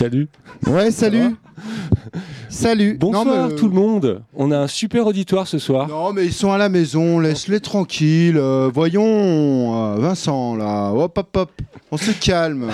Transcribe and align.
Salut. 0.00 0.28
Ouais, 0.66 0.90
salut. 0.90 1.36
Salut. 2.48 2.96
Bonsoir 2.98 3.26
Non, 3.26 3.48
mais, 3.48 3.52
euh, 3.52 3.56
tout 3.58 3.68
le 3.68 3.74
monde. 3.74 4.22
On 4.34 4.50
a 4.50 4.56
un 4.56 4.66
super 4.66 5.06
auditoire 5.06 5.46
ce 5.46 5.58
soir. 5.58 5.88
Non, 5.88 6.14
mais 6.14 6.24
ils 6.24 6.32
sont 6.32 6.50
à 6.50 6.56
la 6.56 6.70
maison, 6.70 7.18
laisse-les 7.20 7.60
tranquilles. 7.60 8.38
Euh, 8.38 8.70
voyons, 8.72 9.04
euh, 9.04 9.96
Vincent, 9.98 10.56
là, 10.56 10.90
hop, 10.90 11.18
hop, 11.18 11.36
hop, 11.36 11.50
on 11.90 11.98
se 11.98 12.12
calme. 12.12 12.70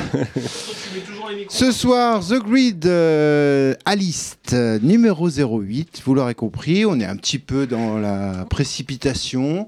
Ce 1.48 1.72
soir, 1.72 2.24
The 2.24 2.34
Grid 2.34 2.86
euh, 2.86 3.74
à 3.84 3.96
liste 3.96 4.54
numéro 4.80 5.28
08, 5.28 6.02
vous 6.04 6.14
l'aurez 6.14 6.36
compris, 6.36 6.86
on 6.86 7.00
est 7.00 7.04
un 7.04 7.16
petit 7.16 7.40
peu 7.40 7.66
dans 7.66 7.98
la 7.98 8.46
précipitation. 8.48 9.66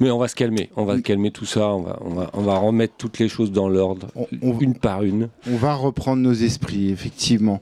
Mais 0.00 0.10
on 0.10 0.18
va 0.18 0.28
se 0.28 0.34
calmer. 0.34 0.70
On 0.76 0.84
va 0.84 1.00
calmer 1.00 1.30
tout 1.30 1.44
ça. 1.44 1.68
On 1.68 1.82
va, 1.82 1.98
on 2.04 2.10
va, 2.10 2.30
on 2.34 2.42
va 2.42 2.58
remettre 2.58 2.94
toutes 2.96 3.18
les 3.18 3.28
choses 3.28 3.52
dans 3.52 3.68
l'ordre, 3.68 4.08
une 4.42 4.74
par 4.74 5.02
une. 5.02 5.28
on 5.50 5.56
va 5.56 5.74
reprendre 5.74 6.22
nos 6.22 6.32
esprits, 6.32 6.90
effectivement. 6.90 7.60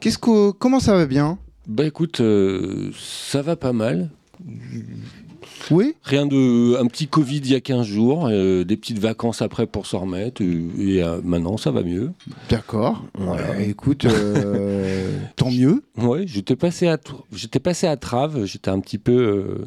Qu'est-ce 0.00 0.18
que, 0.18 0.50
comment 0.50 0.80
ça 0.80 0.94
va 0.94 1.06
bien? 1.06 1.38
Bah 1.66 1.84
écoute, 1.84 2.20
euh, 2.20 2.90
ça 2.98 3.42
va 3.42 3.56
pas 3.56 3.72
mal. 3.72 4.10
Oui? 5.70 5.94
Rien 6.02 6.26
de. 6.26 6.76
Un 6.80 6.86
petit 6.86 7.08
Covid 7.08 7.38
il 7.38 7.50
y 7.50 7.54
a 7.54 7.60
15 7.60 7.86
jours, 7.86 8.28
euh, 8.30 8.64
des 8.64 8.76
petites 8.76 8.98
vacances 8.98 9.42
après 9.42 9.66
pour 9.66 9.86
s'en 9.86 10.00
remettre. 10.00 10.40
et 10.42 11.02
euh, 11.02 11.20
maintenant, 11.22 11.56
ça 11.56 11.70
va 11.70 11.82
mieux. 11.82 12.12
D'accord. 12.48 13.04
Voilà. 13.14 13.50
Ouais, 13.50 13.68
écoute, 13.68 14.06
tant 15.36 15.50
mieux. 15.50 15.82
Ouais, 15.98 16.26
j'étais 16.26 16.56
passé 16.56 16.88
à, 16.88 16.98
j'étais 17.32 17.60
passé 17.60 17.86
à 17.86 17.96
Trave. 17.96 18.44
J'étais 18.44 18.70
un 18.70 18.80
petit 18.80 18.98
peu. 18.98 19.58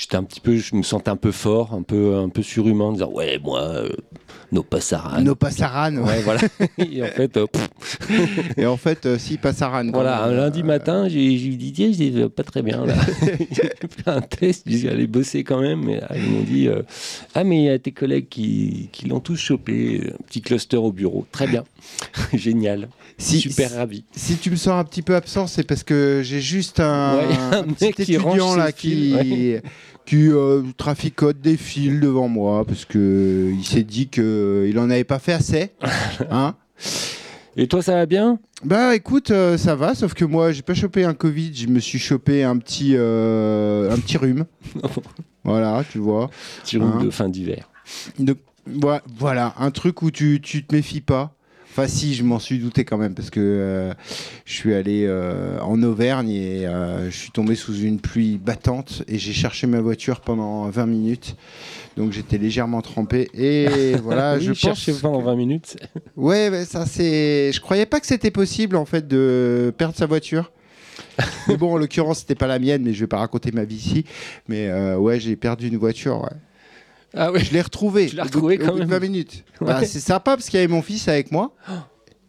Euh, 0.00 0.02
J'étais 0.02 0.16
un 0.16 0.24
petit 0.24 0.40
peu, 0.40 0.56
je 0.56 0.74
me 0.74 0.82
sentais 0.82 1.10
un 1.10 1.16
peu 1.16 1.32
fort, 1.32 1.74
un 1.74 1.82
peu, 1.82 2.16
un 2.16 2.28
peu 2.28 2.42
surhumain, 2.42 2.86
en 2.86 2.92
disant 2.92 3.10
ouais 3.10 3.38
moi, 3.42 3.60
euh, 3.60 3.88
nos 4.52 4.62
passaran. 4.62 5.20
Nos 5.20 5.36
passaran. 5.36 5.96
ouais. 5.96 6.02
Ouais, 6.02 6.22
voilà. 6.22 6.40
et 6.78 7.02
en 7.02 7.06
fait, 7.06 7.36
euh, 7.36 7.46
Et 8.56 8.66
en 8.66 8.76
fait, 8.76 9.06
euh, 9.06 9.18
si 9.18 9.36
passaran. 9.36 9.84
voilà, 9.92 10.24
un 10.24 10.32
lundi 10.32 10.62
matin, 10.62 11.08
j'ai 11.08 11.36
dit 11.38 11.72
tiens, 11.72 11.90
je 11.92 12.04
vais 12.04 12.28
pas 12.28 12.42
très 12.42 12.62
bien 12.62 12.84
là. 12.84 12.94
j'ai 13.52 13.70
fait 13.88 14.08
un 14.08 14.20
test, 14.20 14.64
j'ai 14.66 14.88
allez 14.88 15.06
bosser 15.06 15.44
quand 15.44 15.60
même, 15.60 15.84
mais 15.84 16.00
là, 16.00 16.08
ils 16.16 16.30
m'ont 16.30 16.42
dit 16.42 16.66
euh, 16.66 16.82
ah 17.34 17.44
mais 17.44 17.58
il 17.58 17.64
y 17.64 17.70
a 17.70 17.78
tes 17.78 17.92
collègues 17.92 18.28
qui, 18.28 18.88
qui 18.92 19.06
l'ont 19.06 19.20
tous 19.20 19.36
chopé, 19.36 20.10
un 20.12 20.22
petit 20.24 20.42
cluster 20.42 20.76
au 20.76 20.92
bureau, 20.92 21.26
très 21.30 21.46
bien, 21.46 21.64
génial, 22.34 22.88
Si, 23.18 23.40
super 23.40 23.72
ravi. 23.72 24.04
Si 24.12 24.36
tu 24.36 24.50
me 24.50 24.56
sens 24.56 24.80
un 24.80 24.84
petit 24.84 25.02
peu 25.02 25.14
absent, 25.14 25.46
c'est 25.46 25.62
parce 25.64 25.84
que 25.84 26.22
j'ai 26.24 26.40
juste 26.40 26.80
un, 26.80 27.18
Ouais, 27.18 27.24
un 27.52 27.58
un 27.58 27.62
petit 27.64 27.84
mec 27.86 27.94
qui 27.96 28.14
étudiant 28.14 28.52
ses 28.52 28.58
là 28.58 28.72
qui, 28.72 29.58
qui 30.10 30.28
euh, 30.28 30.64
traficote 30.76 31.40
des 31.40 31.56
fils 31.56 32.00
devant 32.00 32.26
moi 32.26 32.64
parce 32.64 32.84
que 32.84 33.52
il 33.56 33.64
s'est 33.64 33.84
dit 33.84 34.08
que 34.08 34.66
il 34.68 34.76
en 34.80 34.90
avait 34.90 35.04
pas 35.04 35.20
fait 35.20 35.32
assez. 35.32 35.70
Hein 36.32 36.56
Et 37.56 37.68
toi 37.68 37.80
ça 37.80 37.92
va 37.92 38.06
bien? 38.06 38.40
Bah 38.64 38.96
écoute, 38.96 39.30
euh, 39.30 39.56
ça 39.56 39.76
va, 39.76 39.94
sauf 39.94 40.14
que 40.14 40.24
moi 40.24 40.50
j'ai 40.50 40.62
pas 40.62 40.74
chopé 40.74 41.04
un 41.04 41.14
Covid, 41.14 41.54
je 41.54 41.68
me 41.68 41.78
suis 41.78 42.00
chopé 42.00 42.42
un 42.42 42.58
petit, 42.58 42.94
euh, 42.96 43.88
un 43.92 43.98
petit 43.98 44.16
rhume. 44.16 44.46
voilà, 45.44 45.84
tu 45.88 45.98
vois. 45.98 46.28
Petit 46.64 46.78
rhume 46.78 46.94
Hein 46.96 47.04
de 47.04 47.10
fin 47.10 47.28
d'hiver. 47.28 47.70
Voilà, 49.16 49.54
un 49.58 49.70
truc 49.70 50.02
où 50.02 50.10
tu, 50.10 50.40
tu 50.42 50.64
te 50.64 50.74
méfies 50.74 51.02
pas. 51.02 51.36
Enfin, 51.70 51.86
si, 51.86 52.14
je 52.14 52.24
m'en 52.24 52.40
suis 52.40 52.58
douté 52.58 52.84
quand 52.84 52.98
même, 52.98 53.14
parce 53.14 53.30
que 53.30 53.38
euh, 53.38 53.94
je 54.44 54.52
suis 54.52 54.74
allé 54.74 55.04
euh, 55.06 55.60
en 55.60 55.80
Auvergne 55.84 56.28
et 56.30 56.66
euh, 56.66 57.08
je 57.08 57.16
suis 57.16 57.30
tombé 57.30 57.54
sous 57.54 57.76
une 57.76 58.00
pluie 58.00 58.38
battante 58.38 59.04
et 59.06 59.18
j'ai 59.18 59.32
cherché 59.32 59.68
ma 59.68 59.80
voiture 59.80 60.20
pendant 60.20 60.68
20 60.68 60.86
minutes. 60.86 61.36
Donc 61.96 62.10
j'étais 62.10 62.38
légèrement 62.38 62.82
trempé. 62.82 63.30
Et 63.34 63.94
voilà, 64.02 64.34
oui, 64.36 64.42
je 64.46 64.52
cherchez 64.52 64.90
pense. 64.90 65.00
pendant 65.02 65.22
20 65.22 65.36
minutes. 65.36 65.76
Ouais, 66.16 66.50
ouais, 66.50 66.64
ça 66.64 66.86
c'est. 66.86 67.52
Je 67.52 67.60
croyais 67.60 67.86
pas 67.86 68.00
que 68.00 68.06
c'était 68.06 68.32
possible 68.32 68.74
en 68.74 68.84
fait 68.84 69.06
de 69.06 69.72
perdre 69.78 69.94
sa 69.96 70.06
voiture. 70.06 70.50
mais 71.46 71.56
bon, 71.56 71.74
en 71.74 71.76
l'occurrence, 71.76 72.20
c'était 72.20 72.34
pas 72.34 72.48
la 72.48 72.58
mienne, 72.58 72.82
mais 72.82 72.94
je 72.94 73.00
vais 73.00 73.06
pas 73.06 73.18
raconter 73.18 73.52
ma 73.52 73.64
vie 73.64 73.76
ici. 73.76 74.04
Mais 74.48 74.72
ouais, 74.94 75.20
j'ai 75.20 75.36
perdu 75.36 75.68
une 75.68 75.76
voiture. 75.76 76.20
Ouais. 76.22 76.36
Ah 77.14 77.32
oui. 77.32 77.40
Je 77.44 77.52
l'ai 77.52 77.60
retrouvé. 77.62 78.06
Tu 78.06 78.16
l'as 78.16 78.22
au 78.24 78.26
bout- 78.26 78.32
retrouvé 78.34 78.58
au 78.62 78.66
quand 78.66 78.74
de 78.74 78.80
même. 78.80 78.88
20 78.88 79.00
minutes. 79.00 79.44
Bah, 79.60 79.84
c'est 79.84 80.00
sympa 80.00 80.36
parce 80.36 80.48
qu'il 80.48 80.58
y 80.60 80.62
avait 80.62 80.72
mon 80.72 80.82
fils 80.82 81.08
avec 81.08 81.32
moi 81.32 81.54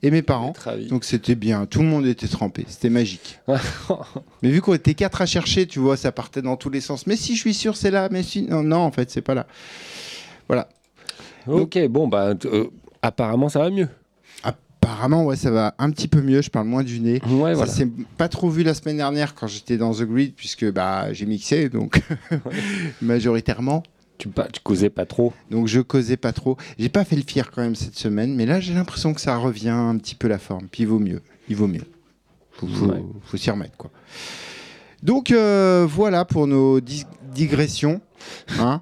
et 0.03 0.09
mes 0.11 0.21
parents. 0.23 0.53
Donc 0.89 1.03
c'était 1.03 1.35
bien. 1.35 1.65
Tout 1.67 1.81
le 1.81 1.87
monde 1.87 2.05
était 2.07 2.27
trempé. 2.27 2.65
C'était 2.67 2.89
magique. 2.89 3.39
Mais 4.41 4.49
vu 4.49 4.61
qu'on 4.61 4.73
était 4.73 4.95
quatre 4.95 5.21
à 5.21 5.25
chercher, 5.25 5.67
tu 5.67 5.79
vois, 5.79 5.97
ça 5.97 6.11
partait 6.11 6.41
dans 6.41 6.55
tous 6.57 6.69
les 6.71 6.81
sens. 6.81 7.05
Mais 7.07 7.15
si, 7.15 7.35
je 7.35 7.39
suis 7.41 7.53
sûr, 7.53 7.77
c'est 7.77 7.91
là. 7.91 8.09
Mais 8.11 8.23
si, 8.23 8.43
non, 8.43 8.63
non, 8.63 8.77
en 8.79 8.91
fait, 8.91 9.11
c'est 9.11 9.21
pas 9.21 9.35
là. 9.35 9.45
Voilà. 10.47 10.67
Ok, 11.47 11.79
bon 11.87 12.07
bah 12.07 12.33
euh, 12.45 12.65
apparemment 13.01 13.49
ça 13.49 13.59
va 13.59 13.69
mieux. 13.71 13.87
Apparemment, 14.83 15.25
ouais, 15.25 15.35
ça 15.35 15.51
va 15.51 15.75
un 15.77 15.91
petit 15.91 16.07
peu 16.07 16.21
mieux. 16.21 16.41
Je 16.41 16.49
parle 16.49 16.65
moins 16.67 16.83
du 16.83 16.99
nez. 16.99 17.21
Ouais, 17.29 17.51
Ça 17.51 17.55
voilà. 17.55 17.71
s'est 17.71 17.87
pas 18.17 18.27
trop 18.27 18.49
vu 18.49 18.63
la 18.63 18.73
semaine 18.73 18.97
dernière 18.97 19.35
quand 19.35 19.45
j'étais 19.47 19.77
dans 19.77 19.93
The 19.93 20.01
Grid, 20.03 20.33
puisque 20.35 20.69
bah, 20.71 21.13
j'ai 21.13 21.27
mixé, 21.27 21.69
donc 21.69 22.01
majoritairement. 23.01 23.83
Tu, 24.21 24.27
pas, 24.29 24.47
tu 24.47 24.59
causais 24.61 24.91
pas 24.91 25.07
trop. 25.07 25.33
Donc 25.49 25.65
je 25.67 25.79
causais 25.81 26.15
pas 26.15 26.31
trop. 26.31 26.55
J'ai 26.77 26.89
pas 26.89 27.03
fait 27.03 27.15
le 27.15 27.23
fier 27.23 27.49
quand 27.49 27.63
même 27.63 27.73
cette 27.73 27.97
semaine, 27.97 28.35
mais 28.35 28.45
là 28.45 28.59
j'ai 28.59 28.75
l'impression 28.75 29.15
que 29.15 29.19
ça 29.21 29.35
revient 29.35 29.69
un 29.69 29.97
petit 29.97 30.13
peu 30.13 30.27
la 30.27 30.37
forme. 30.37 30.67
Puis 30.71 30.83
il 30.83 30.87
vaut 30.87 30.99
mieux. 30.99 31.23
Il 31.49 31.55
vaut 31.55 31.65
mieux. 31.65 31.81
Faut, 32.51 32.67
faut, 32.67 32.85
Ouais. 32.85 33.01
faut 33.23 33.37
s'y 33.37 33.49
remettre 33.49 33.75
quoi. 33.77 33.89
Donc 35.01 35.31
euh, 35.31 35.87
voilà 35.89 36.23
pour 36.25 36.45
nos 36.45 36.79
digressions. 37.33 37.99
Hein 38.59 38.81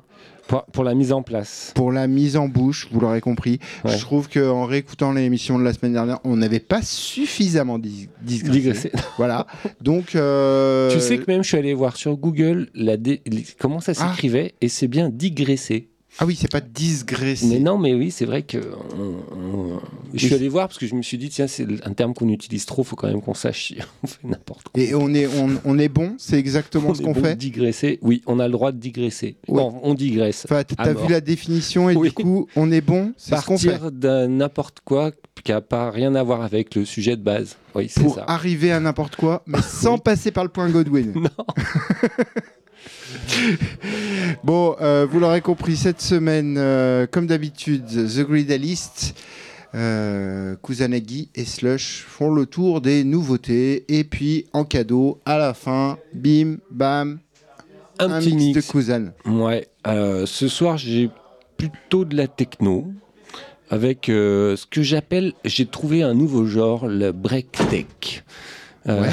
Pour, 0.50 0.64
pour 0.66 0.84
la 0.84 0.96
mise 0.96 1.12
en 1.14 1.22
place. 1.22 1.72
pour 1.76 1.92
la 1.92 2.08
mise 2.08 2.36
en 2.36 2.48
bouche, 2.48 2.88
vous 2.92 3.00
l'aurez 3.00 3.22
compris. 3.22 3.60
Ouais. 3.86 3.92
Je 3.96 4.00
trouve 4.00 4.28
qu'en 4.28 4.66
réécoutant 4.66 5.12
l'émission 5.14 5.60
de 5.60 5.64
la 5.64 5.74
semaine 5.74 5.94
dernière, 5.94 6.20
on 6.24 6.36
n'avait 6.38 6.60
pas 6.60 6.82
suffisamment 6.82 7.78
dis- 7.78 8.10
digressé. 8.22 8.92
Voilà. 9.18 9.46
Donc 9.80 10.16
euh, 10.16 10.92
Tu 10.92 11.00
sais 11.00 11.20
que 11.20 11.26
même 11.30 11.44
je 11.44 11.50
suis 11.50 11.58
allé 11.58 11.74
voir 11.76 11.96
sur 11.96 12.18
Google 12.18 12.70
la 12.74 12.98
dé- 12.98 13.22
comment 13.60 13.80
ça 13.80 13.92
Ah. 14.00 14.10
s'écrivait 14.12 14.56
et 14.60 14.70
c'est 14.70 14.88
bien 14.88 15.10
digresser. 15.10 15.90
Ah 16.20 16.26
oui, 16.26 16.36
c'est 16.40 16.52
pas 16.52 16.60
digresser. 16.62 17.48
Mais 17.48 17.60
non, 17.60 17.78
mais 17.78 17.94
oui, 17.94 18.12
c'est 18.12 18.26
vrai 18.26 18.44
que 18.44 18.58
on- 18.98 19.36
on- 19.38 19.80
je 20.14 20.20
suis 20.20 20.30
Oui. 20.30 20.34
allé 20.36 20.50
voir 20.50 20.68
parce 20.68 20.78
que 20.80 20.86
je 20.88 20.96
me 20.96 21.02
suis 21.02 21.18
dit 21.18 21.30
tiens 21.30 21.48
c'est 21.48 21.66
un 21.86 21.94
terme 21.94 22.14
qu'on 22.14 22.28
utilise 22.30 22.66
trop, 22.66 22.84
faut 22.84 22.96
quand 22.96 23.08
même 23.08 23.22
qu'on 23.22 23.34
sache 23.34 23.68
si 23.68 23.78
on 24.04 24.08
fait 24.08 24.28
n'importe 24.28 24.64
quoi. 24.70 24.82
Et 24.84 24.94
on 24.96 25.14
est 25.14 25.28
on, 25.28 25.50
on 25.66 25.80
est 25.80 25.90
bon, 25.90 26.16
c'est 26.18 26.38
exactement 26.38 26.94
ce 26.94 27.02
qu'on 27.02 27.12
bon 27.14 27.22
de 27.22 27.26
fait. 27.28 27.36
Digresser, 27.36 28.00
oui, 28.02 28.22
on 28.26 28.40
a 28.40 28.48
le 28.48 28.52
droit 28.52 28.72
de 28.72 28.78
digresser. 28.78 29.38
Ouais. 29.48 29.58
Non, 29.58 29.80
on 29.84 29.94
digresse. 29.94 30.46
Enfin, 30.46 30.58
À 30.58 30.64
t'as 30.64 30.94
vu 30.94 31.08
la 31.10 31.22
définition 31.22 31.90
et 31.90 31.96
Oui. 31.96 32.10
du 32.10 32.14
coup, 32.14 32.48
on 32.56 32.72
est 32.72 32.82
bon, 32.82 33.14
c'est 33.18 33.36
ce 33.38 33.46
qu'on 33.46 33.58
fait. 33.58 33.70
Partir 33.72 33.92
de 33.92 34.28
n'importe 34.28 34.80
quoi 34.84 35.12
qui 35.44 35.52
n'a 35.52 35.62
pas 35.62 35.90
rien 35.90 36.16
à 36.16 36.24
voir 36.24 36.42
avec 36.42 36.76
le 36.76 36.84
sujet 36.84 37.16
de 37.16 37.22
base. 37.24 37.56
Oui, 37.76 37.88
c'est 37.90 38.02
Pour 38.02 38.16
ça. 38.16 38.26
arriver 38.28 38.72
à 38.74 38.80
n'importe 38.82 39.16
quoi, 39.16 39.42
mais 39.48 39.60
sans 39.62 39.98
passer 39.98 40.32
par 40.32 40.44
le 40.44 40.50
point 40.50 40.70
Godwin. 40.70 41.14
Non. 41.16 41.30
Bon, 44.44 44.76
euh, 44.82 45.06
vous 45.10 45.20
l'aurez 45.20 45.42
compris, 45.42 45.76
cette 45.76 46.02
semaine, 46.02 46.56
euh, 46.58 47.08
comme 47.10 47.28
d'habitude, 47.28 47.86
The 47.86 48.20
Gridalist, 48.28 49.16
euh, 49.76 50.56
Kusanagi 50.64 51.30
et 51.36 51.46
Slush 51.46 52.04
font 52.08 52.32
le 52.32 52.46
tour 52.46 52.82
des 52.82 53.04
nouveautés. 53.04 53.86
Et 53.90 54.04
puis, 54.04 54.46
en 54.54 54.64
cadeau, 54.64 55.20
à 55.26 55.38
la 55.38 55.54
fin, 55.54 55.98
bim, 56.14 56.58
bam, 56.72 57.20
Un, 58.00 58.12
un 58.12 58.20
petit 58.20 58.34
mix, 58.36 58.56
mix. 58.56 58.68
de 58.68 58.72
Kusan. 58.72 59.12
Ouais, 59.26 59.68
euh, 59.88 60.26
ce 60.26 60.48
soir 60.48 60.78
j'ai 60.78 61.10
plutôt 61.58 62.06
de 62.06 62.16
la 62.16 62.28
techno 62.28 62.88
avec 63.70 64.06
ce 64.08 64.66
que 64.66 64.82
j'appelle, 64.82 65.34
j'ai 65.46 65.68
trouvé 65.68 66.02
un 66.02 66.16
nouveau 66.16 66.48
genre, 66.48 66.88
le 66.88 67.12
break 67.12 67.52
tech. 67.70 68.24
Euh, 68.88 69.10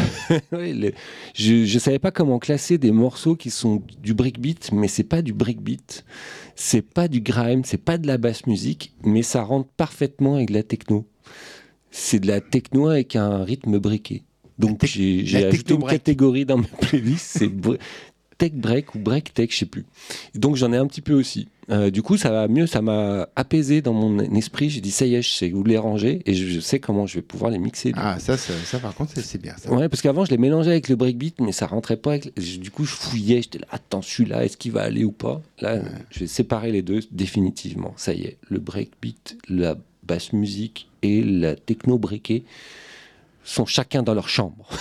ouais, 0.53 0.95
je 1.35 1.55
ne 1.75 1.79
savais 1.79 1.99
pas 1.99 2.11
comment 2.11 2.39
classer 2.39 2.79
des 2.79 2.93
morceaux 2.93 3.35
qui 3.37 3.51
sont 3.51 3.83
du 4.03 4.15
breakbeat, 4.15 4.71
mais 4.73 4.89
c'est 4.89 5.03
pas 5.05 5.23
du 5.23 5.33
breakbeat, 5.33 6.05
c'est 6.55 6.83
pas 6.83 7.09
du 7.09 7.21
grime, 7.21 7.65
c'est 7.65 7.77
pas 7.83 7.99
de 7.99 8.07
la 8.07 8.17
basse 8.19 8.47
musique, 8.47 8.95
mais 9.05 9.23
ça 9.23 9.43
rentre 9.43 9.69
parfaitement 9.77 10.37
avec 10.37 10.49
de 10.49 10.55
la 10.55 10.63
techno. 10.63 11.07
C'est 11.91 12.21
de 12.21 12.27
la 12.27 12.41
techno 12.41 12.89
avec 12.89 13.17
un 13.17 13.43
rythme 13.43 13.79
breaké. 13.79 14.23
Donc 14.59 14.85
j'ai 14.87 15.45
ajouté 15.45 15.75
une 15.75 15.81
catégorie 15.85 16.45
dans 16.47 16.61
c'est 17.19 17.49
bre- 17.49 17.79
tech 18.39 18.53
break 18.53 18.95
ou 18.95 18.99
break 18.99 19.33
tech, 19.35 19.51
je 19.53 19.59
sais 19.59 19.67
plus. 19.67 19.85
Donc 20.35 20.57
j'en 20.57 20.73
ai 20.73 20.77
un 20.77 20.87
petit 20.87 21.01
peu 21.01 21.15
aussi. 21.15 21.49
Euh, 21.69 21.91
du 21.91 22.01
coup, 22.03 22.17
ça 22.17 22.31
va 22.31 22.47
mieux, 22.47 22.67
ça 22.69 22.81
m'a 22.81 23.29
apaisé 23.35 23.83
dans 23.83 23.93
mon 23.93 24.21
esprit. 24.37 24.71
J'ai 24.71 24.81
dit 24.81 24.93
ça 24.93 25.05
y 25.05 25.17
est, 25.17 25.23
je 25.23 25.31
sais 25.31 25.53
où 25.53 25.65
les 25.65 25.79
ranger 25.79 26.23
et 26.25 26.35
je, 26.35 26.47
je 26.47 26.61
sais 26.61 26.79
comment 26.79 27.07
je 27.07 27.17
vais 27.17 27.23
pouvoir 27.23 27.51
les 27.51 27.59
mixer. 27.59 27.93
Ah, 27.97 28.21
ça, 28.21 28.37
ça, 28.37 28.53
ça, 28.65 28.79
par 28.79 28.95
contre, 28.95 29.13
c'est- 29.21 29.39
bien. 29.39 29.55
Ça. 29.57 29.73
Ouais, 29.73 29.89
parce 29.89 30.01
qu'avant, 30.01 30.25
je 30.25 30.31
les 30.31 30.39
mélangeais 30.39 30.71
avec 30.71 30.89
le 30.89 30.95
breakbeat, 30.97 31.41
mais 31.41 31.51
ça 31.53 31.67
rentrait 31.67 31.97
pas. 31.97 32.13
Avec... 32.13 32.33
Du 32.39 32.71
coup, 32.71 32.85
je 32.85 32.93
fouillais, 32.95 33.43
j'étais 33.43 33.59
là, 33.59 33.67
attends, 33.71 34.01
celui-là, 34.03 34.45
est-ce 34.45 34.57
qu'il 34.57 34.73
va 34.73 34.83
aller 34.83 35.05
ou 35.05 35.11
pas? 35.13 35.43
Là, 35.61 35.81
je 36.11 36.21
vais 36.21 36.27
séparer 36.29 36.71
les 36.71 36.83
deux 36.83 37.01
définitivement. 37.11 37.95
Ça 37.97 38.13
y 38.15 38.23
est, 38.23 38.37
le 38.49 38.61
breakbeat, 38.61 39.37
la 39.49 39.77
basse 40.05 40.33
musique 40.33 40.89
et 41.03 41.23
la 41.25 41.57
techno 41.57 41.99
breakée 41.99 42.45
sont 43.43 43.67
chacun 43.67 44.03
dans 44.05 44.15
leur 44.15 44.29
chambre. 44.29 44.69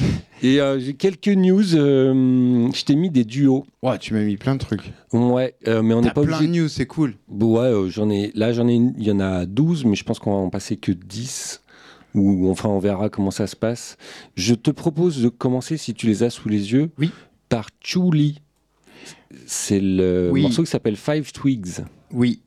Et 0.42 0.60
euh, 0.60 0.78
j'ai 0.80 0.94
quelques 0.94 1.28
news. 1.28 1.74
euh, 1.76 2.70
je 2.72 2.84
t'ai 2.84 2.94
mis 2.94 3.10
des 3.10 3.24
duos. 3.24 3.66
Ouais, 3.82 3.98
tu 3.98 4.14
m'as 4.14 4.22
mis 4.22 4.36
plein 4.38 4.54
de 4.54 4.60
trucs. 4.60 4.92
Ouais, 5.12 5.54
euh, 5.68 5.82
mais 5.82 5.92
on 5.94 6.00
n'est 6.00 6.08
T'as 6.08 6.14
pas 6.14 6.22
plein 6.22 6.36
obligé. 6.38 6.50
de 6.52 6.58
news, 6.62 6.68
c'est 6.68 6.86
cool. 6.86 7.14
Bon, 7.28 7.58
ouais, 7.58 7.66
euh, 7.66 7.88
j'en 7.90 8.08
ai. 8.08 8.32
Là, 8.34 8.52
j'en 8.52 8.66
ai. 8.68 8.74
une- 8.74 8.94
Il 8.98 9.04
y 9.04 9.10
en 9.10 9.20
a 9.20 9.44
12, 9.44 9.84
mais 9.84 9.96
je 9.96 10.04
pense 10.04 10.18
qu'on 10.18 10.30
va 10.32 10.38
en 10.38 10.48
passer 10.50 10.76
que 10.76 10.92
10. 10.92 11.62
Ou 12.14 12.50
enfin, 12.50 12.68
on 12.68 12.78
verra 12.78 13.08
comment 13.10 13.30
ça 13.30 13.46
se 13.46 13.54
passe. 13.54 13.96
Je 14.34 14.54
te 14.54 14.70
propose 14.70 15.22
de 15.22 15.28
commencer, 15.28 15.76
si 15.76 15.94
tu 15.94 16.06
les 16.06 16.22
as 16.22 16.30
sous 16.30 16.48
les 16.48 16.72
yeux, 16.72 16.90
Oui. 16.98 17.10
par 17.48 17.68
Chuli. 17.80 18.40
C'est 19.46 19.80
le 19.80 20.30
Oui. 20.32 20.42
morceau 20.42 20.62
qui 20.64 20.70
s'appelle 20.70 20.96
Five 20.96 21.30
Twigs. 21.32 21.84
Oui. 22.12 22.40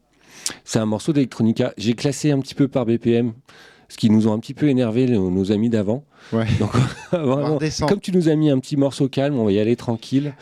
C'est 0.66 0.80
un 0.80 0.86
morceau 0.86 1.14
d'electronica. 1.14 1.74
J'ai 1.78 1.94
classé 1.94 2.32
un 2.32 2.40
petit 2.40 2.56
peu 2.56 2.68
par 2.68 2.86
BPM, 2.86 3.32
ce 3.90 3.98
qui 3.98 4.10
nous 4.10 4.28
ont 4.28 4.34
un 4.34 4.40
petit 4.40 4.54
peu 4.54 4.68
énervé 4.70 5.08
nos, 5.08 5.30
nos 5.30 5.52
amis 5.52 5.70
d'avant. 5.70 6.04
Ouais. 6.32 6.48
Donc, 6.60 6.72
vraiment, 7.12 7.60
comme 7.88 8.00
tu 8.00 8.12
nous 8.12 8.30
as 8.30 8.36
mis 8.36 8.50
un 8.50 8.60
petit 8.60 8.78
morceau 8.78 9.08
calme, 9.08 9.38
on 9.38 9.46
va 9.46 9.52
y 9.52 9.60
aller 9.60 9.76
tranquille. 9.76 10.34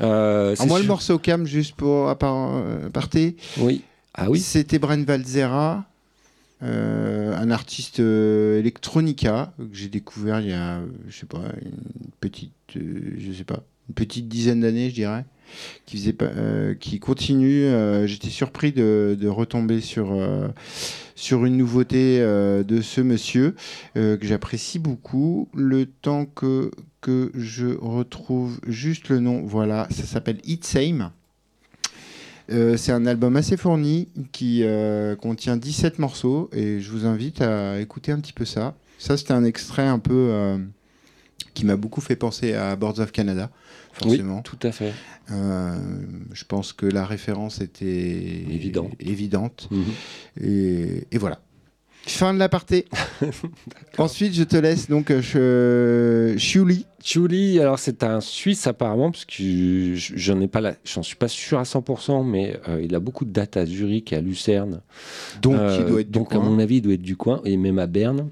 Euh, 0.00 0.56
moi, 0.66 0.80
le 0.80 0.86
morceau 0.86 1.18
cam, 1.18 1.46
juste 1.46 1.74
pour 1.74 2.08
euh, 2.08 2.86
aparté, 2.86 3.36
Oui. 3.58 3.82
Ah 4.14 4.28
oui. 4.28 4.40
c'était 4.40 4.78
Bren 4.78 5.04
Valzera, 5.04 5.84
euh, 6.62 7.36
un 7.36 7.50
artiste 7.50 8.00
euh, 8.00 8.60
electronica 8.60 9.52
que 9.58 9.64
j'ai 9.76 9.88
découvert 9.88 10.40
il 10.40 10.50
y 10.50 10.52
a, 10.52 10.80
je 11.08 11.16
sais 11.18 11.26
pas, 11.26 11.42
une 11.60 12.10
petite, 12.20 12.52
euh, 12.76 13.14
je 13.18 13.32
sais 13.32 13.44
pas, 13.44 13.64
une 13.88 13.94
petite 13.94 14.28
dizaine 14.28 14.60
d'années, 14.60 14.90
je 14.90 14.94
dirais, 14.94 15.24
qui 15.86 15.96
faisait 15.98 16.16
euh, 16.22 16.74
qui 16.74 16.98
continue. 16.98 17.64
euh, 17.64 18.06
J'étais 18.06 18.30
surpris 18.30 18.72
de, 18.72 19.26
retomber 19.28 19.80
sur 19.80 20.12
euh, 20.12 20.48
sur 21.14 21.44
une 21.44 21.56
nouveauté 21.56 22.18
euh, 22.20 22.62
de 22.62 22.80
ce 22.80 23.00
monsieur 23.00 23.54
que 23.94 24.18
j'apprécie 24.22 24.78
beaucoup. 24.78 25.48
Le 25.54 25.86
temps 25.86 26.24
que 26.26 26.70
que 27.00 27.30
je 27.34 27.66
retrouve 27.66 28.60
juste 28.66 29.08
le 29.08 29.18
nom, 29.18 29.42
voilà, 29.44 29.88
ça 29.90 30.04
s'appelle 30.04 30.38
It's 30.44 30.68
Same. 30.68 31.10
C'est 32.48 32.92
un 32.92 33.06
album 33.06 33.36
assez 33.36 33.56
fourni 33.56 34.08
qui 34.32 34.62
euh, 34.62 35.16
contient 35.16 35.56
17 35.56 35.98
morceaux 35.98 36.50
et 36.52 36.80
je 36.80 36.90
vous 36.90 37.06
invite 37.06 37.40
à 37.40 37.80
écouter 37.80 38.12
un 38.12 38.20
petit 38.20 38.34
peu 38.34 38.44
ça. 38.44 38.74
Ça, 38.98 39.16
c'était 39.16 39.32
un 39.32 39.44
extrait 39.44 39.86
un 39.86 39.98
peu 39.98 40.58
qui 41.54 41.64
m'a 41.64 41.76
beaucoup 41.76 42.00
fait 42.02 42.16
penser 42.16 42.52
à 42.54 42.76
Boards 42.76 42.98
of 43.00 43.10
Canada, 43.10 43.50
forcément. 43.92 44.36
Oui, 44.36 44.42
tout 44.44 44.58
à 44.66 44.72
fait. 44.72 44.92
Euh, 45.30 45.76
je 46.32 46.44
pense 46.44 46.72
que 46.72 46.86
la 46.86 47.04
référence 47.06 47.60
était 47.60 47.86
Évidente. 48.50 48.92
évidente. 49.00 49.68
Mhm. 49.70 49.84
Et, 50.42 51.06
et 51.12 51.18
voilà. 51.18 51.40
Fin 52.04 52.34
de 52.34 52.38
l'aparté. 52.40 52.86
Ensuite, 53.98 54.34
je 54.34 54.42
te 54.42 54.56
laisse 54.56 54.88
donc 54.88 55.12
euh, 55.12 56.36
Shuli. 56.36 56.84
Chuli, 57.02 57.60
alors 57.60 57.78
c'est 57.78 58.02
un 58.02 58.20
Suisse 58.20 58.66
apparemment, 58.66 59.12
parce 59.12 59.24
que 59.24 59.34
je- 59.94 60.12
j'en 60.16 60.40
ai 60.40 60.48
pas 60.48 60.60
la, 60.60 60.74
j'en 60.84 61.02
suis 61.04 61.14
pas 61.16 61.28
sûr 61.28 61.58
à 61.60 61.62
100%, 61.64 62.24
mais 62.24 62.56
euh, 62.68 62.80
il 62.82 62.94
a 62.96 63.00
beaucoup 63.00 63.24
de 63.24 63.30
dates 63.32 63.56
à 63.56 63.66
Zurich 63.66 64.12
et 64.12 64.16
à 64.16 64.20
Lucerne. 64.20 64.80
Donc, 65.42 65.54
Euh, 65.54 65.76
il 65.80 65.86
doit 65.86 66.00
être 66.00 66.10
du 66.10 66.18
donc 66.18 66.34
à 66.34 66.38
mon 66.40 66.58
avis, 66.58 66.76
il 66.76 66.82
doit 66.82 66.94
être 66.94 67.02
du 67.02 67.16
coin, 67.16 67.40
et 67.44 67.56
même 67.56 67.78
à 67.78 67.86
Berne. 67.86 68.30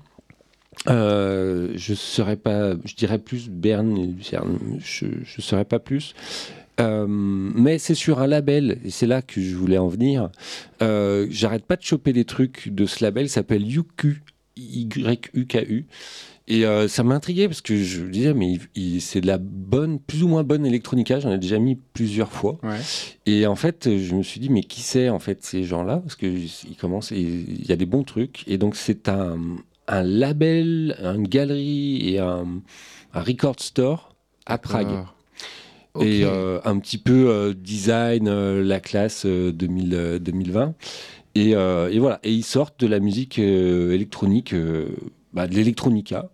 Euh, 0.88 1.72
je 1.74 1.94
serais 1.94 2.36
pas, 2.36 2.72
je 2.84 2.94
dirais 2.94 3.18
plus 3.18 3.48
Berne 3.50 3.98
et 3.98 4.06
Lucerne. 4.06 4.58
Je, 4.82 5.06
je 5.24 5.42
serais 5.42 5.64
pas 5.64 5.78
plus. 5.78 6.14
Euh, 6.80 7.06
mais 7.08 7.78
c'est 7.78 7.94
sur 7.94 8.20
un 8.20 8.26
label, 8.26 8.78
et 8.84 8.90
c'est 8.90 9.06
là 9.06 9.22
que 9.22 9.40
je 9.40 9.54
voulais 9.54 9.78
en 9.78 9.88
venir. 9.88 10.30
Euh, 10.82 11.26
J'arrête 11.30 11.64
pas 11.64 11.76
de 11.76 11.82
choper 11.82 12.12
des 12.12 12.24
trucs 12.24 12.70
de 12.70 12.86
ce 12.86 13.04
label, 13.04 13.26
il 13.26 13.28
s'appelle 13.28 13.66
YUKU, 13.66 14.22
Y-U-K-U. 14.56 15.86
Et 16.48 16.66
euh, 16.66 16.88
ça 16.88 17.04
m'intriguait 17.04 17.46
parce 17.46 17.60
que 17.60 17.76
je 17.76 18.02
me 18.02 18.10
disais, 18.10 18.34
mais 18.34 18.58
c'est 18.98 19.20
de 19.20 19.26
la 19.26 19.38
bonne, 19.38 20.00
plus 20.00 20.24
ou 20.24 20.28
moins 20.28 20.42
bonne 20.42 20.66
électronica, 20.66 21.20
j'en 21.20 21.30
ai 21.30 21.38
déjà 21.38 21.60
mis 21.60 21.76
plusieurs 21.92 22.32
fois. 22.32 22.58
Ouais. 22.64 22.80
Et 23.26 23.46
en 23.46 23.54
fait, 23.54 23.88
je 23.98 24.14
me 24.14 24.24
suis 24.24 24.40
dit, 24.40 24.48
mais 24.48 24.62
qui 24.62 24.80
c'est 24.80 25.10
en 25.10 25.20
fait 25.20 25.44
ces 25.44 25.62
gens-là? 25.62 25.98
Parce 25.98 26.16
qu'ils 26.16 26.76
commencent, 26.80 27.12
il 27.12 27.68
y 27.68 27.70
a 27.70 27.76
des 27.76 27.86
bons 27.86 28.02
trucs. 28.02 28.42
Et 28.48 28.58
donc, 28.58 28.74
c'est 28.74 29.08
un, 29.08 29.38
un 29.90 30.02
label, 30.02 30.96
une 31.02 31.28
galerie 31.28 32.14
et 32.14 32.18
un, 32.18 32.46
un 33.12 33.20
record 33.20 33.60
store 33.60 34.14
à 34.46 34.56
Prague. 34.58 35.04
Ok. 35.94 36.04
Et 36.04 36.24
euh, 36.24 36.60
un 36.64 36.78
petit 36.78 36.98
peu 36.98 37.28
euh, 37.28 37.52
design, 37.52 38.28
euh, 38.28 38.62
la 38.62 38.80
classe 38.80 39.26
euh, 39.26 39.52
2000, 39.52 39.94
euh, 39.94 40.18
2020. 40.20 40.74
Et, 41.34 41.54
euh, 41.56 41.90
et 41.90 41.98
voilà. 41.98 42.20
Et 42.22 42.32
ils 42.32 42.44
sortent 42.44 42.80
de 42.80 42.86
la 42.86 43.00
musique 43.00 43.38
euh, 43.38 43.92
électronique, 43.92 44.52
euh, 44.54 44.88
bah, 45.32 45.46
de 45.48 45.54
l'électronica. 45.54 46.30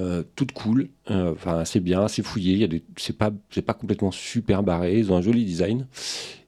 euh, 0.00 0.22
toute 0.36 0.52
cool, 0.52 0.88
euh, 1.10 1.32
enfin 1.32 1.64
c'est 1.64 1.80
bien, 1.80 2.08
c'est 2.08 2.22
fouillé, 2.22 2.68
c'est 2.96 3.16
pas, 3.16 3.30
c'est 3.50 3.62
pas 3.62 3.74
complètement 3.74 4.10
super 4.12 4.62
barré, 4.62 4.98
ils 4.98 5.12
ont 5.12 5.16
un 5.16 5.22
joli 5.22 5.44
design. 5.44 5.86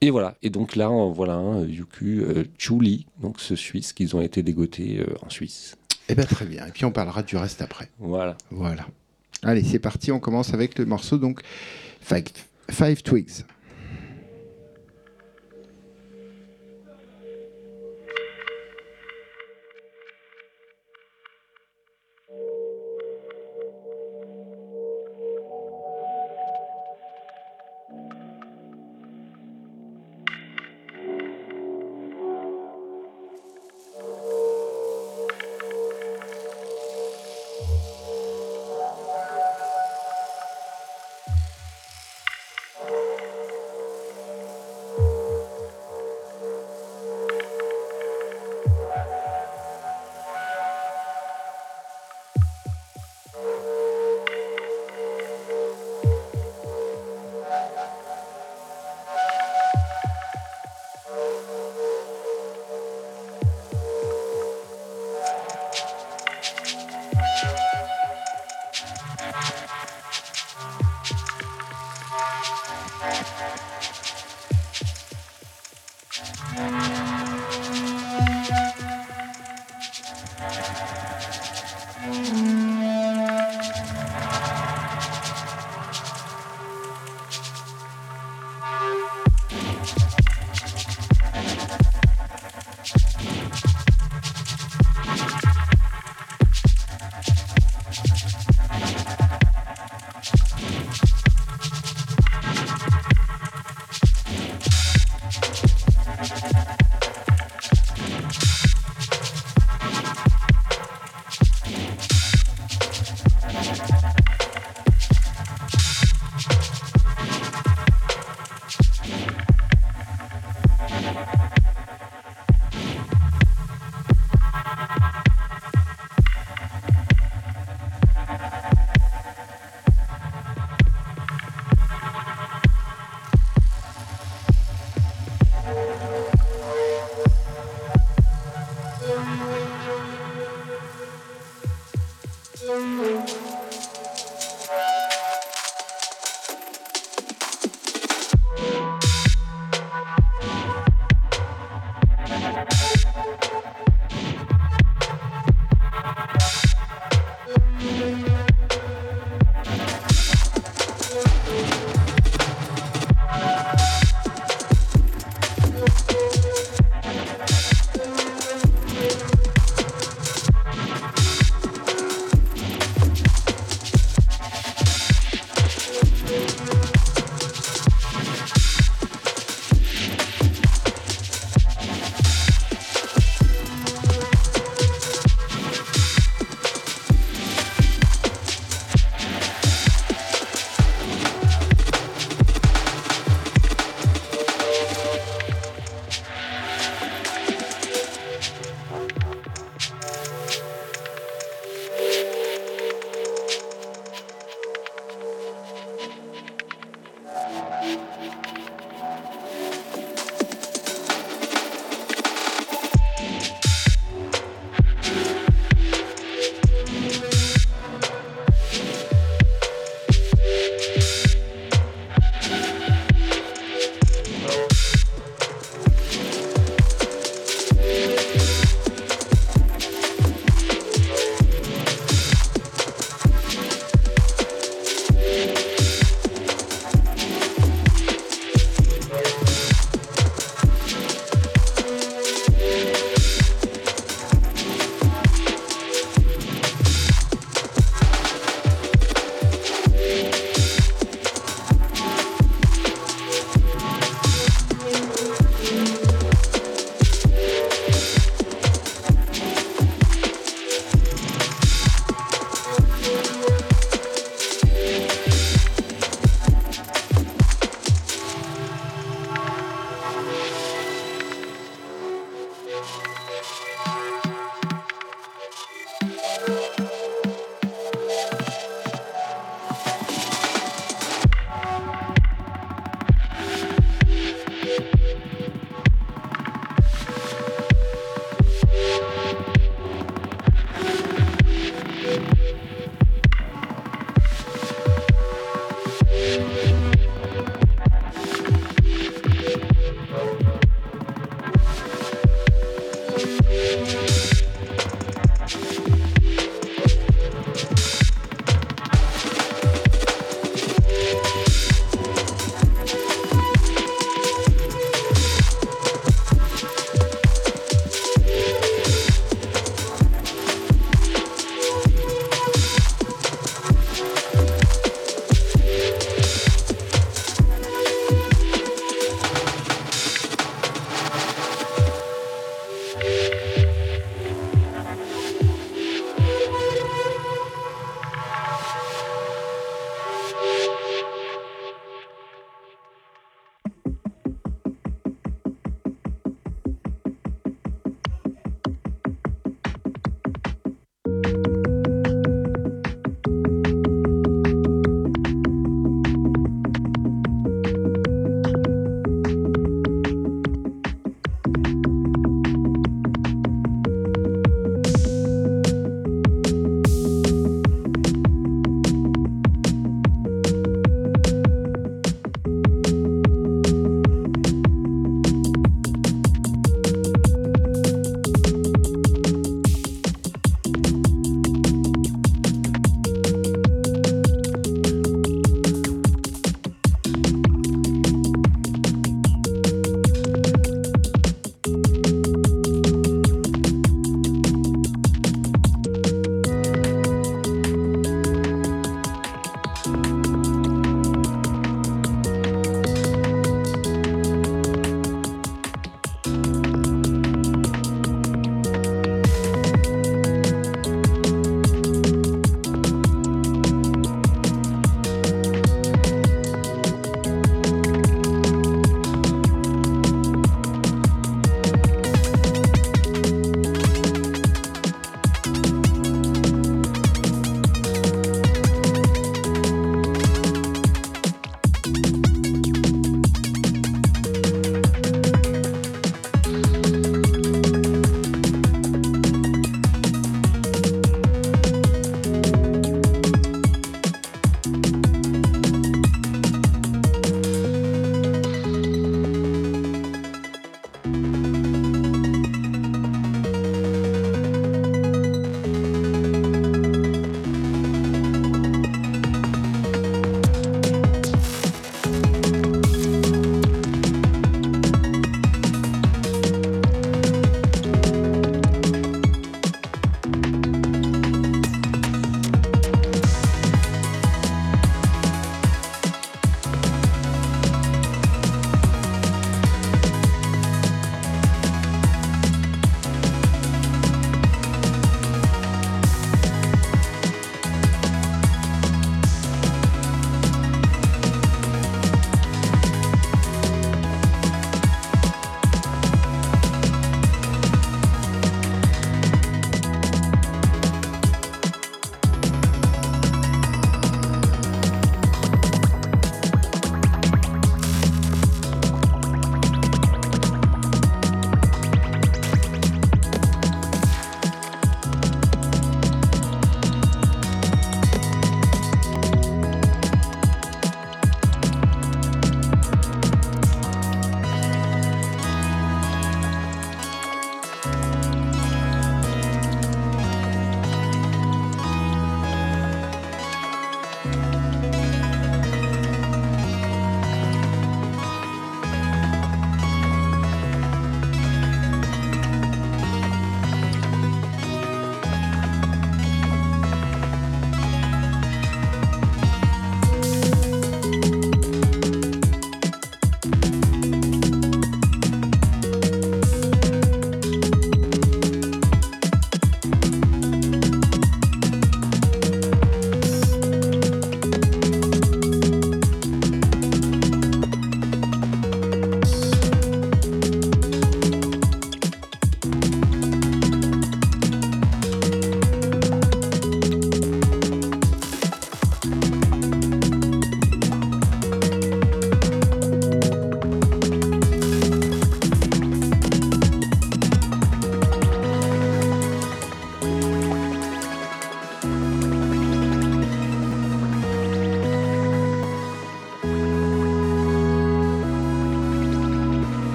Et 0.00 0.10
voilà. 0.10 0.36
Et 0.42 0.50
donc 0.50 0.74
là, 0.76 0.88
voilà 1.12 1.34
un 1.34 1.64
Yuku 1.64 2.20
euh, 2.22 2.44
Chuli, 2.58 3.06
donc 3.20 3.40
ce 3.40 3.54
Suisse, 3.56 3.92
qu'ils 3.92 4.16
ont 4.16 4.20
été 4.20 4.42
dégotés 4.42 5.00
euh, 5.00 5.14
en 5.24 5.30
Suisse. 5.30 5.76
Eh 6.12 6.14
ben, 6.14 6.26
très 6.26 6.44
bien. 6.44 6.66
Et 6.66 6.70
puis, 6.70 6.84
on 6.84 6.90
parlera 6.90 7.22
du 7.22 7.36
reste 7.38 7.62
après. 7.62 7.88
Voilà. 7.98 8.36
Voilà. 8.50 8.86
Allez, 9.42 9.64
c'est 9.64 9.78
parti. 9.78 10.12
On 10.12 10.20
commence 10.20 10.52
avec 10.52 10.78
le 10.78 10.84
morceau 10.84 11.16
donc 11.16 11.40
Five, 12.02 12.24
Five 12.70 13.02
Twigs. 13.02 13.44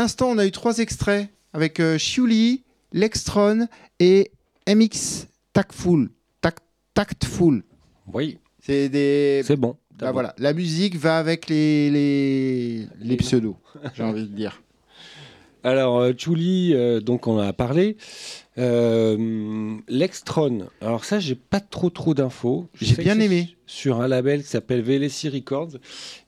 L'instant, 0.00 0.28
on 0.30 0.38
a 0.38 0.46
eu 0.46 0.50
trois 0.50 0.78
extraits 0.78 1.28
avec 1.52 1.80
euh, 1.80 1.98
Shuli, 1.98 2.62
Lextron 2.92 3.66
et 3.98 4.30
MX 4.68 5.26
Tactful. 5.52 6.10
Tac- 6.40 6.58
Tactful. 6.94 7.62
Oui, 8.12 8.38
C'est 8.60 8.88
des. 8.88 9.42
c'est 9.44 9.56
bon. 9.56 9.76
Bah 9.98 10.12
voilà, 10.12 10.34
la 10.38 10.54
musique 10.54 10.96
va 10.96 11.18
avec 11.18 11.48
les, 11.50 11.90
les, 11.90 12.86
les 13.00 13.16
pseudos, 13.18 13.56
j'ai 13.94 14.02
envie 14.02 14.22
de 14.22 14.34
dire. 14.34 14.62
Alors, 15.62 15.98
euh, 16.00 16.12
Chuli, 16.16 16.72
euh, 16.72 17.00
donc 17.00 17.26
on 17.26 17.34
en 17.34 17.40
a 17.46 17.52
parlé. 17.52 17.98
Euh, 18.56 19.76
L'Extron, 19.88 20.68
alors 20.80 21.04
ça, 21.04 21.20
j'ai 21.20 21.34
pas 21.34 21.60
trop 21.60 21.90
trop 21.90 22.14
d'infos. 22.14 22.66
J'ai 22.80 22.96
bien 23.02 23.20
aimé. 23.20 23.54
Sur 23.66 24.00
un 24.00 24.08
label 24.08 24.42
qui 24.42 24.48
s'appelle 24.48 24.80
VLC 24.80 25.28
Records. 25.28 25.72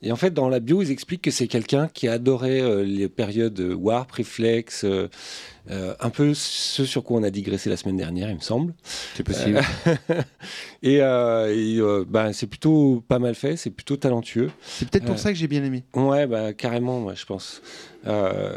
Et 0.03 0.11
en 0.11 0.17
fait, 0.17 0.35
dans 0.35 0.49
la 0.49 0.59
bio, 0.59 0.83
ils 0.83 0.91
expliquent 0.91 1.23
que 1.23 1.31
c'est 1.31 1.47
quelqu'un 1.47 1.89
qui 1.89 2.09
adorait 2.09 2.61
euh, 2.61 2.83
les 2.83 3.09
périodes 3.09 3.61
Warp, 3.61 4.11
Reflex, 4.11 4.85
euh, 4.85 5.09
euh, 5.71 5.95
un 6.01 6.11
peu 6.11 6.35
ce 6.35 6.85
sur 6.85 7.05
quoi 7.05 7.21
on 7.21 7.23
a 7.23 7.31
digressé 7.31 7.71
la 7.71 7.77
semaine 7.77 7.97
dernière, 7.97 8.29
il 8.29 8.35
me 8.35 8.41
semble. 8.41 8.75
C'est 9.15 9.23
possible. 9.23 9.61
Et, 10.83 11.01
euh, 11.01 11.55
et, 11.55 11.79
euh, 11.79 12.05
bah, 12.09 12.33
c'est 12.33 12.49
plutôt 12.49 13.05
pas 13.07 13.21
mal 13.21 13.37
fait, 13.37 13.57
c'est 13.57 13.71
plutôt 13.71 13.97
talentueux. 13.97 14.51
C'est 14.65 14.91
peut-être 14.91 15.05
pour 15.05 15.15
euh, 15.15 15.19
ça 15.19 15.31
que 15.31 15.39
j'ai 15.39 15.47
bien 15.47 15.63
aimé. 15.63 15.85
Ouais, 15.95 16.27
bah, 16.27 16.53
carrément, 16.53 16.99
moi, 16.99 17.15
je 17.15 17.25
pense. 17.25 17.63
Euh, 18.09 18.57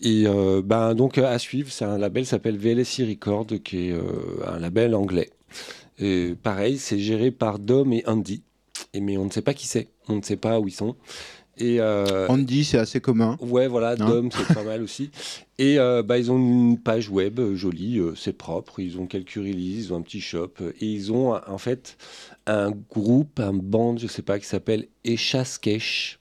et 0.00 0.24
euh, 0.26 0.62
bah, 0.64 0.94
donc 0.94 1.18
à 1.18 1.38
suivre, 1.38 1.70
c'est 1.70 1.84
un 1.84 1.96
label 1.96 2.24
qui 2.24 2.30
s'appelle 2.30 2.56
VLSI 2.56 3.08
Record, 3.08 3.46
qui 3.62 3.88
est 3.88 3.92
euh, 3.92 4.02
un 4.48 4.58
label 4.58 4.96
anglais. 4.96 5.30
Et 6.00 6.34
pareil, 6.42 6.78
c'est 6.78 6.98
géré 6.98 7.30
par 7.30 7.60
Dom 7.60 7.92
et 7.92 8.02
Andy. 8.06 8.42
Et, 8.92 9.00
mais 9.00 9.16
on 9.16 9.24
ne 9.24 9.30
sait 9.30 9.42
pas 9.42 9.54
qui 9.54 9.66
c'est, 9.66 9.88
on 10.08 10.16
ne 10.16 10.22
sait 10.22 10.36
pas 10.36 10.60
où 10.60 10.68
ils 10.68 10.72
sont. 10.72 10.96
Et 11.60 11.78
euh, 11.78 12.26
Andy, 12.28 12.64
c'est 12.64 12.78
assez 12.78 13.00
commun. 13.00 13.36
ouais, 13.40 13.68
voilà, 13.68 13.90
Hein 13.90 13.96
Dom, 13.96 14.30
c'est 14.32 14.54
pas 14.54 14.62
mal 14.62 14.82
aussi. 14.82 15.10
Et 15.58 15.78
euh, 15.78 16.02
bah, 16.02 16.16
ils 16.16 16.32
ont 16.32 16.38
une 16.38 16.78
page 16.78 17.10
web 17.10 17.38
euh, 17.38 17.54
jolie, 17.54 17.98
euh, 17.98 18.14
c'est 18.14 18.32
propre. 18.32 18.80
Ils 18.80 18.98
ont 18.98 19.06
quelques 19.06 19.34
releases, 19.34 19.86
ils 19.86 19.92
ont 19.92 19.96
un 19.98 20.02
petit 20.02 20.22
shop. 20.22 20.54
Et 20.80 20.86
ils 20.86 21.12
ont 21.12 21.34
en 21.34 21.58
fait 21.58 21.98
un 22.46 22.70
groupe, 22.70 23.40
un 23.40 23.52
band, 23.52 23.98
je 23.98 24.06
sais 24.06 24.22
pas, 24.22 24.38
qui 24.38 24.46
s'appelle 24.46 24.86
Echaskesh. 25.04 26.19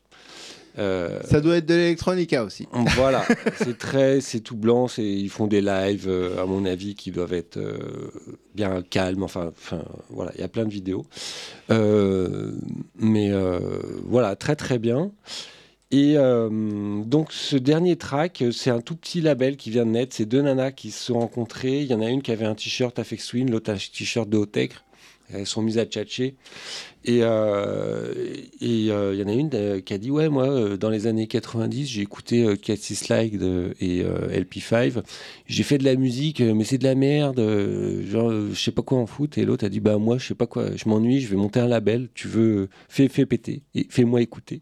Euh, 0.80 1.20
Ça 1.24 1.42
doit 1.42 1.58
être 1.58 1.66
de 1.66 1.76
l'électronica 1.76 2.44
aussi. 2.44 2.68
voilà, 2.96 3.26
c'est 3.58 3.78
très, 3.78 4.22
c'est 4.22 4.40
tout 4.40 4.56
blanc. 4.56 4.88
C'est, 4.88 5.04
ils 5.04 5.30
font 5.30 5.48
des 5.48 5.62
lives, 5.62 6.08
euh, 6.08 6.42
à 6.42 6.46
mon 6.46 6.66
avis, 6.66 6.96
qui 6.96 7.12
doivent 7.12 7.34
être 7.34 7.58
euh, 7.58 7.78
bien 8.56 8.82
calmes. 8.82 9.24
Enfin, 9.24 9.52
enfin, 9.58 9.84
voilà, 10.10 10.32
il 10.36 10.42
y 10.42 10.44
a 10.44 10.48
plein 10.48 10.66
de 10.66 10.72
vidéos. 10.72 11.06
Mais 11.70 13.32
voilà, 14.06 14.36
très 14.36 14.56
très 14.56 14.80
bien. 14.80 15.12
Et 15.92 16.16
donc 16.16 17.32
ce 17.32 17.56
dernier 17.56 17.96
track, 17.96 18.44
c'est 18.52 18.70
un 18.70 18.80
tout 18.82 18.96
petit 18.96 19.22
label 19.22 19.58
qui 19.58 19.72
vient 19.72 19.86
de 19.86 19.92
naître. 19.92 20.16
C'est 20.16 20.26
deux 20.26 20.42
nanas 20.42 20.72
qui 20.72 20.92
se 20.92 21.06
sont 21.06 21.20
rencontrées. 21.20 21.82
Il 21.82 21.88
y 21.88 21.94
en 21.96 22.02
a 22.02 22.10
une 22.10 22.22
qui 22.22 22.32
avait 22.32 22.46
un 22.46 22.56
t-shirt 22.56 22.98
Afex 23.00 23.28
Twin, 23.28 23.50
l'autre 23.50 23.72
un 23.72 23.76
t-shirt 23.76 24.30
de 24.30 24.38
Hotech. 24.38 24.74
Elles 25.34 25.46
sont 25.48 25.62
mises 25.62 25.78
à 25.78 25.86
tchatcher. 25.86 26.36
Et 27.06 27.20
euh, 27.22 28.14
et, 28.62 28.92
euh, 28.92 29.14
il 29.14 29.20
y 29.20 29.24
en 29.24 29.28
a 29.28 29.34
une 29.34 29.50
euh, 29.54 29.80
qui 29.80 29.94
a 29.94 29.98
dit 29.98 30.12
Ouais, 30.12 30.28
moi, 30.30 30.50
euh, 30.50 30.78
dans 30.78 30.90
les 30.90 31.08
années 31.08 31.28
90, 31.28 31.86
j'ai 31.88 32.02
écouté 32.02 32.44
euh, 32.46 32.56
Cathy 32.56 32.96
Slide 32.96 33.42
euh, 33.42 33.74
et 33.80 34.02
euh, 34.04 34.28
LP5. 34.30 35.02
J'ai 35.46 35.64
fait 35.64 35.78
de 35.78 35.86
la 35.86 35.96
musique, 35.96 36.42
euh, 36.42 36.54
mais 36.54 36.64
c'est 36.66 36.78
de 36.78 36.84
la 36.84 36.96
merde. 36.96 37.40
euh, 37.40 38.06
genre, 38.10 38.30
euh, 38.32 38.50
je 38.54 38.60
sais 38.60 38.72
pas 38.72 38.82
quoi 38.82 38.98
en 38.98 39.06
foot. 39.08 39.38
Et 39.38 39.46
l'autre 39.46 39.66
a 39.66 39.70
dit 39.70 39.80
Bah, 39.80 39.98
moi, 39.98 40.18
je 40.18 40.28
sais 40.28 40.36
pas 40.36 40.48
quoi, 40.48 40.76
je 40.76 40.90
m'ennuie, 40.90 41.22
je 41.22 41.30
vais 41.30 41.38
monter 41.38 41.60
un 41.62 41.68
label. 41.68 42.10
Tu 42.14 42.28
veux, 42.28 42.56
euh, 42.64 42.70
fais, 42.90 43.08
fais 43.08 43.26
péter 43.26 43.64
et 43.76 43.88
fais-moi 43.90 44.22
écouter. 44.22 44.62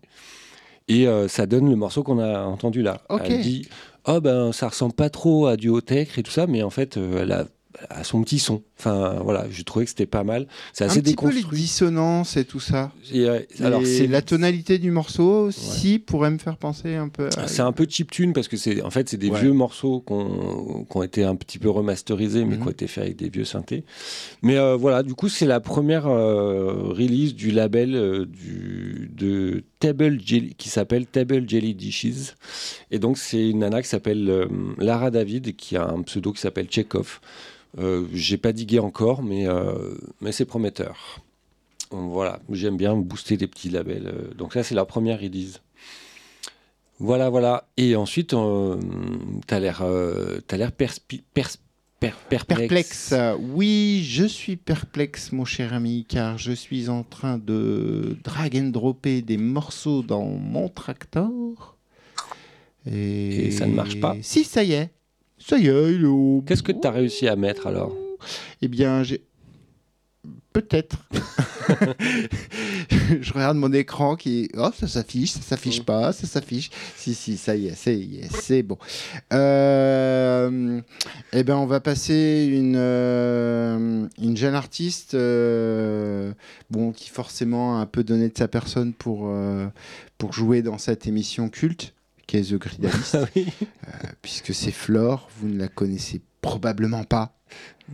Et 0.89 1.08
euh, 1.08 1.27
ça 1.27 1.47
donne 1.47 1.69
le 1.69 1.75
morceau 1.75 2.03
qu'on 2.03 2.19
a 2.19 2.43
entendu 2.43 2.82
là. 2.82 3.01
Ok. 3.10 3.21
Elle 3.25 3.41
dit 3.41 3.67
Oh, 4.06 4.21
ben, 4.21 4.53
ça 4.53 4.69
ressemble 4.69 4.93
pas 4.93 5.10
trop 5.10 5.47
à 5.47 5.58
du 5.58 5.67
Hotech 5.69 6.17
et 6.17 6.23
tout 6.23 6.32
ça, 6.32 6.47
mais 6.47 6.63
en 6.63 6.69
fait, 6.69 6.95
euh, 6.97 7.23
elle 7.23 7.32
a 7.34 7.45
à 7.89 8.03
son 8.03 8.21
petit 8.23 8.39
son. 8.39 8.63
Enfin, 8.80 9.19
voilà, 9.23 9.45
j'ai 9.51 9.63
trouvé 9.63 9.86
que 9.86 9.89
c'était 9.89 10.06
pas 10.06 10.23
mal. 10.23 10.47
C'est 10.73 10.84
Un 10.84 10.88
assez 10.88 11.01
petit 11.01 11.15
peu 11.15 11.27
les 11.30 11.36
déconstruit. 11.36 11.60
dissonances 11.62 12.38
et 12.38 12.45
tout 12.45 12.60
ça. 12.60 12.91
Et, 13.12 13.25
euh, 13.27 13.39
alors, 13.60 13.82
Et 13.82 13.86
c'est 13.86 14.08
la 14.08 14.21
tonalité 14.21 14.77
du 14.80 14.89
morceau 14.91 15.45
aussi 15.45 15.99
pourrait 15.99 16.32
me 16.32 16.38
faire 16.38 16.58
penser 16.58 16.95
un 16.95 17.10
peu 17.10 17.30
à... 17.38 17.47
C'est 17.47 17.62
un 17.62 17.71
peu 17.71 17.86
chiptune 17.89 18.34
parce 18.34 18.47
que 18.47 18.58
c'est 18.58 18.82
en 18.82 18.89
fait 18.89 19.10
c'est 19.10 19.17
des 19.17 19.30
Ouais. 19.30 19.41
vieux 19.41 19.53
morceaux 19.53 20.03
qui 20.06 20.13
ont 20.13 21.03
été 21.03 21.23
un 21.23 21.36
petit 21.36 21.60
peu 21.60 21.69
remasterisés 21.69 22.45
mais 22.45 22.56
Mhm. 22.56 22.62
qui 22.62 22.67
ont 22.67 22.71
été 22.71 22.88
faits 22.88 23.03
avec 23.03 23.15
des 23.17 23.30
vieux 23.30 23.45
synthés. 23.45 23.84
Mais 24.41 24.58
euh, 24.58 24.75
voilà, 24.75 25.03
du 25.03 25.13
coup 25.13 25.30
c'est 25.30 25.45
la 25.45 25.60
première 25.60 26.08
euh, 26.08 26.73
release 26.93 27.36
du 27.36 27.51
label 27.51 28.25
du 28.27 29.12
de 29.15 29.63
Table 29.80 30.20
Jelly 30.26 30.56
qui 30.56 30.70
s'appelle 30.70 31.06
Table 31.06 31.48
Jelly 31.48 31.74
Dishes 31.76 32.36
et 32.92 33.00
donc 33.00 33.18
c'est 33.18 33.50
une 33.50 33.60
nana 33.60 33.82
qui 33.82 33.88
s'appelle 33.90 34.30
euh, 34.30 34.48
Lara 34.78 35.12
David 35.12 35.56
qui 35.56 35.78
a 35.78 35.88
un 35.88 36.02
pseudo 36.04 36.34
qui 36.34 36.42
s'appelle 36.42 36.68
Chekhov. 36.70 37.20
Euh, 37.80 38.06
J'ai 38.13 38.38
pas 38.38 38.54
digué 38.54 38.80
encore 38.80 39.22
mais 39.24 39.48
euh, 39.48 39.96
mais 40.22 40.32
c'est 40.32 40.46
prometteur. 40.46 41.22
Voilà, 41.92 42.40
j'aime 42.52 42.76
bien 42.78 42.96
booster 42.96 43.38
des 43.38 43.48
petits 43.48 43.70
labels. 43.70 44.08
euh, 44.08 44.34
Donc 44.34 44.54
ça 44.54 44.63
c'est 44.63 44.76
la 44.76 44.86
première 44.86 45.20
release. 45.20 45.62
Voilà, 47.00 47.30
voilà. 47.30 47.68
Et 47.78 47.96
ensuite, 47.96 48.34
euh, 48.34 48.76
t'as 49.46 49.60
l'air, 49.60 49.82
perspi- 50.72 51.22
pers- 51.34 51.58
per- 51.99 52.12
perplexe. 52.29 53.10
Perplexe. 53.10 53.13
Oui, 53.53 54.03
je 54.07 54.25
suis 54.25 54.55
perplexe, 54.55 55.31
mon 55.31 55.45
cher 55.45 55.73
ami, 55.73 56.05
car 56.07 56.38
je 56.38 56.51
suis 56.51 56.89
en 56.89 57.03
train 57.03 57.38
de 57.38 58.17
drag 58.23 58.55
and 58.57 58.69
dropper 58.69 59.21
des 59.21 59.38
morceaux 59.38 60.03
dans 60.03 60.25
mon 60.25 60.69
tractor. 60.69 61.75
Et, 62.86 63.47
Et 63.47 63.51
ça 63.51 63.65
ne 63.67 63.73
marche 63.73 63.99
pas 63.99 64.15
Si, 64.21 64.43
ça 64.43 64.63
y 64.63 64.73
est. 64.73 64.89
Ça 65.39 65.57
y 65.57 65.67
est, 65.67 65.93
il 65.93 66.01
est 66.01 66.05
au 66.05 66.43
Qu'est-ce 66.47 66.63
que 66.63 66.71
t'as 66.71 66.91
réussi 66.91 67.27
à 67.27 67.36
mettre 67.36 67.67
alors? 67.67 67.95
Eh 68.62 68.67
bien, 68.67 69.03
j'ai. 69.03 69.21
Peut-être. 70.58 70.98
je 73.22 73.32
regarde 73.32 73.58
mon 73.58 73.72
écran 73.74 74.15
qui. 74.15 74.50
Oh, 74.58 74.72
ça 74.76 74.88
s'affiche, 74.88 75.34
ça 75.34 75.41
s'affiche 75.41 75.84
pas, 75.84 76.12
ça 76.13 76.26
s'affiche. 76.26 76.72
Si, 76.96 77.13
si, 77.13 77.38
ça 77.38 77.56
y 77.56 77.67
est, 77.67 77.76
c'est 77.76 78.63
bon. 78.63 78.80
Euh, 79.34 80.82
Eh 81.32 81.43
bien, 81.43 81.58
on 81.58 81.67
va 81.67 81.80
passer 81.80 82.50
une, 82.52 82.74
euh, 82.76 84.08
une 84.20 84.36
jeune 84.36 84.56
artiste 84.56 85.13
euh, 85.13 86.34
bon, 86.72 86.91
qui 86.91 87.12
forcément 87.12 87.78
a 87.78 87.82
un 87.82 87.86
peu 87.86 88.04
donné 88.04 88.30
de 88.30 88.36
sa 88.36 88.48
personne 88.48 88.93
pour, 88.93 89.32
pour 90.17 90.34
jouer 90.34 90.63
dans 90.63 90.80
cette 90.80 91.06
émission 91.06 91.50
culte, 91.50 91.93
qui 92.26 92.38
est 92.38 92.52
The 92.52 92.56
Gridalist, 92.56 93.15
Ah 93.22 93.26
oui 93.36 93.46
puisque 94.24 94.56
c'est 94.56 94.72
Flore, 94.72 95.30
vous 95.38 95.50
ne 95.50 95.60
la 95.60 95.67
connaissez 95.67 96.20
probablement 96.41 97.04
pas. 97.04 97.38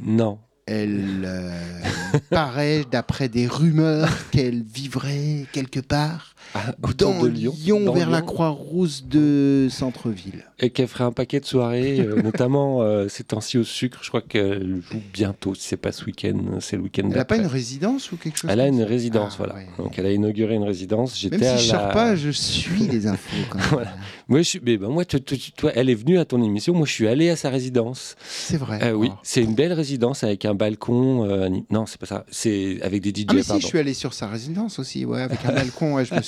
Non. 0.02 0.40
Elle 0.66 1.24
euh, 1.26 1.82
paraît, 2.30 2.86
d'après 2.90 3.28
des 3.28 3.48
rumeurs, 3.48 4.10
qu'elle 4.32 4.64
vivrait 4.64 5.46
quelque 5.52 5.80
part 5.80 6.33
Ah, 6.56 6.74
dans 6.98 7.24
de 7.24 7.28
Lyon. 7.28 7.54
Dans 7.86 7.94
vers 7.94 8.10
la. 8.10 8.22
Croix-Rousse 8.22 9.06
de 9.06 9.68
centre-ville. 9.70 10.46
Et 10.60 10.70
qu'elle 10.70 10.88
ferait 10.88 11.04
un 11.04 11.12
paquet 11.12 11.40
de 11.40 11.46
soirées, 11.46 12.00
euh, 12.00 12.22
notamment 12.24 12.82
euh, 12.82 13.08
ces 13.10 13.24
temps-ci 13.24 13.58
au 13.58 13.64
sucre. 13.64 14.00
Je 14.04 14.10
crois 14.10 14.22
qu'elle 14.22 14.82
joue 14.90 15.02
bientôt. 15.14 15.56
Si 15.56 15.68
c'est 15.68 15.78
pas 15.78 15.92
ce 15.92 16.06
week-end, 16.06 16.38
c'est 16.60 16.76
le 16.78 16.84
week-end 16.84 17.04
Elle 17.10 17.18
n'a 17.18 17.26
pas 17.26 17.38
une 17.38 17.48
résidence 17.48 18.12
ou 18.12 18.18
quelque 18.18 18.38
chose 18.40 18.50
Elle 18.52 18.60
a 18.62 18.68
une 18.68 18.84
résidence, 18.84 19.34
Ah, 19.36 19.38
voilà. 19.40 19.56
ouais. 19.56 19.68
Donc 19.78 19.98
elle 20.00 20.06
a 20.06 20.12
inauguré 20.12 20.56
une 20.56 20.64
résidence. 20.64 21.20
J'étais 21.20 21.38
Même 21.38 21.56
à 21.56 21.58
si 21.58 21.68
je 21.68 21.72
ne 21.74 21.78
la... 21.78 21.84
sors 21.84 21.92
pas, 21.92 22.16
je 22.16 22.30
suis 22.30 22.88
les 22.88 23.08
infos 23.08 23.36
quand 23.50 23.58
même. 23.60 23.68
Voilà. 23.72 23.94
Moi, 24.28 24.40
je 24.40 24.44
suis... 24.50 24.62
mais 24.64 24.78
ben, 24.78 24.88
moi, 24.90 25.04
toi, 25.06 25.72
elle 25.76 25.90
est 25.90 25.96
venue 25.96 26.18
à 26.20 26.26
ton 26.26 26.42
émission. 26.42 26.74
Moi, 26.74 26.86
je 26.86 26.94
suis 26.94 27.08
allé 27.08 27.30
à 27.30 27.36
sa 27.36 27.50
résidence. 27.50 28.16
C'est 28.26 28.58
vrai. 28.58 28.80
Euh, 28.84 28.94
oui, 28.94 29.10
Oh. 29.12 29.18
c'est 29.24 29.44
une 29.44 29.54
belle 29.56 29.74
résidence 29.74 30.24
avec 30.24 30.46
un 30.46 30.56
balcon. 30.56 31.26
euh, 31.30 31.50
non, 31.72 31.86
c'est 31.86 32.00
pas 32.00 32.06
ça. 32.06 32.26
C'est 32.32 32.80
avec 32.82 33.02
des 33.02 33.10
DJ. 33.10 33.26
Ah 33.30 33.34
mais 33.34 33.44
si, 33.44 33.60
je 33.60 33.66
suis 33.68 33.80
allé 33.80 33.94
sur 33.94 34.14
sa 34.14 34.28
résidence 34.28 34.80
aussi, 34.80 35.04
ouais, 35.06 35.22
avec 35.22 35.44
un 35.46 35.52
balcon, 35.54 35.96
ouais, 35.96 36.06
je 36.06 36.16
me 36.16 36.22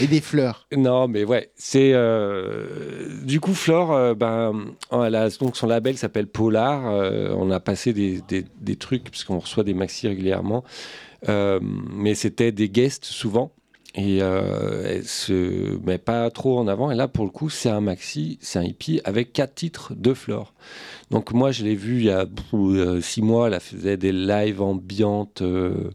Et 0.00 0.06
des 0.06 0.20
fleurs. 0.20 0.66
Non, 0.76 1.08
mais 1.08 1.24
ouais, 1.24 1.50
c'est 1.56 1.92
euh, 1.94 3.22
du 3.22 3.40
coup 3.40 3.54
Flore, 3.54 3.92
euh, 3.92 4.14
ben, 4.14 4.52
donc 5.40 5.56
son 5.56 5.66
label 5.66 5.96
s'appelle 5.96 6.26
Polar. 6.26 6.90
euh, 6.90 7.34
on 7.36 7.50
a 7.50 7.60
passé 7.60 7.92
des, 7.92 8.22
des, 8.28 8.76
trucs 8.76 9.04
puisqu'on 9.04 9.38
reçoit 9.38 9.64
des 9.64 9.74
maxi 9.74 10.08
régulièrement, 10.08 10.64
mais 11.28 12.14
c'était 12.14 12.52
des 12.52 12.68
guests 12.68 13.04
souvent. 13.04 13.52
Et 13.94 14.18
elle 14.18 15.04
se 15.04 15.78
met 15.84 15.98
pas 15.98 16.30
trop 16.30 16.58
en 16.58 16.66
avant. 16.66 16.90
Et 16.90 16.94
là, 16.94 17.08
pour 17.08 17.26
le 17.26 17.30
coup, 17.30 17.50
c'est 17.50 17.68
un 17.68 17.82
maxi, 17.82 18.38
c'est 18.40 18.58
un 18.58 18.64
hippie 18.64 19.02
avec 19.04 19.34
quatre 19.34 19.54
titres 19.54 19.92
de 19.94 20.14
Flore. 20.14 20.54
Donc 21.12 21.32
moi, 21.32 21.52
je 21.52 21.62
l'ai 21.62 21.74
vu 21.74 21.98
il 21.98 22.04
y 22.06 22.10
a 22.10 22.26
euh, 22.54 23.00
six 23.00 23.22
mois. 23.22 23.48
Elle 23.48 23.60
faisait 23.60 23.96
des 23.98 24.12
lives 24.12 24.62
ambiantes 24.62 25.42
euh, 25.42 25.90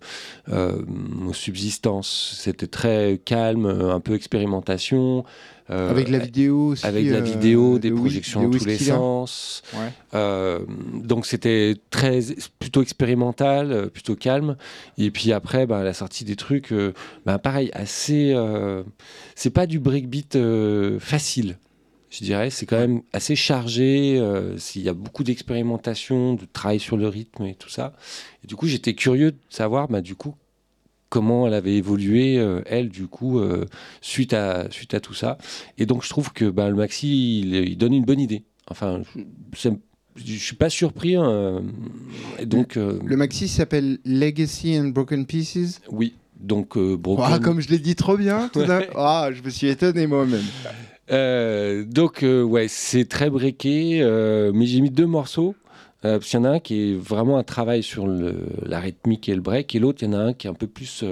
euh, 0.49 0.82
aux 1.27 1.34
subsistances. 1.34 2.38
C'était 2.39 2.67
très 2.67 3.19
calme, 3.25 3.65
un 3.65 3.99
peu 3.99 4.13
expérimentation. 4.13 5.25
Euh, 5.69 5.89
avec 5.89 6.08
la 6.08 6.19
vidéo 6.19 6.67
aussi. 6.67 6.86
Avec 6.86 7.08
la 7.08 7.17
euh, 7.17 7.21
vidéo, 7.21 7.77
des 7.80 7.91
projections 7.91 8.43
dans 8.43 8.58
tous 8.58 8.65
les 8.65 8.77
sens. 8.77 9.63
Ouais. 9.73 9.91
Euh, 10.13 10.60
donc 10.93 11.25
c'était 11.25 11.75
très 11.89 12.19
plutôt 12.60 12.82
expérimental, 12.82 13.71
euh, 13.71 13.88
plutôt 13.88 14.15
calme. 14.15 14.56
Et 14.97 15.12
puis 15.12 15.34
après, 15.34 15.65
bah, 15.65 15.84
la 15.84 15.93
sortie 15.93 16.23
des 16.23 16.36
trucs, 16.36 16.71
euh, 16.71 16.93
bah, 17.25 17.38
pareil, 17.38 17.69
assez. 17.73 18.34
euh, 18.34 18.84
c'est 19.36 19.49
pas 19.49 19.65
du 19.65 19.80
breakbeat 19.80 20.36
euh, 20.36 20.99
facile. 20.99 21.58
Je 22.10 22.24
dirais, 22.24 22.50
c'est 22.50 22.65
quand 22.65 22.78
même 22.80 23.02
assez 23.13 23.36
chargé. 23.36 24.17
euh, 24.17 24.58
s'il 24.58 24.82
y 24.82 24.89
a 24.89 24.93
beaucoup 24.93 25.24
d'expérimentation, 25.24 26.34
de 26.36 26.46
travail 26.46 26.80
sur 26.80 26.96
le 26.98 27.08
rythme 27.08 27.43
et 27.46 27.56
tout 27.56 27.70
ça. 27.70 27.93
Et 28.43 28.48
du 28.48 28.56
coup, 28.56 28.65
j'étais 28.67 28.93
curieux 28.93 29.32
de 29.32 29.38
savoir, 29.50 29.88
bah, 29.89 30.02
du 30.02 30.15
coup, 30.15 30.36
comment 31.10 31.48
elle 31.48 31.54
avait 31.54 31.76
évolué, 31.76 32.38
euh, 32.38 32.62
elle, 32.65 32.89
du 32.89 33.08
coup, 33.08 33.39
euh, 33.39 33.65
suite, 34.02 34.34
à, 34.34 34.70
suite 34.72 34.93
à 34.93 35.00
tout 35.02 35.13
ça. 35.13 35.38
Et 35.78 35.86
donc, 35.86 36.04
je 36.04 36.10
trouve 36.10 36.32
que 36.32 36.46
bah, 36.50 36.70
le 36.70 36.76
maxi, 36.76 37.39
il, 37.39 37.56
il 37.56 37.78
donne 37.78 37.93
une 37.93 38.06
bonne 38.06 38.20
idée. 38.22 38.43
Enfin, 38.70 39.02
je, 39.56 39.70
je 40.15 40.34
suis 40.36 40.56
pas 40.56 40.70
surpris. 40.70 41.15
hein, 41.15 41.62
et 42.39 42.46
donc, 42.46 42.76
Le 42.76 43.15
maxi 43.17 43.48
s'appelle 43.50 44.00
Legacy 44.06 44.78
and 44.80 44.89
Broken 44.89 45.26
Pieces. 45.26 45.82
oui. 45.91 46.13
Donc, 46.39 46.78
Broken- 46.78 47.26
Ah, 47.34 47.39
comme 47.39 47.60
je 47.62 47.67
l'ai 47.70 47.80
dit 47.80 47.96
trop 47.96 48.15
bien, 48.15 48.48
tout 48.54 48.63
d'un- 48.63 48.84
Ah, 48.96 49.30
je 49.34 49.41
me 49.41 49.50
suis 49.50 49.67
étonné 49.70 50.06
moi-même. 50.06 50.43
Euh, 51.12 51.84
donc, 51.86 52.24
euh, 52.24 52.41
ouais, 52.43 52.67
c'est 52.67 53.06
très 53.06 53.30
breaké, 53.30 54.02
euh, 54.02 54.52
mais 54.54 54.65
j'ai 54.65 54.82
mis 54.82 54.89
deux 54.89 55.06
morceaux. 55.06 55.56
Parce 56.02 56.26
qu'il 56.28 56.39
y 56.39 56.41
en 56.41 56.46
a 56.46 56.52
un 56.52 56.60
qui 56.60 56.91
est 56.91 56.96
vraiment 56.96 57.38
un 57.38 57.43
travail 57.43 57.84
sur 57.84 58.08
le- 58.08 58.48
la 58.63 58.80
rythmique 58.80 59.28
et 59.28 59.36
le 59.36 59.41
break, 59.41 59.76
et 59.76 59.80
l'autre, 59.80 60.04
il 60.04 60.06
y 60.06 60.10
en 60.10 60.13
a 60.13 60.20
un 60.24 60.34
qui 60.34 60.48
est 60.48 60.50
un 60.50 60.54
peu 60.54 60.67
plus, 60.67 61.04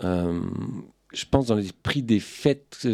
je 0.00 1.24
pense, 1.30 1.46
dans 1.46 1.54
l'esprit 1.56 2.02
des 2.02 2.20
fêtes. 2.20 2.86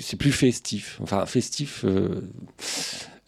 c'est 0.00 0.16
plus 0.18 0.32
festif. 0.32 0.98
Enfin, 1.02 1.24
festif 1.26 1.84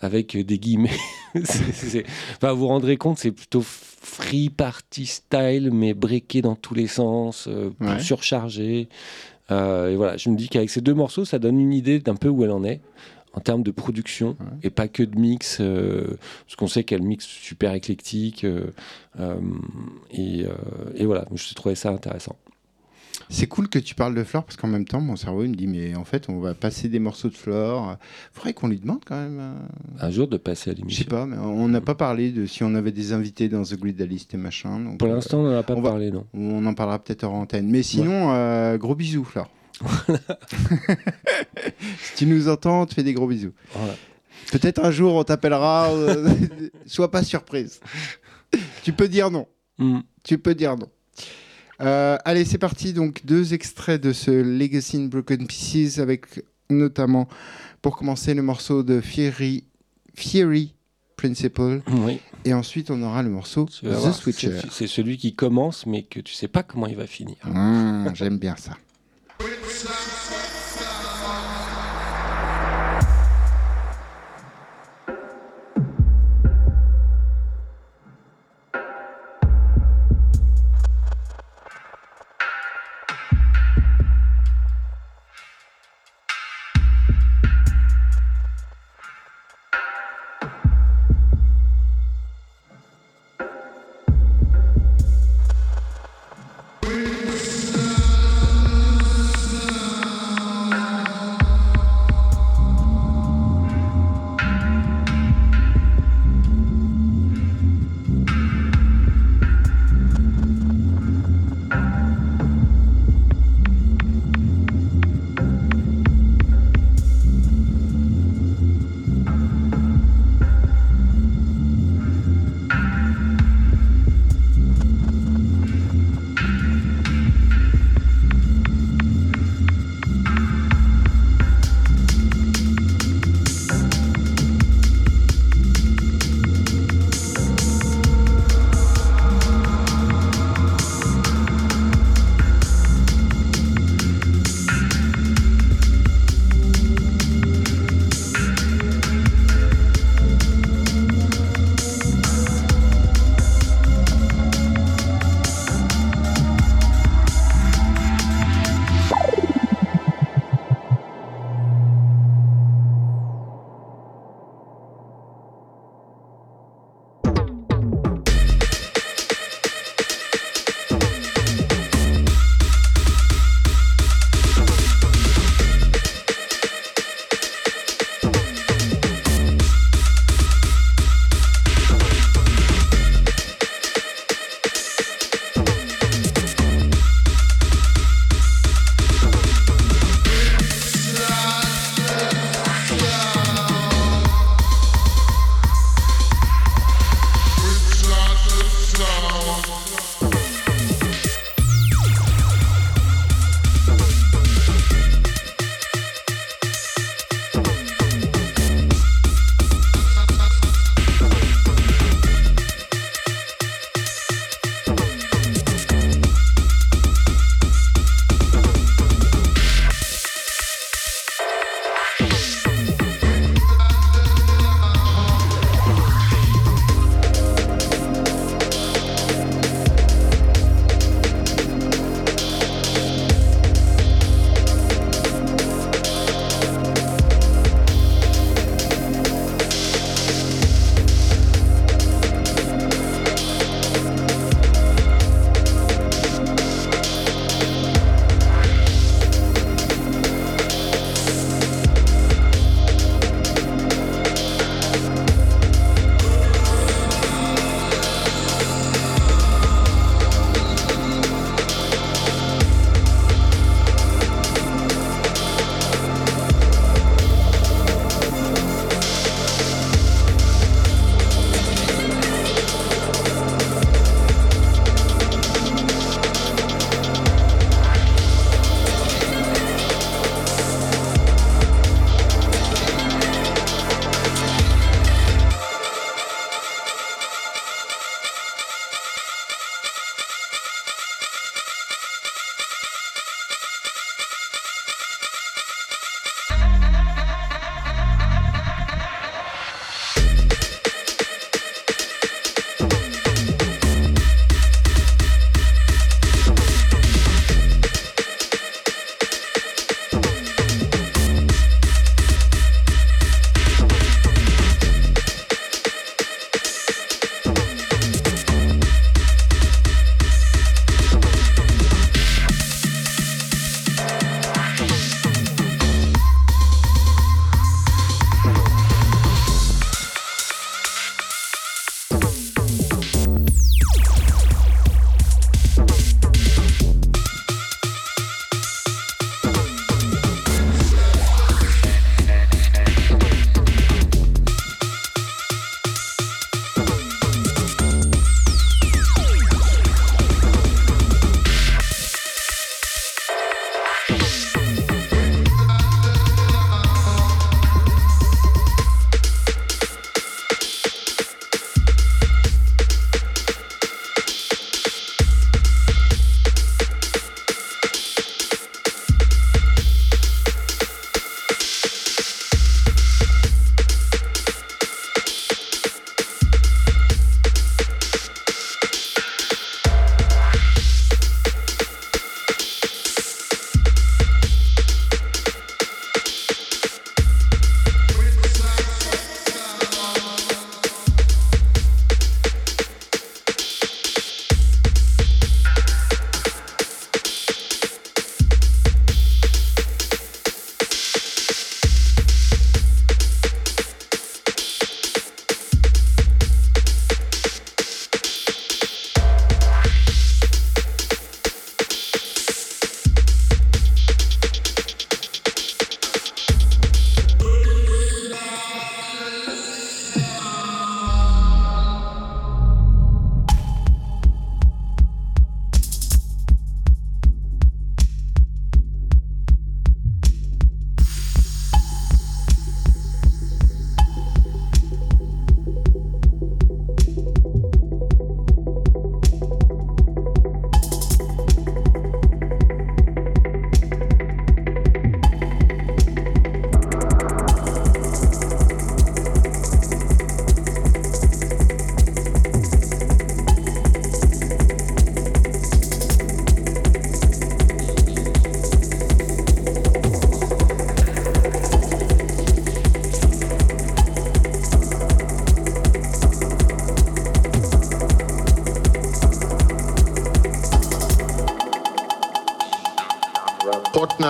avec 0.01 0.37
des 0.37 0.59
guillemets. 0.59 0.91
Enfin, 1.37 2.53
vous 2.53 2.59
vous 2.61 2.67
rendrez 2.67 2.97
compte, 2.97 3.19
c'est 3.19 3.31
plutôt 3.31 3.63
free 3.65 4.51
party 4.51 5.07
style, 5.07 5.71
mais 5.73 5.95
breaké 5.95 6.43
dans 6.43 6.57
tous 6.57 6.75
les 6.75 6.89
sens, 6.89 7.47
euh, 7.49 7.71
Ouais. 7.81 8.01
surchargé. 8.01 8.89
Euh, 9.51 9.91
et 9.91 9.97
voilà, 9.97 10.17
je 10.17 10.31
me 10.31 10.37
dis 10.37 10.49
qu'avec 10.49 10.71
ces 10.71 10.81
deux 10.81 10.95
morceaux, 10.95 11.25
ça 11.25 11.39
donne 11.39 11.59
une 11.61 11.73
idée 11.73 11.99
d'un 11.99 12.15
peu 12.17 12.29
où 12.29 12.45
elle 12.45 12.51
en 12.53 12.65
est 12.65 12.81
en 13.33 13.41
termes 13.41 13.63
de 13.63 13.71
production 13.71 14.31
Ouais. 14.41 14.47
et 14.65 14.71
pas 14.71 14.89
que 14.89 15.03
de 15.05 15.17
mix, 15.19 15.59
euh, 15.61 16.17
parce 16.47 16.57
qu'on 16.57 16.67
sait 16.67 16.83
qu'elle 16.85 17.03
mixe 17.03 17.27
super 17.27 17.75
éclectique. 17.75 18.45
euh, 18.45 18.73
euh, 19.21 19.37
et, 20.11 20.45
et 20.97 21.05
voilà, 21.07 21.27
je 21.35 21.55
trouvais 21.55 21.75
ça 21.77 21.91
intéressant. 21.91 22.37
C'est 23.33 23.47
cool 23.47 23.69
que 23.69 23.79
tu 23.79 23.95
parles 23.95 24.15
de 24.17 24.25
Flore 24.25 24.43
parce 24.45 24.57
qu'en 24.57 24.67
même 24.67 24.85
temps, 24.85 25.01
mon 25.01 25.15
cerveau 25.15 25.45
il 25.45 25.51
me 25.51 25.55
dit 25.55 25.69
mais 25.69 25.95
en 25.95 26.05
fait, 26.05 26.29
on 26.29 26.41
va 26.41 26.53
passer 26.55 26.89
des 26.89 26.99
morceaux 26.99 27.29
de 27.29 27.35
Flore. 27.37 27.97
Faudrait 28.33 28.53
qu'on 28.55 28.67
lui 28.69 28.81
demande 28.81 29.05
quand 29.07 29.15
même. 29.17 29.39
euh, 29.41 29.55
Un 30.01 30.11
jour 30.11 30.27
de 30.27 30.37
passer 30.37 30.71
à 30.71 30.73
Je 30.73 30.77
sais 30.79 30.83
l'émission. 30.83 31.05
pas, 31.09 31.27
mais 31.27 31.37
on 31.39 31.69
n'a 31.69 31.81
pas 31.81 31.95
parlé 31.95 32.33
de 32.33 32.45
si 32.47 32.65
on 32.65 32.75
avait 32.75 32.91
des 32.93 33.13
invités 33.13 33.49
dans 33.49 33.63
The 33.63 33.75
Grid 33.79 34.01
List 34.01 34.35
et 34.35 34.37
machin. 34.37 34.81
donc, 34.81 34.99
Pour 34.99 35.07
l'instant, 35.09 35.39
on 35.39 35.45
n'en 35.51 35.57
a 35.57 35.63
pas 35.63 35.75
on 35.75 35.81
va- 35.81 35.91
parlé, 35.91 36.11
non. 36.11 36.27
on 36.35 36.67
en 36.67 36.75
parlera 36.75 36.99
peut-être 36.99 37.23
hors 37.25 37.35
antenne. 37.35 37.69
Mais 37.69 37.83
sinon, 37.85 38.33
euh, 38.33 38.77
gros 38.79 38.97
bisous, 38.97 39.25
Flore. 39.25 39.49
si 42.03 42.15
tu 42.17 42.27
nous 42.27 42.49
entends, 42.49 42.83
on 42.83 42.87
te 42.87 42.95
fais 42.95 43.03
des 43.03 43.15
gros 43.15 43.27
bisous. 43.29 43.53
Voilà. 43.75 43.95
Peut-être 44.53 44.85
un 44.85 44.91
jour 44.91 45.15
on 45.15 45.23
t'appellera. 45.25 45.91
euh, 45.91 46.29
sois 46.87 47.11
pas 47.11 47.23
surprise. 47.23 47.81
tu 48.83 48.93
peux 48.93 49.09
dire 49.09 49.31
non. 49.31 49.47
Hmm. 49.79 50.01
Tu 50.25 50.37
peux 50.39 50.55
dire 50.55 50.77
non. 50.77 50.89
Euh, 51.81 52.17
allez, 52.25 52.45
c'est 52.45 52.59
parti. 52.59 52.93
Donc, 52.93 53.25
deux 53.25 53.55
extraits 53.55 54.01
de 54.01 54.13
ce 54.13 54.31
Legacy 54.31 54.97
in 54.99 55.07
Broken 55.07 55.47
Pieces 55.47 55.99
avec 55.99 56.43
notamment, 56.69 57.29
pour 57.83 57.97
commencer, 57.97 58.35
le 58.35 58.43
morceau 58.43 58.83
de 58.83 59.01
Fury, 59.01 59.65
Fury 60.15 60.75
Principle. 61.17 61.83
Oui. 61.89 62.21
Et 62.45 62.55
ensuite, 62.55 62.91
on 62.91 63.03
aura 63.03 63.23
le 63.23 63.31
morceau 63.31 63.67
The 63.67 63.85
voir, 63.87 64.15
Switcher. 64.15 64.53
c'est- 64.61 64.71
C'est 64.71 64.87
celui 64.87 65.17
qui 65.19 65.35
commence, 65.35 65.85
mais 65.87 66.03
que 66.03 66.21
tu 66.21 66.33
sais 66.35 66.49
pas 66.49 66.63
comment 66.63 66.87
il 66.87 66.97
va 66.97 67.07
finir. 67.07 67.37
Mmh, 67.45 68.11
J'aime 68.15 68.39
bien 68.39 68.57
ça. 68.57 68.77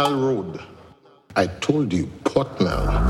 Portnell 0.00 0.22
Road. 0.26 0.60
I 1.36 1.46
told 1.46 1.92
you, 1.92 2.06
Portnell. 2.24 3.09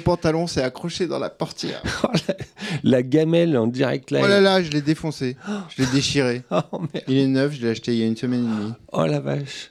Pantalon 0.00 0.46
s'est 0.46 0.62
accroché 0.62 1.06
dans 1.06 1.18
la 1.18 1.30
portière. 1.30 1.82
La 2.84 3.02
gamelle 3.02 3.56
en 3.56 3.66
direct 3.66 4.10
live. 4.10 4.22
Oh 4.24 4.28
là 4.28 4.40
là, 4.40 4.62
je 4.62 4.70
l'ai 4.70 4.80
défoncé. 4.82 5.36
Je 5.76 5.82
l'ai 5.82 5.88
déchiré. 5.90 6.42
Oh, 6.50 6.78
merde. 6.80 7.04
Il 7.08 7.18
est 7.18 7.26
neuf, 7.26 7.52
je 7.54 7.62
l'ai 7.62 7.70
acheté 7.70 7.92
il 7.92 7.98
y 7.98 8.02
a 8.02 8.06
une 8.06 8.16
semaine 8.16 8.44
et 8.44 8.48
demie. 8.60 8.72
Oh 8.92 9.06
la 9.06 9.20
vache. 9.20 9.70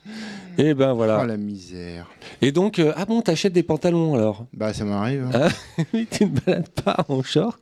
Et 0.58 0.74
ben 0.74 0.92
Oh 0.92 0.96
voilà. 0.96 1.26
la 1.26 1.38
misère. 1.38 2.08
Et 2.42 2.52
donc, 2.52 2.80
euh, 2.80 2.92
ah 2.96 3.06
bon, 3.06 3.22
t'achètes 3.22 3.54
des 3.54 3.64
pantalons 3.64 4.16
alors? 4.16 4.46
Bah 4.54 4.74
ça 4.74 4.84
m'arrive. 4.86 5.28
hein. 5.34 5.50
Ah, 5.78 5.84
tu 6.12 6.26
ne 6.26 6.30
balades 6.40 6.70
pas 6.70 7.06
en 7.08 7.22
short? 7.24 7.60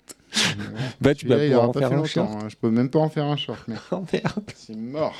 Bah, 1.01 1.13
tu 1.15 1.27
vas 1.27 1.37
pouvoir 1.37 1.69
en 1.69 1.73
faire 1.73 1.91
un 1.93 2.05
short. 2.05 2.29
hein. 2.33 2.47
Je 2.49 2.55
peux 2.55 2.69
même 2.69 2.89
pas 2.89 2.99
en 2.99 3.09
faire 3.09 3.25
un 3.25 3.37
short. 3.37 3.59
Mais 3.67 3.75
Oh 3.91 4.03
merde. 4.11 4.43
c'est 4.55 4.75
mort. 4.75 5.15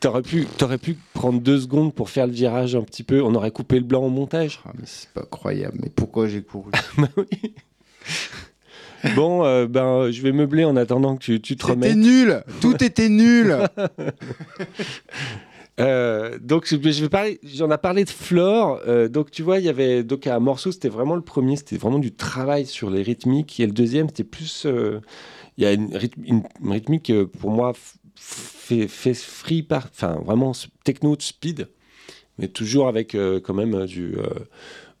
T'aurais 0.00 0.20
pu, 0.22 0.46
t'aurais 0.58 0.76
pu 0.76 0.98
prendre 1.14 1.40
deux 1.40 1.58
secondes 1.58 1.94
pour 1.94 2.10
faire 2.10 2.26
le 2.26 2.32
virage 2.34 2.76
un 2.76 2.82
petit 2.82 3.02
peu. 3.02 3.22
On 3.22 3.34
aurait 3.34 3.50
coupé 3.50 3.76
le 3.76 3.84
blanc 3.84 4.02
au 4.02 4.10
montage. 4.10 4.60
Ah, 4.66 4.72
mais 4.74 4.84
c'est 4.84 5.08
pas 5.10 5.23
Mais 5.44 5.90
pourquoi 5.94 6.26
j'ai 6.28 6.42
couru 6.42 6.70
Bah. 6.98 7.08
Bon, 9.14 9.44
euh, 9.44 9.66
ben, 9.66 10.10
je 10.10 10.22
vais 10.22 10.32
meubler 10.32 10.64
en 10.64 10.76
attendant 10.76 11.16
que 11.16 11.22
tu, 11.24 11.40
tu 11.40 11.56
te 11.56 11.62
C'était 11.66 11.72
remettes. 11.74 11.96
nul. 11.96 12.42
Tout 12.60 12.82
était 12.82 13.08
nul. 13.10 13.56
Euh, 15.80 16.38
donc, 16.40 16.66
je 16.68 16.76
vais 16.76 17.08
parler. 17.08 17.40
J'en 17.42 17.68
ai 17.68 17.78
parlé 17.78 18.04
de 18.04 18.10
Flore. 18.10 18.80
euh, 18.86 19.08
donc, 19.08 19.32
tu 19.32 19.42
vois, 19.42 19.58
il 19.58 19.64
y 19.64 19.68
avait 19.68 20.04
donc 20.04 20.28
un 20.28 20.38
morceau. 20.38 20.70
C'était 20.70 20.88
vraiment 20.88 21.16
le 21.16 21.20
premier. 21.22 21.56
C'était 21.56 21.78
vraiment 21.78 21.98
du 21.98 22.14
travail 22.14 22.64
sur 22.64 22.90
les 22.90 23.02
rythmiques. 23.02 23.58
Et 23.58 23.66
le 23.66 23.72
deuxième, 23.72 24.06
c'était 24.08 24.22
plus. 24.22 24.66
euh, 24.66 25.00
Il 25.58 25.64
y 25.64 25.66
a 25.66 25.72
une, 25.72 25.88
rythme- 25.96 26.22
une- 26.24 26.42
une 26.62 26.70
rythmique 26.72 27.12
pour 27.40 27.50
moi 27.50 27.72
fait, 28.14 28.86
fait 28.86 29.14
free 29.14 29.64
par, 29.64 29.86
enfin 29.90 30.16
vraiment 30.24 30.52
techno 30.84 31.16
de 31.16 31.22
speed, 31.22 31.68
mais 32.38 32.46
toujours 32.46 32.86
avec 32.86 33.16
quand 33.42 33.54
même 33.54 33.84
du. 33.86 34.14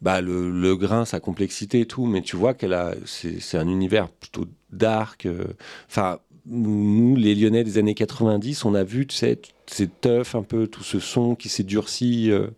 Bah, 0.04 0.20
le, 0.20 0.50
le 0.50 0.76
grain, 0.76 1.06
sa 1.06 1.18
complexité 1.18 1.80
et 1.80 1.86
tout, 1.86 2.04
mais 2.04 2.20
tu 2.20 2.36
vois 2.36 2.52
qu'elle 2.52 2.74
a, 2.74 2.92
c'est 3.06 3.56
un 3.56 3.66
univers 3.66 4.10
plutôt 4.10 4.44
dark. 4.70 5.24
euh, 5.24 5.44
Enfin, 5.88 6.18
nous, 6.44 7.16
les 7.16 7.34
Lyonnais 7.34 7.64
des 7.64 7.78
années 7.78 7.94
90, 7.94 8.66
on 8.66 8.74
a 8.74 8.84
vu, 8.84 9.06
tu 9.06 9.16
sais, 9.16 9.40
ces 9.66 9.88
teufs 9.88 10.34
un 10.34 10.42
peu, 10.42 10.66
tout 10.66 10.82
ce 10.82 11.00
son 11.00 11.34
qui 11.34 11.48
s'est 11.48 11.62
durci 11.62 12.30
euh, 12.30 12.48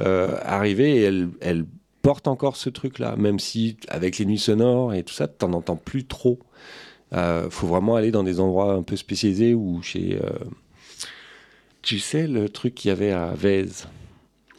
euh, 0.00 0.36
arriver, 0.42 0.96
et 0.96 1.02
elle, 1.02 1.28
elle 1.40 1.64
porte 2.02 2.26
encore 2.26 2.56
ce 2.56 2.68
truc-là, 2.70 3.14
même 3.14 3.38
si 3.38 3.76
avec 3.86 4.18
les 4.18 4.26
nuits 4.26 4.38
sonores 4.38 4.92
et 4.92 5.04
tout 5.04 5.14
ça, 5.14 5.28
t'en 5.28 5.52
entends 5.52 5.76
plus 5.76 6.06
trop. 6.06 6.40
Euh, 7.12 7.48
faut 7.50 7.68
vraiment 7.68 7.94
aller 7.94 8.10
dans 8.10 8.24
des 8.24 8.40
endroits 8.40 8.72
un 8.72 8.82
peu 8.82 8.96
spécialisés 8.96 9.54
ou 9.54 9.80
chez. 9.80 10.18
tu 11.82 12.00
sais, 12.00 12.26
le 12.26 12.48
truc 12.48 12.74
qu'il 12.74 12.88
y 12.88 12.92
avait 12.92 13.12
à 13.12 13.32
Vèze. 13.36 13.86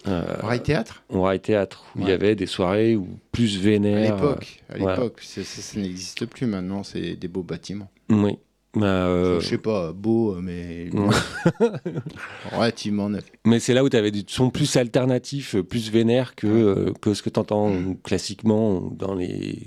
Euh, 0.08 0.24
Rail 0.42 0.64
théâtre? 0.64 1.04
rail 1.10 1.40
théâtre 1.40 1.84
où 1.96 2.02
il 2.02 2.08
y 2.10 2.12
avait 2.12 2.36
des 2.36 2.48
soirées 2.48 2.96
où 2.96 3.08
plus 3.32 3.58
À 3.58 3.62
vénère. 3.62 4.16
l'époque. 4.16 4.64
À 4.70 4.78
l'époque. 4.78 5.20
Ça, 5.22 5.44
ça- 5.44 5.62
ça 5.62 5.80
n'existe 5.80 6.26
plus 6.26 6.48
maintenant. 6.48 6.84
C'est 6.84 7.16
des 7.16 7.28
beaux 7.28 7.44
bâtiments. 7.44 7.90
oui. 8.10 8.38
Bah, 8.74 8.86
euh, 8.88 9.42
Je 9.42 9.48
sais 9.48 9.58
pas, 9.58 9.92
beau, 9.92 10.36
mais 10.42 10.90
relativement 12.52 13.10
neuf. 13.10 13.26
mais 13.46 13.60
c'est 13.60 13.74
là 13.74 13.84
où 13.84 13.90
tu 13.90 13.98
avais 13.98 14.12
du 14.12 14.24
son 14.28 14.50
plus 14.50 14.76
alternatif, 14.78 15.58
plus 15.62 15.92
vénère 15.92 16.36
que, 16.36 16.48
euh, 16.48 16.94
que 17.02 17.14
ce 17.14 17.22
que 17.22 17.30
tu 17.30 17.40
entends 17.40 17.72
classiquement 18.04 18.80
dans 18.98 19.14
les 19.14 19.60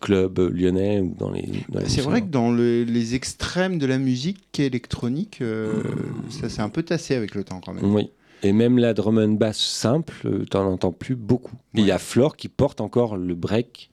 clubs 0.00 0.38
lyonnais 0.52 1.00
ou 1.00 1.14
dans 1.18 1.30
les. 1.30 1.44
C'est 1.86 2.00
vrai 2.02 2.20
que 2.22 2.26
dans 2.26 2.50
le- 2.52 2.82
les 2.84 3.14
extrêmes 3.14 3.78
de 3.78 3.86
la 3.86 3.98
musique 3.98 4.58
électronique, 4.58 5.38
euh, 5.40 5.82
ça 6.28 6.48
s'est 6.48 6.60
un 6.62 6.68
peu 6.68 6.82
tassé 6.82 7.14
avec 7.14 7.34
le 7.34 7.44
temps 7.44 7.60
quand 7.64 7.72
même. 7.72 7.94
Oui. 7.94 8.10
Et 8.42 8.52
même 8.52 8.78
la 8.78 8.92
drum 8.94 9.18
and 9.18 9.32
bass 9.34 9.58
simple, 9.58 10.14
euh, 10.24 10.44
t'en 10.44 10.66
entends 10.66 10.92
plus 10.92 11.14
beaucoup. 11.16 11.56
Il 11.74 11.84
y 11.84 11.90
a 11.92 11.98
Flore 11.98 12.36
qui 12.36 12.48
porte 12.48 12.80
encore 12.80 13.16
le 13.16 13.34
break 13.34 13.90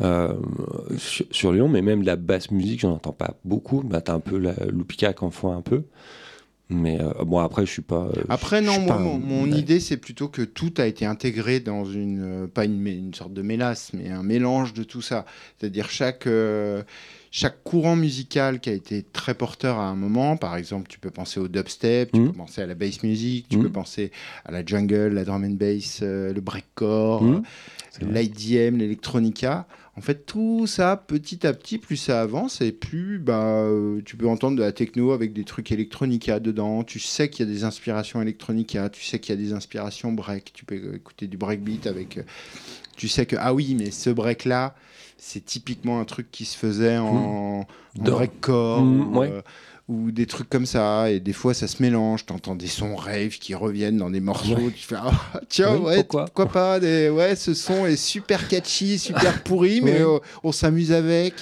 euh, 0.00 0.34
sur, 0.96 1.26
sur 1.30 1.52
Lyon, 1.52 1.68
mais 1.68 1.82
même 1.82 2.02
la 2.02 2.16
basse 2.16 2.50
musique, 2.50 2.80
j'en 2.80 2.92
entends 2.92 3.12
pas 3.12 3.34
beaucoup. 3.44 3.82
Bah, 3.82 4.00
t'as 4.00 4.14
un 4.14 4.20
peu 4.20 4.38
la 4.38 4.54
Loupika 4.70 5.12
qui 5.12 5.24
en 5.24 5.30
fout 5.30 5.50
un 5.52 5.60
peu. 5.62 5.84
Mais 6.68 7.00
euh, 7.00 7.12
bon, 7.24 7.38
après, 7.38 7.64
je 7.64 7.70
suis 7.70 7.82
pas. 7.82 8.08
euh, 8.16 8.24
Après, 8.28 8.60
non, 8.60 8.80
moi, 8.80 8.96
pas 8.96 9.00
mon, 9.00 9.18
mon 9.18 9.44
ouais. 9.44 9.50
idée, 9.58 9.78
c'est 9.78 9.96
plutôt 9.98 10.26
que 10.28 10.42
tout 10.42 10.74
a 10.78 10.86
été 10.86 11.06
intégré 11.06 11.60
dans 11.60 11.84
une, 11.84 12.44
euh, 12.44 12.46
pas 12.48 12.64
une, 12.64 12.84
une 12.86 13.14
sorte 13.14 13.32
de 13.32 13.42
mélasse, 13.42 13.92
mais 13.92 14.10
un 14.10 14.24
mélange 14.24 14.72
de 14.74 14.82
tout 14.82 15.00
ça. 15.02 15.26
C'est-à-dire 15.58 15.88
chaque, 15.90 16.26
chaque 17.38 17.62
courant 17.64 17.96
musical 17.96 18.60
qui 18.60 18.70
a 18.70 18.72
été 18.72 19.02
très 19.02 19.34
porteur 19.34 19.78
à 19.78 19.84
un 19.88 19.94
moment, 19.94 20.38
par 20.38 20.56
exemple, 20.56 20.88
tu 20.88 20.98
peux 20.98 21.10
penser 21.10 21.38
au 21.38 21.48
dubstep, 21.48 22.10
tu 22.10 22.20
Mhm. 22.20 22.26
peux 22.28 22.38
penser 22.38 22.62
à 22.62 22.66
la 22.66 22.74
bass 22.74 23.02
music, 23.02 23.46
tu 23.50 23.58
Mhm. 23.58 23.62
peux 23.64 23.68
penser 23.70 24.10
à 24.46 24.52
la 24.52 24.64
jungle, 24.64 25.08
la 25.08 25.22
drum 25.22 25.44
and 25.44 25.50
bass, 25.50 26.00
euh, 26.02 26.32
le 26.32 26.40
breakcore, 26.40 27.22
Mhm. 27.22 27.42
euh, 28.02 28.06
l'IDM, 28.10 28.78
l'électronica. 28.78 29.66
En 29.98 30.00
fait, 30.00 30.24
tout 30.24 30.66
ça, 30.66 30.96
petit 30.96 31.46
à 31.46 31.52
petit, 31.52 31.76
plus 31.76 31.98
ça 31.98 32.22
avance 32.22 32.62
et 32.62 32.72
plus 32.72 33.18
bah, 33.18 33.64
euh, 33.64 34.00
tu 34.06 34.16
peux 34.16 34.28
entendre 34.28 34.56
de 34.56 34.62
la 34.62 34.72
techno 34.72 35.12
avec 35.12 35.34
des 35.34 35.44
trucs 35.44 35.70
électronica 35.72 36.40
dedans. 36.40 36.84
Tu 36.84 36.98
sais 37.00 37.28
qu'il 37.28 37.46
y 37.46 37.50
a 37.50 37.52
des 37.52 37.64
inspirations 37.64 38.22
électronica, 38.22 38.88
tu 38.88 39.04
sais 39.04 39.18
qu'il 39.18 39.34
y 39.34 39.38
a 39.38 39.42
des 39.42 39.52
inspirations 39.52 40.10
break. 40.10 40.52
Tu 40.54 40.64
peux 40.64 40.94
écouter 40.94 41.26
du 41.26 41.36
breakbeat 41.36 41.86
avec. 41.86 42.16
euh, 42.16 42.22
tu 42.96 43.08
sais 43.08 43.26
que, 43.26 43.36
ah 43.38 43.52
oui, 43.52 43.76
mais 43.78 43.90
ce 43.90 44.08
break-là, 44.08 44.74
c'est 45.18 45.44
typiquement 45.44 46.00
un 46.00 46.04
truc 46.04 46.30
qui 46.30 46.44
se 46.44 46.56
faisait 46.56 46.98
en, 46.98 47.06
en 47.06 47.66
Dans- 47.96 48.12
breakcore. 48.12 48.82
Mm, 48.82 49.00
ou, 49.16 49.18
ouais. 49.20 49.30
euh, 49.32 49.42
ou 49.88 50.10
des 50.10 50.26
trucs 50.26 50.48
comme 50.48 50.66
ça, 50.66 51.10
et 51.12 51.20
des 51.20 51.32
fois 51.32 51.54
ça 51.54 51.68
se 51.68 51.80
mélange, 51.80 52.26
t'entends 52.26 52.56
des 52.56 52.66
sons 52.66 52.96
rave 52.96 53.38
qui 53.38 53.54
reviennent 53.54 53.98
dans 53.98 54.10
des 54.10 54.18
morceaux, 54.20 54.56
Ouais. 54.56 54.72
tu 54.74 54.84
fais 54.84 54.96
ah, 54.98 55.40
tiens, 55.48 55.76
Oui, 55.76 55.80
ouais, 55.84 55.96
pourquoi 55.98 56.24
pourquoi 56.24 56.46
pas, 56.46 56.80
des... 56.80 57.08
ouais, 57.08 57.36
ce 57.36 57.54
son 57.54 57.86
est 57.86 57.94
super 57.94 58.48
catchy, 58.48 58.98
super 58.98 59.42
pourri, 59.44 59.80
mais 59.84 60.00
on 60.42 60.50
s'amuse 60.50 60.90
avec. 60.90 61.34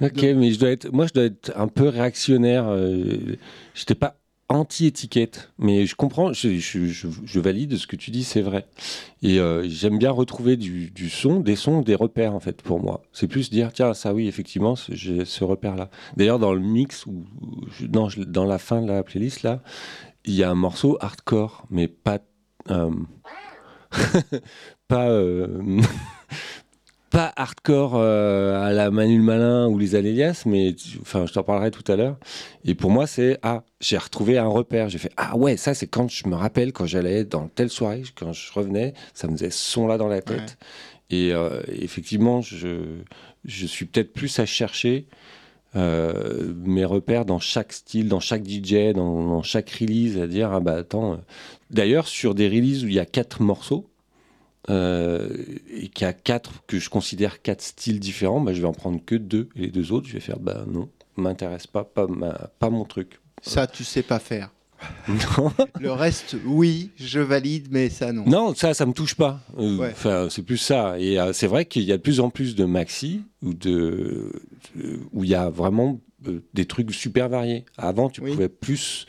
Ok, 0.00 0.22
mais 0.22 0.52
je 0.52 0.58
dois 0.58 0.70
être, 0.70 0.90
moi 0.90 1.06
je 1.06 1.12
dois 1.12 1.24
être 1.24 1.52
un 1.54 1.68
peu 1.68 1.86
réactionnaire. 1.88 2.64
Euh, 2.66 3.36
J'étais 3.74 3.94
pas 3.94 4.16
anti-étiquette, 4.52 5.50
mais 5.58 5.86
je 5.86 5.96
comprends, 5.96 6.32
je, 6.32 7.40
valide 7.40 7.76
ce 7.76 7.86
que 7.86 7.96
tu 7.96 8.10
dis, 8.10 8.22
c'est 8.22 8.42
vrai. 8.42 8.66
Et 9.22 9.40
euh, 9.40 9.66
j'aime 9.68 9.98
bien 9.98 10.10
retrouver 10.10 10.56
du, 10.56 11.10
son, 11.10 11.40
des 11.40 11.56
sons, 11.56 11.80
des 11.80 11.94
repères 11.94 12.34
en 12.34 12.40
fait 12.40 12.62
pour 12.62 12.80
moi. 12.80 13.02
C'est 13.12 13.28
plus 13.28 13.50
dire, 13.50 13.72
tiens, 13.72 13.94
ça 13.94 14.14
oui, 14.14 14.28
effectivement, 14.28 14.74
j'ai 14.90 15.24
ce 15.24 15.44
repère-là. 15.44 15.90
D'ailleurs, 16.16 16.38
dans 16.38 16.52
le 16.52 16.60
mix, 16.60 17.06
ou 17.06 17.24
dans 17.80 18.44
la 18.44 18.58
fin 18.58 18.82
de 18.82 18.88
la 18.88 19.02
playlist, 19.02 19.42
là, 19.42 19.62
il 20.24 20.34
y 20.34 20.44
a 20.44 20.50
un 20.50 20.54
morceau 20.54 20.96
hardcore, 21.00 21.64
mais 21.70 21.88
pas. 21.88 22.20
euh, 22.70 22.90
pas. 24.88 25.08
euh, 25.08 25.80
pas 27.12 27.32
hardcore 27.36 27.92
euh, 27.96 28.60
à 28.64 28.72
la 28.72 28.90
Manu 28.90 29.18
le 29.18 29.22
Malin 29.22 29.68
ou 29.68 29.78
les 29.78 29.94
Alélias, 29.94 30.42
mais 30.46 30.72
tu- 30.74 30.98
enfin, 31.02 31.26
je 31.26 31.32
t'en 31.32 31.42
parlerai 31.42 31.70
tout 31.70 31.84
à 31.92 31.96
l'heure. 31.96 32.16
Et 32.64 32.74
pour 32.74 32.90
moi, 32.90 33.06
c'est 33.06 33.38
ah, 33.42 33.62
j'ai 33.80 33.98
retrouvé 33.98 34.38
un 34.38 34.46
repère. 34.48 34.88
J'ai 34.88 34.98
fait 34.98 35.12
ah 35.16 35.36
ouais, 35.36 35.56
ça 35.56 35.74
c'est 35.74 35.86
quand 35.86 36.08
je 36.10 36.26
me 36.28 36.34
rappelle 36.34 36.72
quand 36.72 36.86
j'allais 36.86 37.24
dans 37.24 37.48
telle 37.48 37.68
soirée, 37.70 38.02
quand 38.16 38.32
je 38.32 38.52
revenais, 38.52 38.94
ça 39.14 39.28
me 39.28 39.32
faisait 39.36 39.50
ce 39.50 39.70
son 39.72 39.86
là 39.86 39.98
dans 39.98 40.08
la 40.08 40.22
tête. 40.22 40.56
Et 41.10 41.32
euh, 41.32 41.60
effectivement, 41.68 42.40
je, 42.40 43.00
je 43.44 43.66
suis 43.66 43.84
peut-être 43.84 44.14
plus 44.14 44.38
à 44.38 44.46
chercher 44.46 45.06
euh, 45.76 46.52
mes 46.64 46.84
repères 46.84 47.24
dans 47.24 47.38
chaque 47.38 47.72
style, 47.72 48.08
dans 48.08 48.20
chaque 48.20 48.44
DJ, 48.46 48.92
dans, 48.94 49.22
dans 49.26 49.42
chaque 49.42 49.70
release, 49.70 50.18
à 50.18 50.26
dire 50.26 50.50
ah 50.52 50.60
bah 50.60 50.76
attends. 50.76 51.18
D'ailleurs, 51.70 52.06
sur 52.08 52.34
des 52.34 52.48
releases 52.48 52.84
où 52.84 52.88
il 52.88 52.94
y 52.94 52.98
a 52.98 53.06
quatre 53.06 53.42
morceaux 53.42 53.88
euh, 54.70 55.28
et 55.70 55.88
qu'il 55.88 56.04
y 56.06 56.08
a 56.08 56.12
quatre 56.12 56.64
que 56.66 56.78
je 56.78 56.88
considère 56.90 57.42
quatre 57.42 57.62
styles 57.62 58.00
différents, 58.00 58.40
bah, 58.40 58.52
je 58.52 58.60
vais 58.60 58.68
en 58.68 58.72
prendre 58.72 59.00
que 59.04 59.14
deux 59.14 59.48
et 59.56 59.62
les 59.62 59.70
deux 59.70 59.92
autres, 59.92 60.06
je 60.08 60.12
vais 60.14 60.20
faire 60.20 60.38
bah 60.38 60.64
non, 60.68 60.88
m'intéresse 61.16 61.66
pas, 61.66 61.84
pas, 61.84 62.06
ma- 62.06 62.50
pas 62.58 62.70
mon 62.70 62.84
truc. 62.84 63.20
Ça, 63.42 63.66
tu 63.66 63.84
sais 63.84 64.02
pas 64.02 64.18
faire. 64.18 64.50
Non. 65.08 65.52
Le 65.80 65.92
reste, 65.92 66.36
oui, 66.44 66.90
je 66.96 67.20
valide, 67.20 67.68
mais 67.70 67.88
ça, 67.88 68.12
non. 68.12 68.24
Non, 68.26 68.54
ça, 68.54 68.74
ça 68.74 68.84
me 68.86 68.92
touche 68.92 69.14
pas. 69.14 69.40
Euh, 69.58 69.76
Ouais. 69.78 69.94
C'est 70.30 70.42
plus 70.42 70.56
ça. 70.58 70.98
Et 70.98 71.20
euh, 71.20 71.32
c'est 71.32 71.46
vrai 71.46 71.66
qu'il 71.66 71.82
y 71.84 71.92
a 71.92 71.96
de 71.96 72.02
plus 72.02 72.18
en 72.18 72.30
plus 72.30 72.56
de 72.56 72.64
maxi 72.64 73.22
ou 73.42 73.54
de 73.54 74.32
euh, 74.78 74.96
où 75.12 75.22
il 75.22 75.30
y 75.30 75.34
a 75.36 75.50
vraiment 75.50 76.00
euh, 76.26 76.40
des 76.54 76.64
trucs 76.66 76.92
super 76.92 77.28
variés. 77.28 77.64
Avant, 77.76 78.08
tu 78.10 78.20
Oui. 78.22 78.32
pouvais 78.32 78.48
plus. 78.48 79.06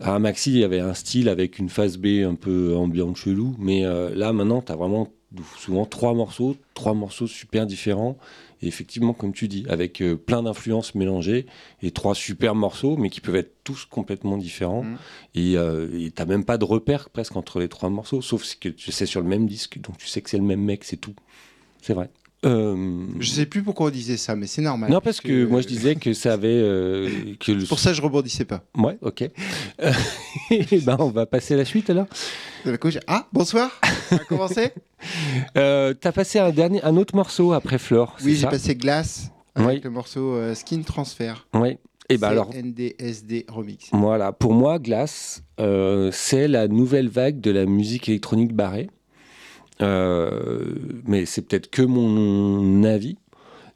À 0.00 0.18
maxi, 0.18 0.52
il 0.52 0.58
y 0.58 0.64
avait 0.64 0.80
un 0.80 0.94
style 0.94 1.28
avec 1.28 1.58
une 1.58 1.68
phase 1.68 1.96
B 1.96 2.24
un 2.24 2.34
peu 2.34 2.76
ambiante 2.76 3.16
chelou, 3.16 3.56
mais 3.58 3.84
euh, 3.84 4.14
là 4.14 4.32
maintenant, 4.32 4.62
tu 4.62 4.70
as 4.70 4.76
vraiment 4.76 5.08
souvent 5.56 5.84
trois 5.84 6.14
morceaux, 6.14 6.56
trois 6.74 6.94
morceaux 6.94 7.26
super 7.26 7.66
différents. 7.66 8.16
Et 8.60 8.66
effectivement, 8.66 9.12
comme 9.12 9.32
tu 9.32 9.46
dis, 9.46 9.64
avec 9.68 10.00
euh, 10.00 10.16
plein 10.16 10.42
d'influences 10.42 10.94
mélangées 10.94 11.46
et 11.82 11.90
trois 11.90 12.14
super 12.14 12.54
morceaux, 12.54 12.96
mais 12.96 13.08
qui 13.08 13.20
peuvent 13.20 13.36
être 13.36 13.54
tous 13.62 13.84
complètement 13.84 14.36
différents. 14.36 14.82
Mhm. 14.82 14.98
Et 15.34 15.56
euh, 15.56 16.08
t'as 16.14 16.24
même 16.24 16.44
pas 16.44 16.58
de 16.58 16.64
repère 16.64 17.10
presque 17.10 17.36
entre 17.36 17.60
les 17.60 17.68
trois 17.68 17.90
morceaux, 17.90 18.20
sauf 18.20 18.44
que 18.56 18.68
tu 18.68 18.90
sais 18.90 19.06
sur 19.06 19.20
le 19.20 19.28
même 19.28 19.46
disque, 19.46 19.80
donc 19.80 19.98
tu 19.98 20.06
sais 20.06 20.22
que 20.22 20.30
c'est 20.30 20.38
le 20.38 20.44
même 20.44 20.62
mec, 20.62 20.84
c'est 20.84 20.96
tout. 20.96 21.14
C'est 21.82 21.94
vrai. 21.94 22.10
Euh, 22.44 23.06
Je 23.18 23.30
sais 23.30 23.46
plus 23.46 23.62
pourquoi 23.62 23.88
on 23.88 23.90
disait 23.90 24.16
ça, 24.16 24.36
mais 24.36 24.46
c'est 24.46 24.62
normal. 24.62 24.90
non, 24.90 25.00
parce 25.00 25.20
que 25.20 25.44
moi 25.44 25.60
je 25.60 25.66
disais 25.66 25.96
que 25.96 26.12
ça 26.12 26.34
avait. 26.34 26.48
euh, 26.48 27.34
que 27.40 27.52
le... 27.52 27.64
Pour 27.64 27.78
ça 27.80 27.92
je 27.92 28.00
rebondissais 28.00 28.44
pas. 28.44 28.62
Ouais, 28.76 28.96
ok. 29.02 29.28
Euh, 29.82 29.92
eh 30.50 30.78
ben, 30.80 30.96
on 31.00 31.08
va 31.10 31.26
passer 31.26 31.54
à 31.54 31.56
la 31.56 31.64
suite 31.64 31.90
alors. 31.90 32.06
Ah, 33.06 33.26
bonsoir 33.32 33.80
On 34.12 34.16
va 34.16 34.24
commencer 34.24 34.72
Euh, 35.56 35.94
T'as 35.94 36.12
passé 36.12 36.38
un, 36.40 36.50
dernier, 36.50 36.82
un 36.82 36.96
autre 36.96 37.14
morceau 37.14 37.52
après 37.52 37.78
Flore, 37.78 38.16
Oui, 38.24 38.34
j'ai 38.36 38.46
passé 38.48 38.74
Glace 38.74 39.30
avec 39.54 39.68
Oui. 39.76 39.80
le 39.84 39.90
morceau 39.90 40.34
euh, 40.34 40.54
Skin 40.54 40.82
Transfer. 40.82 41.34
Oui. 41.54 41.78
Et 42.10 42.16
ben 42.18 42.28
alors, 42.28 42.50
NDSD 42.54 43.44
Remix. 43.48 43.88
Voilà, 43.92 44.32
pour 44.32 44.54
moi, 44.54 44.78
Glass, 44.78 45.42
euh, 45.60 46.10
c'est 46.12 46.48
la 46.48 46.66
nouvelle 46.66 47.08
vague 47.08 47.40
de 47.40 47.50
la 47.50 47.66
musique 47.66 48.08
électronique 48.08 48.54
barrée. 48.54 48.88
Euh, 49.82 50.74
mais 51.06 51.26
c'est 51.26 51.42
peut-être 51.42 51.70
que 51.70 51.82
mon 51.82 52.84
avis. 52.84 53.16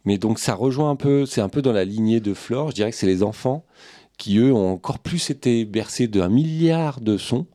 Mais 0.04 0.18
donc 0.18 0.38
ça 0.38 0.54
rejoint 0.54 0.90
un 0.90 0.96
peu, 0.96 1.26
c'est 1.26 1.40
un 1.40 1.48
peu 1.48 1.62
dans 1.62 1.72
la 1.72 1.84
lignée 1.84 2.20
de 2.20 2.34
Flore. 2.34 2.70
Je 2.70 2.74
dirais 2.76 2.90
que 2.90 2.96
c'est 2.96 3.06
les 3.06 3.22
enfants 3.22 3.64
qui, 4.18 4.38
eux, 4.38 4.52
ont 4.52 4.72
encore 4.72 4.98
plus 4.98 5.30
été 5.30 5.64
bercés 5.64 6.08
d'un 6.08 6.28
milliard 6.28 7.00
de 7.00 7.16
sons. 7.16 7.46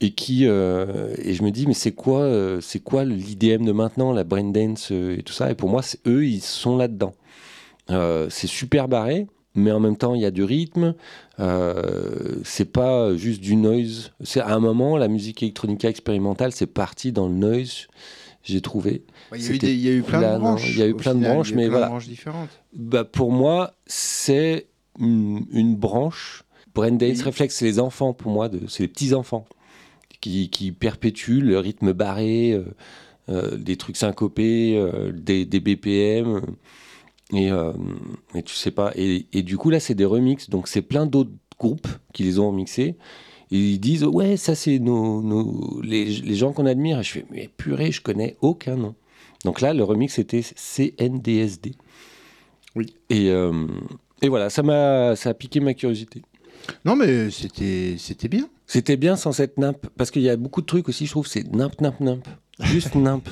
Et 0.00 0.10
qui 0.12 0.46
euh, 0.46 1.14
et 1.18 1.32
je 1.32 1.42
me 1.42 1.50
dis 1.50 1.66
mais 1.66 1.72
c'est 1.72 1.92
quoi 1.92 2.20
euh, 2.20 2.60
c'est 2.60 2.80
quoi 2.80 3.04
l'IDM 3.04 3.64
de 3.64 3.72
maintenant 3.72 4.12
la 4.12 4.24
brain 4.24 4.44
dance 4.44 4.90
et 4.90 5.22
tout 5.24 5.32
ça? 5.32 5.50
Et 5.50 5.54
pour 5.54 5.70
moi 5.70 5.80
eux 6.06 6.26
ils 6.26 6.42
sont 6.42 6.76
là 6.76 6.86
dedans 6.88 7.14
c'est 7.88 8.46
super 8.46 8.88
barré 8.88 9.26
mais 9.56 9.72
en 9.72 9.80
même 9.80 9.96
temps 9.96 10.14
il 10.14 10.20
y 10.20 10.26
a 10.26 10.30
du 10.30 10.44
rythme 10.44 10.94
euh, 11.38 12.36
c'est 12.44 12.72
pas 12.72 13.14
juste 13.16 13.40
du 13.40 13.56
noise. 13.56 14.12
C'est 14.22 14.40
à 14.40 14.54
un 14.54 14.60
moment 14.60 14.96
la 14.96 15.08
musique 15.08 15.42
électronique 15.42 15.84
expérimentale, 15.84 16.52
c'est 16.52 16.66
parti 16.66 17.12
dans 17.12 17.28
le 17.28 17.34
noise. 17.34 17.88
J'ai 18.42 18.60
trouvé. 18.60 19.02
Il 19.34 19.42
y, 19.42 19.88
a 19.88 19.90
eu 19.90 19.96
y 19.96 19.98
a 19.98 20.02
plein 20.02 20.34
de 20.34 20.38
branches. 20.38 20.70
il 20.70 20.78
y 20.78 20.82
a 20.82 20.86
eu 20.86 20.94
plein 20.94 21.14
de 21.14 21.20
branches, 21.20 21.52
mais 21.52 21.64
plein 21.64 21.70
voilà. 21.70 21.86
de 21.86 21.90
branches 21.90 22.08
différentes. 22.08 22.48
Bah 22.74 23.04
pour 23.04 23.32
moi, 23.32 23.74
c'est 23.86 24.66
une, 25.00 25.44
une 25.50 25.74
branche. 25.74 26.44
Braindance 26.74 27.18
Oui. 27.18 27.22
Reflex, 27.22 27.56
c'est 27.56 27.64
les 27.64 27.80
enfants 27.80 28.12
pour 28.12 28.30
moi, 28.30 28.50
c'est 28.68 28.84
les 28.84 28.88
petits 28.88 29.14
enfants 29.14 29.46
qui, 30.20 30.50
qui 30.50 30.72
perpétuent 30.72 31.40
le 31.40 31.58
rythme 31.58 31.92
barré, 31.92 32.52
euh, 32.52 32.64
euh, 33.28 33.56
des 33.56 33.76
trucs 33.76 33.96
syncopés, 33.96 34.76
euh, 34.76 35.10
des, 35.12 35.44
des 35.44 35.60
BPM. 35.60 36.42
Et, 37.32 37.50
euh, 37.50 37.72
et 38.34 38.42
tu 38.42 38.54
sais 38.54 38.70
pas. 38.70 38.92
Et, 38.94 39.26
et 39.32 39.42
du 39.42 39.56
coup, 39.58 39.70
là, 39.70 39.80
c'est 39.80 39.94
des 39.94 40.04
remixes. 40.04 40.48
Donc, 40.50 40.68
c'est 40.68 40.82
plein 40.82 41.06
d'autres 41.06 41.32
groupes 41.58 41.88
qui 42.12 42.22
les 42.22 42.38
ont 42.38 42.48
remixés. 42.48 42.96
Et 43.50 43.58
ils 43.58 43.78
disent, 43.78 44.04
ouais, 44.04 44.36
ça, 44.36 44.54
c'est 44.54 44.78
nos, 44.78 45.22
nos- 45.22 45.80
les, 45.82 46.04
les 46.04 46.34
gens 46.34 46.52
qu'on 46.52 46.66
admire. 46.66 47.00
Et 47.00 47.02
je 47.02 47.12
fais, 47.12 47.26
mais 47.30 47.48
purée, 47.56 47.92
je 47.92 48.00
connais 48.00 48.36
aucun 48.40 48.76
nom. 48.76 48.94
Donc 49.44 49.60
là, 49.60 49.74
le 49.74 49.82
remix, 49.84 50.14
c'était 50.14 50.42
CNDSD. 50.42 51.72
Oui. 52.74 52.94
Et, 53.10 53.30
euh, 53.30 53.66
et 54.22 54.28
voilà, 54.28 54.50
ça 54.50 54.62
m'a 54.62 55.14
ça 55.16 55.30
a 55.30 55.34
piqué 55.34 55.60
ma 55.60 55.74
curiosité. 55.74 56.22
Non, 56.84 56.96
mais 56.96 57.30
c'était 57.30 58.28
bien. 58.28 58.48
C'était 58.66 58.96
bien 58.96 59.16
sans 59.16 59.32
cette 59.32 59.58
nimp, 59.58 59.86
parce 59.96 60.10
qu'il 60.10 60.22
y 60.22 60.30
a 60.30 60.36
beaucoup 60.36 60.60
de 60.60 60.66
trucs 60.66 60.88
aussi, 60.88 61.06
je 61.06 61.10
trouve, 61.12 61.26
c'est 61.26 61.44
nimp, 61.54 61.80
nimp, 61.80 62.00
nimp. 62.00 62.26
Juste 62.60 62.94
nimp. 62.96 63.28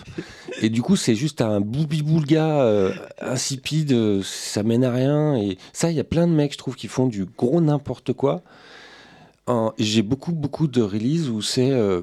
Et 0.62 0.68
du 0.68 0.80
coup, 0.82 0.96
c'est 0.96 1.14
juste 1.14 1.40
un 1.40 1.60
boubi-boulga 1.60 2.60
euh, 2.62 2.92
insipide, 3.20 3.92
euh, 3.92 4.20
ça 4.22 4.62
mène 4.62 4.84
à 4.84 4.92
rien. 4.92 5.36
Et 5.36 5.58
ça, 5.72 5.90
il 5.90 5.96
y 5.96 6.00
a 6.00 6.04
plein 6.04 6.26
de 6.28 6.32
mecs, 6.32 6.52
je 6.52 6.58
trouve, 6.58 6.76
qui 6.76 6.86
font 6.88 7.06
du 7.06 7.24
gros 7.24 7.60
n'importe 7.60 8.12
quoi. 8.12 8.42
J'ai 9.78 10.02
beaucoup, 10.02 10.32
beaucoup 10.32 10.66
de 10.68 10.80
releases 10.80 11.28
où 11.28 11.42
c'est. 11.42 11.70
euh, 11.70 12.02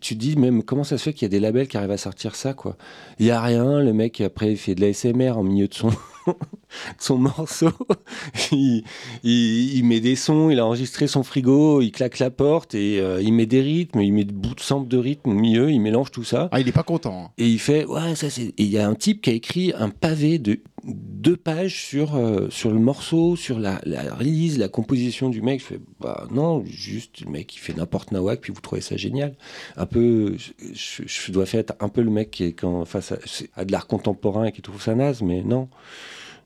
tu- 0.00 0.14
dis 0.14 0.36
même 0.36 0.62
comment 0.62 0.84
ça 0.84 0.98
se 0.98 1.02
fait 1.04 1.12
qu'il 1.12 1.22
y 1.22 1.26
a 1.26 1.28
des 1.30 1.40
labels 1.40 1.68
qui 1.68 1.76
arrivent 1.76 1.90
à 1.90 1.96
sortir 1.98 2.34
ça, 2.34 2.54
quoi. 2.54 2.76
Il 3.18 3.26
y 3.26 3.30
a 3.30 3.40
rien, 3.40 3.80
le 3.80 3.92
mec 3.92 4.20
après 4.20 4.52
il 4.52 4.56
fait 4.56 4.74
de 4.74 4.80
la 4.80 4.92
SMR 4.92 5.32
en 5.38 5.42
milieu 5.42 5.68
de 5.68 5.74
son, 5.74 5.90
son 6.98 7.18
morceau. 7.18 7.70
il, 8.52 8.84
il, 9.22 9.76
il 9.76 9.84
met 9.84 10.00
des 10.00 10.16
sons, 10.16 10.50
il 10.50 10.58
a 10.58 10.66
enregistré 10.66 11.06
son 11.06 11.22
frigo, 11.22 11.80
il 11.80 11.92
claque 11.92 12.18
la 12.18 12.30
porte 12.30 12.74
et 12.74 13.00
euh, 13.00 13.20
il 13.22 13.32
met 13.32 13.46
des 13.46 13.60
rythmes, 13.60 14.00
il 14.00 14.12
met 14.12 14.24
des 14.24 14.32
bouts 14.32 14.54
de 14.54 14.60
sample 14.60 14.88
de 14.88 14.98
rythme 14.98 15.30
au 15.30 15.34
milieu, 15.34 15.70
il 15.70 15.80
mélange 15.80 16.10
tout 16.10 16.24
ça. 16.24 16.48
Ah, 16.52 16.60
il 16.60 16.68
est 16.68 16.72
pas 16.72 16.82
content. 16.82 17.24
hein. 17.26 17.30
Et 17.38 17.46
il 17.46 17.58
fait, 17.58 17.84
ouais, 17.84 18.14
ça 18.14 18.30
c'est. 18.30 18.52
Il 18.58 18.68
y 18.68 18.78
a 18.78 18.88
un 18.88 18.94
type 18.94 19.22
qui 19.22 19.30
a 19.30 19.32
écrit 19.32 19.72
un 19.76 19.90
pavé 19.90 20.38
de 20.38 20.60
deux 20.84 21.36
pages 21.36 21.82
sur, 21.84 22.16
euh, 22.16 22.48
sur 22.50 22.70
le 22.70 22.78
morceau, 22.78 23.36
sur 23.36 23.58
la, 23.58 23.80
la 23.84 24.14
release, 24.14 24.58
la 24.58 24.68
composition 24.68 25.28
du 25.28 25.42
mec. 25.42 25.60
Je 25.60 25.66
fais, 25.66 25.80
bah 26.00 26.26
non, 26.30 26.64
juste 26.64 27.20
le 27.20 27.30
mec 27.30 27.48
qui 27.48 27.58
fait 27.58 27.74
n'importe 27.76 28.12
nawak, 28.12 28.40
puis 28.40 28.52
vous 28.52 28.60
trouvez 28.60 28.80
ça 28.80 28.96
génial. 28.96 29.34
Un 29.76 29.86
peu, 29.86 30.36
je, 30.72 31.32
dois 31.32 31.46
faire 31.46 31.60
être 31.60 31.74
un 31.80 31.88
peu 31.88 32.02
le 32.02 32.10
mec 32.10 32.30
qui 32.30 32.44
est 32.44 32.52
quand, 32.52 32.84
face 32.84 33.12
à, 33.12 33.18
à 33.56 33.64
de 33.64 33.72
l'art 33.72 33.86
contemporain 33.86 34.44
et 34.46 34.52
qui 34.52 34.62
trouve 34.62 34.80
ça 34.80 34.94
naze, 34.94 35.22
mais 35.22 35.42
non. 35.42 35.68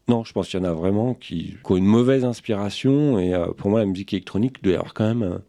Non, 0.08 0.22
je 0.24 0.32
pense 0.32 0.48
qu'il 0.48 0.60
y 0.60 0.62
en 0.62 0.66
a 0.68 0.72
vraiment 0.72 1.14
qui, 1.14 1.56
qui 1.64 1.72
ont 1.72 1.76
une 1.76 1.86
mauvaise 1.86 2.24
inspiration. 2.24 3.18
Et 3.18 3.34
euh, 3.34 3.46
pour 3.56 3.70
moi, 3.70 3.80
la 3.80 3.86
musique 3.86 4.12
électronique 4.12 4.62
doit 4.62 4.74
avoir 4.74 4.92
quand 4.94 5.06
même 5.06 5.22
un, 5.22 5.42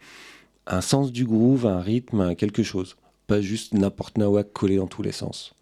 un 0.77 0.81
sens 0.81 1.11
du 1.11 1.25
groove, 1.25 1.65
un 1.65 1.81
rythme, 1.81 2.21
un 2.21 2.35
quelque 2.35 2.63
chose. 2.63 2.95
Pas 3.27 3.41
juste 3.41 3.73
n'importe 3.73 4.17
nawak 4.17 4.53
collé 4.53 4.77
dans 4.77 4.87
tous 4.87 5.01
les 5.01 5.11
sens. 5.11 5.53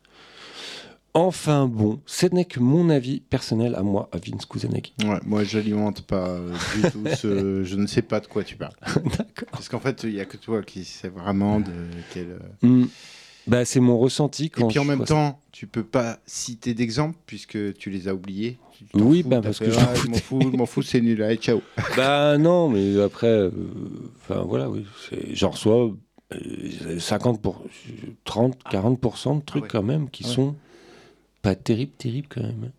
Enfin 1.15 1.67
bon, 1.67 1.99
ce 2.07 2.25
n'est 2.25 2.45
que 2.45 2.59
mon 2.59 2.89
avis 2.89 3.19
personnel 3.19 3.75
à 3.75 3.83
moi, 3.83 4.09
à 4.11 4.17
Vince 4.17 4.47
Kuzanagi. 4.47 4.93
Ouais, 5.03 5.19
moi, 5.23 5.43
j'alimente 5.43 6.01
pas 6.01 6.27
euh, 6.29 6.51
du 6.75 6.81
tout 6.89 7.03
ce. 7.15 7.63
Je 7.63 7.75
ne 7.75 7.85
sais 7.85 8.01
pas 8.01 8.19
de 8.19 8.25
quoi 8.25 8.43
tu 8.43 8.55
parles. 8.55 8.73
D'accord. 8.95 9.49
Parce 9.51 9.69
qu'en 9.69 9.79
fait, 9.79 10.01
il 10.03 10.13
y 10.15 10.19
a 10.19 10.25
que 10.25 10.37
toi 10.37 10.63
qui 10.63 10.83
sais 10.85 11.09
vraiment 11.09 11.59
de 11.59 11.71
quel. 12.13 12.31
euh, 12.31 12.39
Hmm. 12.67 12.85
Bah, 13.47 13.65
c'est 13.65 13.79
mon 13.79 13.97
ressenti 13.97 14.45
Et 14.45 14.49
quand 14.49 14.67
puis 14.67 14.79
en 14.79 14.85
même 14.85 14.97
vois 14.99 15.07
ça. 15.07 15.13
temps, 15.15 15.39
tu 15.51 15.67
peux 15.67 15.83
pas 15.83 16.19
citer 16.25 16.73
d'exemples 16.73 17.17
puisque 17.25 17.75
tu 17.77 17.89
les 17.89 18.07
as 18.07 18.13
oubliés. 18.13 18.57
Oui, 18.93 19.21
fous, 19.23 19.29
bah, 19.29 19.41
parce 19.41 19.59
que 19.59 19.69
je 19.71 19.79
Ah, 19.79 19.85
m'en 19.89 19.95
je 19.95 20.07
m'en 20.07 20.15
fous, 20.17 20.39
je 20.41 20.57
m'en 20.57 20.65
fous, 20.65 20.81
c'est 20.81 21.01
nul. 21.01 21.21
Allez, 21.23 21.37
ciao. 21.37 21.61
Bah 21.97 22.37
non, 22.37 22.69
mais 22.69 23.01
après, 23.01 23.27
euh, 23.27 23.51
enfin 24.21 24.43
voilà, 24.47 24.69
oui, 24.69 24.85
j'en 25.33 25.49
reçois 25.51 25.91
euh, 26.33 26.99
50 26.99 27.41
pour 27.41 27.63
30, 28.25 28.57
40% 28.71 29.39
de 29.39 29.45
trucs 29.45 29.63
ouais. 29.63 29.69
quand 29.69 29.83
même 29.83 30.09
qui 30.09 30.23
Ah 30.25 30.29
ouais. 30.29 30.33
sont 30.35 30.55
pas 31.41 31.55
terribles, 31.55 31.91
terribles 31.97 32.27
quand 32.29 32.41
même. 32.43 32.71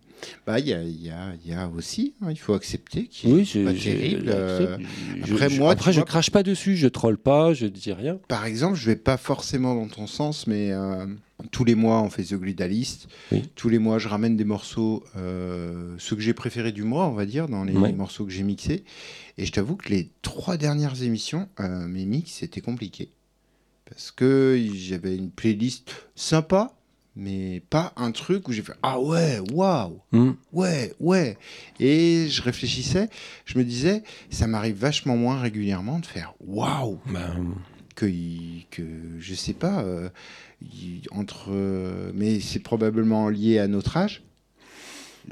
Bah, 0.46 0.58
il 0.60 0.68
y 0.68 0.72
a, 0.74 0.82
il 0.82 1.02
y, 1.02 1.10
a, 1.10 1.32
il 1.44 1.50
y 1.50 1.54
a 1.54 1.68
aussi, 1.68 2.14
hein, 2.22 2.28
il 2.30 2.38
faut 2.38 2.54
accepter 2.54 3.06
qu'il 3.06 3.32
Oui, 3.32 3.46
c'est 3.50 3.60
je, 3.62 3.64
pas 3.64 3.72
terrible. 3.74 4.28
euh, 4.28 4.78
je- 5.24 5.32
après, 5.34 5.50
je- 5.50 5.58
moi, 5.60 5.72
après 5.72 5.92
je 5.92 5.98
vois- 5.98 6.06
crache 6.06 6.30
pas 6.30 6.42
dessus, 6.42 6.76
je 6.76 6.86
troll 6.88 7.16
pas, 7.18 7.54
je 7.54 7.66
dis 7.66 7.92
rien. 7.92 8.18
Par 8.28 8.44
exemple, 8.46 8.76
je 8.76 8.86
vais 8.86 8.96
pas 8.96 9.16
forcément 9.16 9.74
dans 9.74 9.88
ton 9.88 10.06
sens, 10.06 10.46
mais 10.46 10.70
euh, 10.72 11.06
tous 11.50 11.64
les 11.64 11.74
mois, 11.74 12.00
on 12.02 12.10
fait 12.10 12.24
The 12.24 12.34
Glidalist. 12.34 13.08
Oui. 13.32 13.42
Tous 13.54 13.68
les 13.68 13.78
mois, 13.78 13.98
je 13.98 14.08
ramène 14.08 14.36
des 14.36 14.44
morceaux, 14.44 15.02
euh, 15.16 15.94
ceux 15.98 16.16
que 16.16 16.22
j'ai 16.22 16.34
préférés 16.34 16.72
du 16.72 16.82
mois, 16.82 17.06
on 17.08 17.12
va 17.14 17.26
dire, 17.26 17.48
dans 17.48 17.64
les 17.64 17.72
Ouais. 17.74 17.92
morceaux 17.92 18.24
que 18.24 18.32
j'ai 18.32 18.42
mixés. 18.44 18.84
Et 19.38 19.46
je 19.46 19.52
t'avoue 19.52 19.76
que 19.76 19.88
les 19.88 20.10
trois 20.22 20.56
dernières 20.56 21.02
émissions, 21.02 21.48
mes 21.58 22.04
mix, 22.04 22.30
c'était 22.32 22.60
compliqué. 22.60 23.08
Parce 23.86 24.10
que 24.12 24.58
j'avais 24.74 25.14
une 25.16 25.30
playlist 25.30 25.90
sympa, 26.14 26.72
mais 27.16 27.62
pas 27.70 27.92
un 27.96 28.10
truc 28.12 28.48
où 28.48 28.52
j'ai 28.52 28.62
fait 28.62 28.72
Ah 28.82 28.98
ouais, 29.00 29.38
waouh, 29.52 30.00
Hmm. 30.12 30.32
ouais, 30.52 30.92
ouais. 31.00 31.36
Et 31.80 32.26
je 32.28 32.42
réfléchissais, 32.42 33.08
je 33.44 33.56
me 33.58 33.64
disais, 33.64 34.02
ça 34.30 34.46
m'arrive 34.46 34.76
vachement 34.76 35.16
moins 35.16 35.38
régulièrement 35.40 35.98
de 36.00 36.06
faire 36.06 36.34
Waouh 36.40 36.98
Bah, 37.06 37.34
que, 37.94 38.06
il- 38.06 38.66
que 38.70 38.82
je 39.20 39.34
sais 39.34 39.52
pas 39.52 39.82
euh, 39.84 40.08
entre 41.12 41.46
euh, 41.50 42.10
mais 42.14 42.40
c'est 42.40 42.58
probablement 42.58 43.28
lié 43.28 43.58
à 43.58 43.68
notre 43.68 43.96
âge 43.96 44.22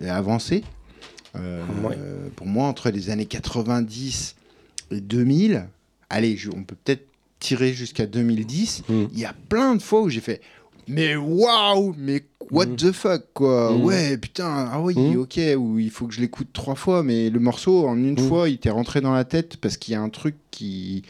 avancé 0.07 0.63
Euh, 1.35 1.65
Ouais. 1.83 1.97
pour 2.37 2.47
moi 2.47 2.67
entre 2.69 2.91
les 2.91 3.09
années 3.09 3.25
90 3.25 4.37
et 4.91 5.01
2000 5.01 5.67
allez 6.11 6.37
je- 6.37 6.51
on 6.55 6.63
peut 6.63 6.77
peut-être 6.85 7.07
tirer 7.41 7.73
jusqu'à 7.73 8.05
2010 8.05 8.83
hmm. 8.89 9.05
il 9.15 9.19
y 9.19 9.25
a 9.25 9.33
plein 9.49 9.75
de 9.75 9.81
fois 9.83 10.03
où 10.03 10.11
j'ai 10.11 10.21
fait 10.21 10.43
mais 10.89 11.17
waouh, 11.17 11.95
mais 11.99 12.25
what 12.51 12.67
Mm. 12.67 12.77
the 12.77 12.93
fuck 12.93 13.23
quoi. 13.35 13.73
Mm. 13.73 13.85
Ouais, 13.85 14.19
putain, 14.19 14.69
ah 14.71 14.81
oui, 14.81 14.95
Mm. 14.97 15.17
ok, 15.19 15.41
ou 15.59 15.79
il 15.79 15.91
faut 15.91 16.07
que 16.07 16.15
je 16.15 16.21
l'écoute 16.21 16.49
trois 16.53 16.75
fois, 16.75 17.03
mais 17.03 17.31
le 17.31 17.41
morceau 17.41 17.87
en 17.87 17.97
une 17.97 18.19
fois, 18.19 18.49
il 18.49 18.59
t'est 18.59 18.71
rentré 18.71 19.01
dans 19.01 19.13
la 19.13 19.25
tête 19.25 19.57
parce 19.59 19.77
qu'il 19.77 19.93
y 19.93 19.95
a 19.97 20.01
un 20.01 20.09
truc 20.11 20.35
qui 20.51 21.03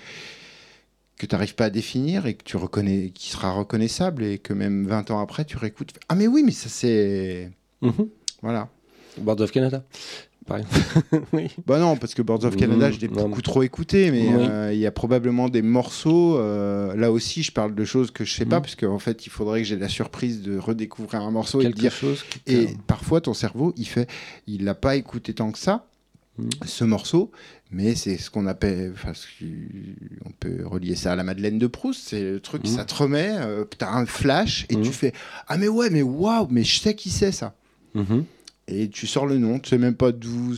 que 1.18 1.26
tu 1.26 1.34
n'arrives 1.36 1.54
pas 1.54 1.66
à 1.66 1.70
définir 1.70 2.26
et 2.26 2.34
que 2.34 2.42
tu 2.42 2.56
reconnais, 2.56 3.10
qui 3.14 3.30
sera 3.30 3.52
reconnaissable 3.52 4.24
et 4.24 4.38
que 4.38 4.52
même 4.52 4.86
20 4.88 5.12
ans 5.12 5.20
après, 5.20 5.44
tu 5.44 5.56
réécoutes. 5.56 5.92
Ah 6.08 6.16
mais 6.16 6.26
oui, 6.26 6.42
mais 6.44 6.50
ça 6.50 6.68
c'est... 6.68 7.48
Mhm. 7.80 8.08
Voilà. 8.42 8.68
Board 9.18 9.40
of 9.40 9.52
Canada. 9.52 9.84
Pareil. 10.46 10.64
oui. 11.32 11.48
Bah 11.66 11.78
non, 11.78 11.96
parce 11.96 12.14
que 12.14 12.22
Boards 12.22 12.44
of 12.44 12.56
Canada, 12.56 12.88
Mm, 12.88 12.92
je 12.92 13.00
l'ai 13.00 13.08
beaucoup 13.08 13.42
trop 13.42 13.62
écouté, 13.62 14.10
mais 14.10 14.28
Oui. 14.28 14.34
euh, 14.48 14.70
il 14.72 14.78
y 14.80 14.86
a 14.86 14.90
probablement 14.92 15.48
des 15.48 15.62
morceaux. 15.62 16.36
euh, 16.38 16.94
là 16.96 17.12
aussi, 17.12 17.42
je 17.42 17.52
parle 17.52 17.74
de 17.74 17.84
choses 17.84 18.10
que 18.10 18.24
je 18.24 18.34
sais 18.34 18.44
pas, 18.44 18.58
Mm. 18.58 18.62
parce 18.62 18.74
qu'en 18.76 18.98
fait, 18.98 19.26
il 19.26 19.30
faudrait 19.30 19.62
que 19.62 19.68
j'ai 19.68 19.76
la 19.78 19.88
surprise 19.88 20.42
de 20.42 20.58
redécouvrir 20.58 21.22
un 21.22 21.30
morceau 21.30 21.60
et 21.60 21.64
de 21.64 21.68
Quelque 21.68 21.80
dire. 21.80 21.92
chose 21.92 22.24
Et 22.46 22.68
parfois, 22.86 23.20
ton 23.20 23.34
cerveau, 23.34 23.72
il 23.76 23.86
fait, 23.86 24.08
il 24.46 24.64
l'a 24.64 24.74
pas 24.74 24.96
écouté 24.96 25.32
tant 25.34 25.52
que 25.52 25.58
ça, 25.58 25.86
Mm. 26.38 26.48
ce 26.64 26.84
morceau, 26.84 27.30
mais 27.70 27.94
c'est 27.94 28.16
ce 28.16 28.30
qu'on 28.30 28.46
appelle, 28.46 28.92
enfin, 28.94 29.12
on 30.24 30.30
peut 30.40 30.66
relier 30.66 30.94
ça 30.96 31.12
à 31.12 31.16
la 31.16 31.24
Madeleine 31.24 31.58
de 31.58 31.66
Proust. 31.66 32.00
C'est 32.08 32.22
le 32.22 32.40
truc, 32.40 32.64
Mm. 32.64 32.66
ça 32.68 32.84
te 32.86 32.94
remet, 32.94 33.28
euh, 33.38 33.64
t'as 33.78 33.90
un 33.92 34.06
flash 34.06 34.64
et 34.70 34.76
tu 34.80 34.92
fais, 34.92 35.12
ah 35.46 35.58
mais 35.58 35.68
ouais, 35.68 35.90
mais 35.90 36.00
waouh, 36.02 36.48
mais 36.50 36.64
je 36.64 36.80
sais 36.80 36.94
qui 36.94 37.10
c'est 37.10 37.32
ça. 37.32 37.54
Et 38.72 38.88
tu 38.88 39.06
sors 39.06 39.26
le 39.26 39.38
nom, 39.38 39.58
tu 39.58 39.68
sais 39.70 39.78
même 39.78 39.94
pas 39.94 40.12
d'où, 40.12 40.54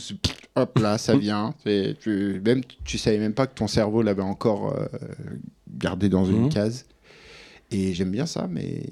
hop 0.56 0.78
là, 0.78 0.98
ça 0.98 1.16
vient. 1.16 1.54
C'est- 1.64 1.96
tu, 2.00 2.40
même, 2.44 2.60
tu 2.84 2.96
savais 2.98 3.18
même 3.18 3.34
pas 3.34 3.46
que 3.46 3.54
ton 3.54 3.66
cerveau 3.66 4.02
l'avait 4.02 4.22
encore 4.22 4.72
euh, 4.76 4.86
gardé 5.68 6.08
dans 6.08 6.24
une 6.24 6.42
Mhm. 6.44 6.48
case. 6.48 6.86
Et 7.70 7.92
j'aime 7.94 8.10
bien 8.10 8.26
ça, 8.26 8.46
mais 8.48 8.84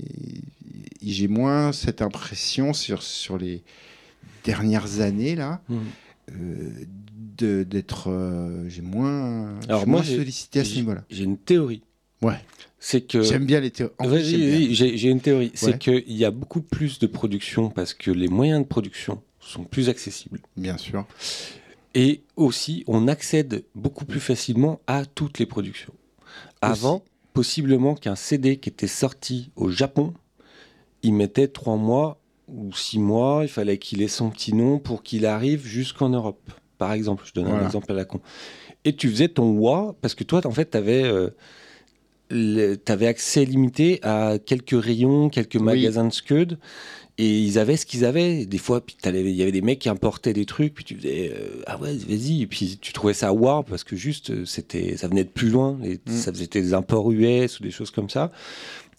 j'ai 1.02 1.28
moins 1.28 1.72
cette 1.72 2.02
impression 2.02 2.72
sur, 2.72 3.02
sur 3.02 3.38
les 3.38 3.62
dernières 4.44 5.00
années 5.00 5.36
là, 5.36 5.62
Mhm. 5.68 5.78
euh, 6.32 6.70
d'être. 7.64 8.08
euh, 8.10 8.68
j'ai 8.68 8.82
moins, 8.82 9.58
Alors 9.68 9.86
moi, 9.86 10.02
moins 10.02 10.04
sollicité 10.04 10.60
à 10.60 10.64
ce 10.64 10.74
niveau-là. 10.76 11.04
J'ai 11.10 11.24
une 11.24 11.38
théorie. 11.38 11.82
Ouais. 12.22 12.38
C'est 12.78 13.02
que. 13.02 13.22
J'aime 13.22 13.46
bien 13.46 13.60
les 13.60 13.70
théories. 13.70 13.94
En 13.98 14.08
j'ai 14.10 15.08
une 15.08 15.20
théorie. 15.20 15.46
Ouais. 15.46 15.52
C'est 15.54 15.78
qu'il 15.78 16.12
y 16.12 16.24
a 16.24 16.30
beaucoup 16.30 16.62
plus 16.62 16.98
de 16.98 17.06
production 17.06 17.70
parce 17.70 17.94
que 17.94 18.10
les 18.10 18.28
moyens 18.28 18.62
de 18.62 18.66
production 18.66 19.22
sont 19.40 19.64
plus 19.64 19.88
accessibles. 19.88 20.40
Bien 20.56 20.78
sûr. 20.78 21.06
Et 21.94 22.22
aussi, 22.36 22.84
on 22.86 23.06
accède 23.06 23.64
beaucoup 23.74 24.04
plus 24.04 24.20
facilement 24.20 24.80
à 24.86 25.04
toutes 25.04 25.38
les 25.38 25.46
productions. 25.46 25.92
Avant, 26.62 27.04
possiblement 27.34 27.94
qu'un 27.94 28.16
CD 28.16 28.56
qui 28.56 28.68
était 28.68 28.86
sorti 28.86 29.50
au 29.56 29.70
Japon, 29.70 30.14
il 31.02 31.14
mettait 31.14 31.48
trois 31.48 31.76
mois 31.76 32.20
ou 32.48 32.72
six 32.72 32.98
mois, 32.98 33.40
il 33.42 33.48
fallait 33.48 33.78
qu'il 33.78 34.02
ait 34.02 34.08
son 34.08 34.30
petit 34.30 34.54
nom 34.54 34.78
pour 34.78 35.02
qu'il 35.02 35.26
arrive 35.26 35.66
jusqu'en 35.66 36.08
Europe. 36.08 36.50
Par 36.78 36.92
exemple, 36.92 37.24
je 37.26 37.32
donne 37.32 37.48
un 37.48 37.64
exemple 37.64 37.92
à 37.92 37.94
la 37.94 38.04
con. 38.04 38.20
Et 38.84 38.96
tu 38.96 39.08
faisais 39.08 39.28
ton 39.28 39.50
WA, 39.50 39.94
parce 40.00 40.14
que 40.14 40.24
toi, 40.24 40.40
en 40.46 40.50
fait, 40.50 40.70
tu 40.70 40.76
avais, 40.76 41.04
accès 43.07 43.45
limité 43.45 43.99
à 44.03 44.39
quelques 44.45 44.80
rayons, 44.83 45.28
quelques 45.28 45.55
Oui. 45.57 45.62
magasins 45.62 46.07
de 46.07 46.12
Scud. 46.12 46.59
Et 47.18 47.41
ils 47.41 47.59
avaient 47.59 47.76
ce 47.76 47.85
qu'ils 47.85 48.07
avaient. 48.07 48.47
Des 48.47 48.57
fois, 48.57 48.83
il 49.05 49.28
y 49.30 49.43
avait 49.43 49.53
des 49.53 49.61
mecs 49.61 49.78
qui 49.80 49.91
importaient 49.91 50.33
des 50.33 50.47
trucs, 50.47 50.72
puis 50.72 50.83
tu 50.83 50.97
faisais 50.97 51.30
euh, 51.35 51.62
ah 51.66 51.78
ouais, 51.78 51.95
vas-y. 51.95 52.41
Et 52.43 52.47
puis 52.47 52.78
tu 52.80 52.95
trouvais 52.95 53.12
ça 53.12 53.35
war 53.35 53.64
parce 53.64 53.85
que 53.85 53.97
juste 53.97 54.30
euh, 54.30 54.45
c'était, 54.47 54.97
ça 54.97 55.09
venait 55.09 55.24
de 55.24 55.28
plus 55.28 55.51
loin. 55.51 55.78
Et 55.85 56.01
Mm. 56.07 56.11
Ça 56.11 56.33
faisait 56.33 56.47
des 56.47 56.72
imports 56.72 57.12
US 57.12 57.61
ou 57.61 57.62
des 57.64 57.70
choses 57.70 57.91
comme 57.91 58.09
ça. 58.09 58.33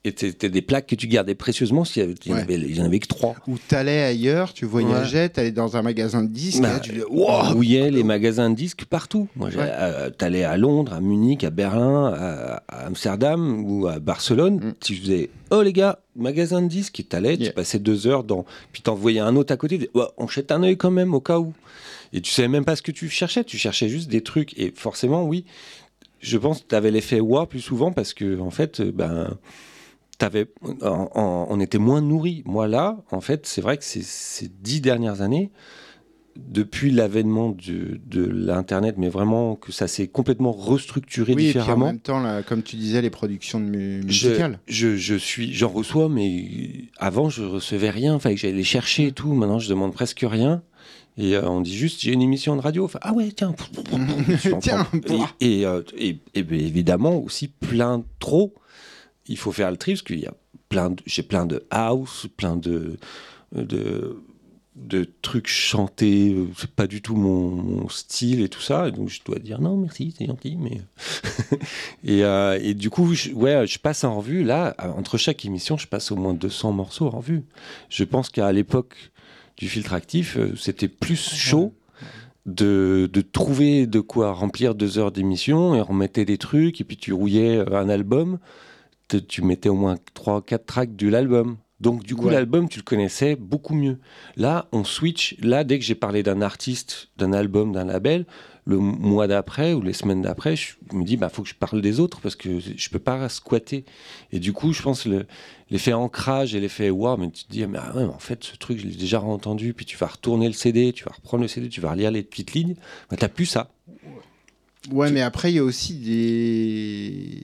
Et 0.06 0.14
c'était 0.18 0.50
des 0.50 0.62
plaques 0.62 0.88
que 0.88 0.96
tu 0.96 1.08
gardais 1.08 1.34
précieusement. 1.34 1.86
S'il 1.86 2.02
y, 2.02 2.06
avait- 2.06 2.16
il 2.26 2.32
y 2.32 2.34
en 2.34 2.38
avait, 2.38 2.56
il 2.56 2.76
y 2.76 2.82
en 2.82 2.86
avait 2.86 3.00
que 3.00 3.08
trois. 3.08 3.36
Ou 3.48 3.58
t'allais 3.58 4.02
ailleurs, 4.02 4.52
tu 4.54 4.66
voyageais, 4.66 5.30
t'allais 5.30 5.54
dans 5.54 5.78
un 5.78 5.82
magasin 5.82 6.24
de 6.24 6.28
disques, 6.30 6.62
Bah, 6.62 6.74
là, 6.74 6.80
tu 6.82 6.92
dis, 6.92 7.00
On 7.10 7.20
wow, 7.20 7.54
fouillait 7.54 7.90
les 7.90 8.04
magasins 8.04 8.50
de 8.50 8.56
disques 8.56 8.84
partout. 8.84 9.30
Moi, 9.38 9.48
Ouais. 9.48 9.56
euh, 9.60 10.10
t'allais 10.10 10.44
à 10.44 10.58
Londres, 10.58 10.92
à 10.92 11.00
Munich, 11.00 11.46
à 11.46 11.52
Berlin, 11.52 12.08
à, 12.14 12.64
à 12.68 12.86
Amsterdam 12.88 13.64
ou 13.66 13.88
à 13.88 14.00
Barcelone. 14.00 14.56
Mm. 14.56 14.74
Tu 14.82 14.96
faisais, 14.98 15.30
oh 15.52 15.62
les 15.62 15.72
gars, 15.72 16.00
magasin 16.18 16.62
de 16.62 16.68
disques, 16.68 17.00
et 17.00 17.04
t'allais, 17.06 17.36
Yeah. 17.36 17.48
tu 17.48 17.54
passais 17.54 17.80
deux 17.80 18.06
heures 18.06 18.26
dans. 18.26 18.44
Puis 18.74 18.82
t'envoyais 18.82 19.22
un 19.22 19.38
autre 19.38 19.54
à 19.54 19.58
côté, 19.58 19.78
tu 19.80 19.86
disais, 19.88 20.06
on 20.18 20.28
jette 20.28 20.52
un 20.52 20.64
œil 20.64 20.76
quand 20.76 20.92
même 20.92 21.14
au 21.14 21.22
cas 21.22 21.40
où. 21.40 21.54
Et 22.12 22.20
tu 22.20 22.30
savais 22.30 22.50
même 22.50 22.66
pas 22.66 22.76
ce 22.76 22.82
que 22.82 22.92
tu 22.92 23.08
cherchais, 23.08 23.46
tu 23.46 23.58
cherchais 23.58 23.88
juste 23.88 24.10
des 24.10 24.20
trucs. 24.22 24.54
Et 24.60 24.74
forcément, 24.76 25.24
oui, 25.24 25.46
je 26.20 26.38
pense 26.38 26.60
que 26.60 26.66
t'avais 26.68 26.92
l'effet 26.92 27.22
wow 27.22 27.46
plus 27.46 27.62
souvent 27.62 27.94
parce 27.94 28.14
que, 28.14 28.38
en 28.42 28.52
fait, 28.52 28.82
euh, 28.82 28.92
ben. 28.94 29.38
On 30.82 31.60
était 31.60 31.78
moins 31.78 32.02
nourris. 32.02 32.44
Moi 32.46 32.68
là, 32.68 32.98
en 33.12 33.22
fait, 33.22 33.46
c'est 33.46 33.62
vrai 33.62 33.78
que 33.78 33.84
ces, 33.84 34.02
ces 34.02 34.50
dix 34.62 34.82
dernières 34.82 35.22
années, 35.22 35.52
depuis 36.36 36.90
l'avènement 36.90 37.56
de 37.56 38.26
l'internet, 38.26 38.96
mais 38.98 39.08
vraiment 39.10 39.56
que 39.56 39.72
ça 39.72 39.88
s'est 39.88 40.08
complètement 40.08 40.52
restructuré 40.52 41.36
Oui, 41.36 41.46
et 41.46 41.50
puis 41.52 41.60
en 41.60 41.62
différemment. 41.62 41.86
même 41.86 42.00
temps, 42.00 42.20
là, 42.20 42.42
comme 42.42 42.64
tu 42.64 42.76
disais, 42.76 43.04
les 43.04 43.12
productions 43.12 43.60
de 43.60 43.66
mu- 43.66 44.02
musicales. 44.04 44.60
je, 44.68 44.96
je 44.96 45.14
suis, 45.14 45.54
j'en 45.54 45.70
reçois, 45.70 46.10
mais 46.10 46.86
avant 46.98 47.30
je 47.30 47.44
recevais 47.44 47.92
rien. 47.92 48.18
Fallait 48.18 48.34
que 48.36 48.42
j'allais 48.42 48.56
les 48.56 48.64
chercher 48.64 49.08
et 49.08 49.12
tout. 49.12 49.32
Maintenant, 49.34 49.60
je 49.60 49.70
demande 49.70 49.94
presque 49.94 50.26
rien. 50.28 50.64
Et 51.20 51.36
euh, 51.36 51.48
on 51.48 51.62
dit 51.62 51.76
juste, 51.78 52.02
j'ai 52.02 52.12
une 52.12 52.24
émission 52.24 52.56
de 52.56 52.62
radio. 52.62 52.86
Enfin, 52.86 52.98
ah 53.04 53.14
ouais, 53.14 53.30
tiens. 53.36 53.54
Tiens. 54.60 54.88
Et, 55.40 55.60
et, 55.60 55.66
euh, 55.68 55.84
et- 55.96 56.18
et 56.34 56.42
bien 56.42 56.58
évidemment 56.58 57.16
aussi 57.22 57.48
plein 57.48 58.04
trop. 58.18 58.56
Il 59.28 59.38
faut 59.38 59.52
faire 59.52 59.72
le 59.72 59.78
tri 59.78 59.94
parce 59.94 60.02
qu'il 60.02 60.20
y 60.20 60.26
a 60.28 60.34
plein, 60.70 60.90
de- 60.90 61.04
j'ai 61.06 61.24
plein 61.24 61.46
de 61.46 61.66
house, 61.70 62.28
plein 62.38 62.56
de 62.56 62.98
de, 63.56 64.18
de 64.76 65.08
trucs 65.22 65.48
chantés. 65.48 66.36
C'est 66.58 66.72
pas 66.72 66.88
du 66.88 67.02
tout 67.02 67.16
mon, 67.16 67.50
mon 67.52 67.90
style 67.90 68.42
et 68.42 68.50
tout 68.50 68.62
ça. 68.62 68.88
Et 68.88 68.92
donc 68.92 69.10
je 69.10 69.22
dois 69.24 69.40
dire 69.40 69.62
non, 69.62 69.78
merci, 69.78 70.14
c'est 70.18 70.26
gentil, 70.26 70.58
mais 70.60 70.82
et, 72.04 72.24
euh, 72.24 72.60
et 72.62 72.74
du 72.74 72.90
coup, 72.90 73.14
je, 73.14 73.32
ouais, 73.32 73.68
je 73.68 73.80
passe 73.80 74.04
en 74.04 74.18
revue. 74.18 74.44
Là, 74.44 74.76
entre 74.98 75.18
chaque 75.18 75.46
émission, 75.46 75.78
je 75.78 75.88
passe 75.88 76.12
au 76.12 76.16
moins 76.16 76.34
200 76.34 76.72
morceaux 76.74 77.06
en 77.08 77.18
revue. 77.20 77.44
Je 77.90 78.04
pense 78.04 78.30
qu'à 78.30 78.52
l'époque 78.52 78.96
du 79.58 79.70
filtre 79.70 79.94
actif, 79.94 80.38
euh, 80.38 80.56
c'était 80.56 80.88
plus 80.88 81.16
chaud 81.22 81.74
de, 82.46 83.10
de 83.14 83.22
trouver 83.22 83.86
de 83.88 84.00
quoi 84.00 84.34
remplir 84.34 84.76
deux 84.76 84.98
heures 84.98 85.12
d'émission 85.12 85.76
et 85.76 85.84
on 85.88 85.94
mettait 85.94 86.26
des 86.26 86.38
trucs 86.38 86.82
et 86.82 86.84
puis 86.84 86.98
tu 86.98 87.14
rouillais 87.14 87.58
euh, 87.58 87.78
un 87.80 87.88
album. 87.88 88.40
Tu 89.20 89.42
mettais 89.42 89.70
au 89.70 89.76
moins 89.76 89.98
3-4 90.16 90.66
tracks 90.66 90.96
de 90.96 91.08
l'album. 91.08 91.58
Donc 91.80 92.04
du 92.04 92.16
coup, 92.16 92.28
Ouais. 92.28 92.34
l'album, 92.34 92.70
tu 92.70 92.80
le 92.80 92.84
connaissais 92.84 93.36
beaucoup 93.36 93.76
mieux. 93.76 94.00
Là, 94.38 94.68
on 94.72 94.84
switch. 94.86 95.36
Là, 95.42 95.64
dès 95.66 95.80
que 95.80 95.86
j'ai 95.86 95.96
parlé 95.96 96.24
d'un 96.24 96.42
artiste, 96.42 97.10
d'un 97.18 97.34
album, 97.34 97.74
d'un 97.74 97.84
label, 97.84 98.26
le 98.66 98.78
mois 98.78 99.28
d'après 99.28 99.74
ou 99.74 99.82
les 99.82 99.92
semaines 99.92 100.22
d'après, 100.22 100.56
je 100.56 100.76
me 100.94 101.04
dis, 101.04 101.18
bah, 101.18 101.28
faut 101.28 101.42
que 101.44 101.50
je 101.50 101.56
parle 101.56 101.82
des 101.82 102.00
autres 102.00 102.22
parce 102.22 102.38
que 102.38 102.60
je 102.60 102.90
peux 102.90 103.00
pas 103.00 103.28
squatter. 103.28 103.84
Et 104.32 104.40
du 104.40 104.54
coup, 104.54 104.72
je 104.72 104.82
pense 104.82 105.06
le- 105.06 105.26
l'effet 105.70 105.92
ancrage 105.92 106.56
et 106.56 106.62
l'effet 106.62 106.90
wow, 106.90 107.18
mais 107.18 107.30
tu 107.32 107.44
te 107.44 107.52
dis, 107.52 107.64
ah, 107.64 107.68
mais, 107.68 107.80
ah 107.82 107.94
ouais, 107.98 108.04
mais 108.06 108.14
en 108.14 108.20
fait, 108.20 108.42
ce 108.46 108.56
truc, 108.56 108.80
je 108.80 108.86
l'ai 108.88 108.96
déjà 108.96 109.20
entendu. 109.22 109.74
Puis 109.74 109.86
tu 109.86 109.98
vas 109.98 110.08
retourner 110.08 110.48
le 110.48 110.54
CD, 110.54 110.94
tu 110.94 111.04
vas 111.04 111.12
reprendre 111.12 111.42
le 111.42 111.50
CD, 111.50 111.68
tu 111.68 111.82
vas 111.82 111.92
relire 111.92 112.12
les 112.12 112.24
petites 112.24 112.54
lignes. 112.54 112.76
Bah, 113.10 113.18
t'as 113.20 113.28
plus 113.28 113.46
ça. 113.48 113.70
Ouais, 114.90 115.12
mais 115.12 115.22
après, 115.22 115.52
il 115.52 115.56
y 115.56 115.60
a 115.60 115.64
aussi 115.66 115.96
des. 115.96 117.42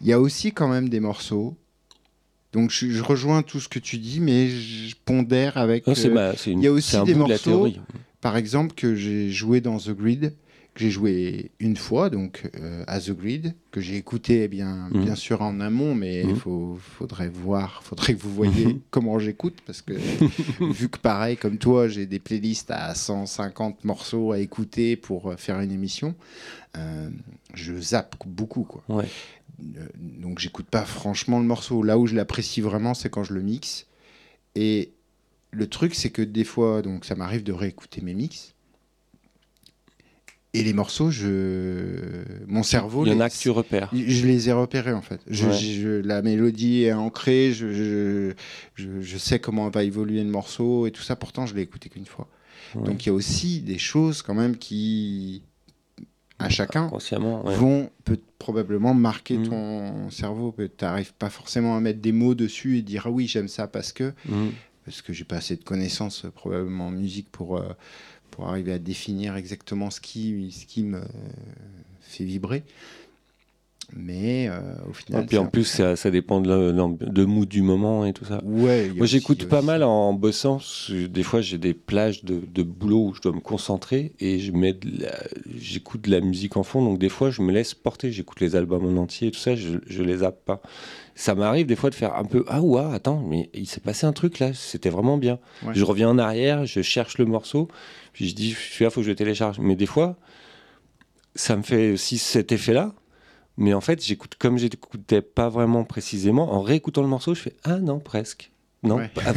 Il 0.00 0.06
y 0.06 0.12
a 0.12 0.20
aussi 0.20 0.52
quand 0.52 0.68
même 0.68 0.88
des 0.88 1.00
morceaux. 1.00 1.56
Donc, 2.52 2.70
je, 2.70 2.88
je 2.90 3.02
rejoins 3.02 3.42
tout 3.42 3.60
ce 3.60 3.68
que 3.68 3.78
tu 3.78 3.98
dis, 3.98 4.18
mais 4.20 4.48
je 4.48 4.96
pondère 5.04 5.56
avec. 5.56 5.84
C'est 5.94 6.08
euh, 6.08 6.14
ma- 6.14 6.36
c'est 6.36 6.50
une- 6.52 6.60
il 6.60 6.64
y 6.64 6.68
a 6.68 6.72
aussi 6.72 7.00
des 7.04 7.12
de 7.14 7.18
morceaux-. 7.18 7.68
Par 8.20 8.36
exemple, 8.36 8.74
que 8.74 8.94
j'ai 8.94 9.30
joué 9.30 9.60
dans 9.60 9.78
The 9.78 9.90
Grid, 9.90 10.34
que 10.74 10.80
j'ai 10.80 10.90
joué 10.90 11.50
une 11.60 11.76
fois, 11.76 12.10
donc 12.10 12.50
euh, 12.58 12.82
à 12.86 13.00
The 13.00 13.12
Grid, 13.12 13.54
que 13.70 13.80
j'ai 13.80 13.96
écouté 13.96 14.42
eh 14.44 14.48
bien, 14.48 14.88
Mhm. 14.92 15.02
bien 15.04 15.14
sûr 15.14 15.42
en 15.42 15.60
amont, 15.60 15.94
mais 15.94 16.22
il 16.24 16.34
Mhm. 16.34 16.76
faudrait 16.98 17.28
voir, 17.28 17.82
faudrait 17.84 18.14
que 18.14 18.20
vous 18.20 18.34
voyez 18.34 18.66
Mhm. 18.66 18.80
comment 18.90 19.18
j'écoute, 19.18 19.56
parce 19.64 19.80
que 19.80 19.94
vu 20.72 20.88
que 20.88 20.98
pareil, 20.98 21.36
comme 21.36 21.56
toi, 21.56 21.88
j'ai 21.88 22.06
des 22.06 22.18
playlists 22.18 22.70
à 22.70 22.94
150 22.94 23.84
morceaux 23.84 24.32
à 24.32 24.38
écouter 24.40 24.96
pour 24.96 25.30
euh, 25.30 25.36
faire 25.36 25.60
une 25.60 25.72
émission, 25.72 26.14
euh, 26.76 27.08
je 27.54 27.74
zappe 27.80 28.16
beaucoup, 28.26 28.64
quoi. 28.64 28.82
Ouais. 28.88 29.06
Donc 29.96 30.38
j'écoute 30.38 30.66
pas 30.66 30.84
franchement 30.84 31.38
le 31.38 31.44
morceau. 31.46 31.82
Là 31.82 31.98
où 31.98 32.06
je 32.06 32.14
l'apprécie 32.14 32.60
vraiment, 32.60 32.94
c'est 32.94 33.10
quand 33.10 33.24
je 33.24 33.34
le 33.34 33.42
mixe. 33.42 33.86
Et 34.54 34.92
le 35.52 35.66
truc, 35.68 35.94
c'est 35.94 36.10
que 36.10 36.22
des 36.22 36.44
fois, 36.44 36.82
donc 36.82 37.04
ça 37.04 37.14
m'arrive 37.14 37.42
de 37.42 37.52
réécouter 37.52 38.00
mes 38.00 38.14
mix. 38.14 38.54
Et 40.52 40.64
les 40.64 40.72
morceaux, 40.72 41.12
je... 41.12 42.24
mon 42.48 42.64
cerveau, 42.64 43.06
Il 43.06 43.10
y 43.10 43.12
en 43.12 43.16
les- 43.18 43.20
a 43.22 43.30
que 43.30 43.36
tu 43.36 43.50
repères. 43.50 43.88
je 43.92 44.26
les 44.26 44.48
ai 44.48 44.52
repérés 44.52 44.92
en 44.92 45.00
fait. 45.02 45.20
Je- 45.28 45.46
Ouais. 45.46 45.52
je- 45.56 46.00
la 46.00 46.22
mélodie 46.22 46.82
est 46.82 46.92
ancrée, 46.92 47.52
je, 47.52 47.72
je, 47.72 48.32
je- 48.74 49.00
je 49.00 49.16
sais 49.18 49.38
comment 49.38 49.68
va 49.70 49.84
évoluer 49.84 50.24
le 50.24 50.30
morceau 50.30 50.88
et 50.88 50.90
tout 50.90 51.02
ça. 51.02 51.14
Pourtant, 51.14 51.46
je 51.46 51.54
l'ai 51.54 51.62
écouté 51.62 51.88
qu'une 51.88 52.04
fois. 52.06 52.26
Ouais. 52.74 52.82
Donc 52.82 53.04
il 53.04 53.10
y 53.10 53.10
a 53.10 53.12
aussi 53.12 53.60
des 53.60 53.78
choses 53.78 54.22
quand 54.22 54.34
même 54.34 54.56
qui 54.56 55.42
à 56.40 56.48
chacun 56.48 56.88
ouais. 57.44 57.54
vont 57.54 57.90
peut 58.04 58.18
probablement 58.38 58.94
marquer 58.94 59.36
Mm. 59.38 59.48
ton 59.48 60.10
cerveau. 60.10 60.54
Tu 60.58 60.68
n'arrives 60.84 61.12
pas 61.14 61.30
forcément 61.30 61.76
à 61.76 61.80
mettre 61.80 62.00
des 62.00 62.12
mots 62.12 62.34
dessus 62.34 62.78
et 62.78 62.82
dire 62.82 63.04
ah 63.06 63.10
oui 63.10 63.26
j'aime 63.26 63.48
ça 63.48 63.66
parce 63.66 63.92
que 63.92 64.12
Mhm. 64.26 64.52
parce 64.84 65.02
que 65.02 65.12
j'ai 65.12 65.24
pas 65.24 65.36
assez 65.36 65.56
de 65.56 65.62
connaissances 65.64 66.24
euh, 66.24 66.30
probablement 66.30 66.86
en 66.88 66.90
musique 66.90 67.28
pour 67.30 67.58
euh, 67.58 67.68
pour 68.30 68.48
arriver 68.48 68.72
à 68.72 68.78
définir 68.78 69.36
exactement 69.36 69.90
ce 69.90 70.00
qui 70.00 70.50
ce 70.52 70.64
qui 70.66 70.82
me 70.84 71.02
fait 72.00 72.24
vibrer. 72.24 72.64
Mais 73.96 74.48
euh, 74.48 74.60
au 74.88 74.92
final, 74.92 75.24
Et 75.24 75.26
puis 75.26 75.36
en 75.38 75.46
plus, 75.46 75.64
ça, 75.64 75.96
ça 75.96 76.10
dépend 76.10 76.40
de, 76.40 76.72
de 76.72 77.24
mood 77.24 77.48
du 77.48 77.62
moment 77.62 78.04
et 78.06 78.12
tout 78.12 78.24
ça. 78.24 78.40
ouais, 78.44 78.90
Moi, 78.96 79.06
j'écoute 79.06 79.46
pas 79.48 79.58
aussi- 79.58 79.66
mal 79.66 79.82
en 79.82 80.12
bossant. 80.12 80.60
Des 80.90 81.22
fois, 81.22 81.40
j'ai 81.40 81.58
des 81.58 81.74
plages 81.74 82.24
de, 82.24 82.40
de 82.52 82.62
boulot 82.62 83.08
où 83.08 83.14
je 83.14 83.20
dois 83.20 83.32
me 83.32 83.40
concentrer 83.40 84.12
et 84.20 84.38
je 84.38 84.52
mets 84.52 84.78
j'écoute 85.58 86.02
de 86.02 86.10
la 86.10 86.20
musique 86.20 86.56
en 86.56 86.62
fond. 86.62 86.84
Donc, 86.84 86.98
des 86.98 87.08
fois, 87.08 87.30
je 87.30 87.42
me 87.42 87.52
laisse 87.52 87.74
porter. 87.74 88.12
J'écoute 88.12 88.40
les 88.40 88.56
albums 88.56 88.84
en 88.86 89.00
entier 89.00 89.28
et 89.28 89.30
tout 89.30 89.38
ça. 89.40 89.54
Je, 89.56 89.78
je 89.86 90.02
les 90.02 90.18
zappe 90.18 90.44
pas. 90.44 90.60
Ça 91.14 91.34
m'arrive 91.34 91.66
des 91.66 91.76
fois 91.76 91.90
de 91.90 91.94
faire 91.94 92.14
un 92.14 92.24
peu 92.24 92.44
Ah, 92.48 92.62
ouah, 92.62 92.92
attends, 92.94 93.22
mais 93.28 93.50
il 93.52 93.66
s'est 93.66 93.80
passé 93.80 94.06
un 94.06 94.12
truc 94.12 94.38
là. 94.38 94.52
C'était 94.54 94.88
vraiment 94.90 95.18
bien. 95.18 95.38
Ouais. 95.66 95.72
Je 95.74 95.84
reviens 95.84 96.08
en 96.08 96.18
arrière, 96.18 96.64
je 96.64 96.80
cherche 96.80 97.18
le 97.18 97.26
morceau. 97.26 97.68
Puis 98.12 98.28
je 98.28 98.34
dis 98.34 98.52
Celui-là, 98.52 98.90
faut 98.90 99.00
que 99.00 99.04
je 99.06 99.10
le 99.10 99.16
télécharge. 99.16 99.58
Mais 99.58 99.74
des 99.76 99.86
fois, 99.86 100.16
ça 101.34 101.56
me 101.56 101.62
fait 101.62 101.92
aussi 101.92 102.18
cet 102.18 102.52
effet-là. 102.52 102.94
Mais 103.60 103.72
en 103.74 103.80
fait, 103.80 104.04
j'écoute 104.04 104.34
comme 104.38 104.58
j'écoutais 104.58 105.22
pas 105.22 105.48
vraiment 105.48 105.84
précisément. 105.84 106.52
En 106.52 106.62
réécoutant 106.62 107.02
le 107.02 107.08
morceau, 107.08 107.34
je 107.34 107.40
fais 107.42 107.54
Ah 107.62 107.78
non, 107.78 108.00
presque. 108.00 108.50
Non, 108.82 108.96
Ouais. 108.96 109.10
ah 109.24 109.32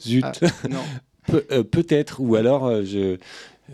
zut. 0.00 0.24
Ah, 0.24 0.32
non. 0.68 0.80
Pe- 1.26 1.46
euh, 1.52 1.62
Peut-être. 1.62 2.20
Ou 2.20 2.34
alors, 2.34 2.66
euh, 2.66 2.82
je, 2.84 3.16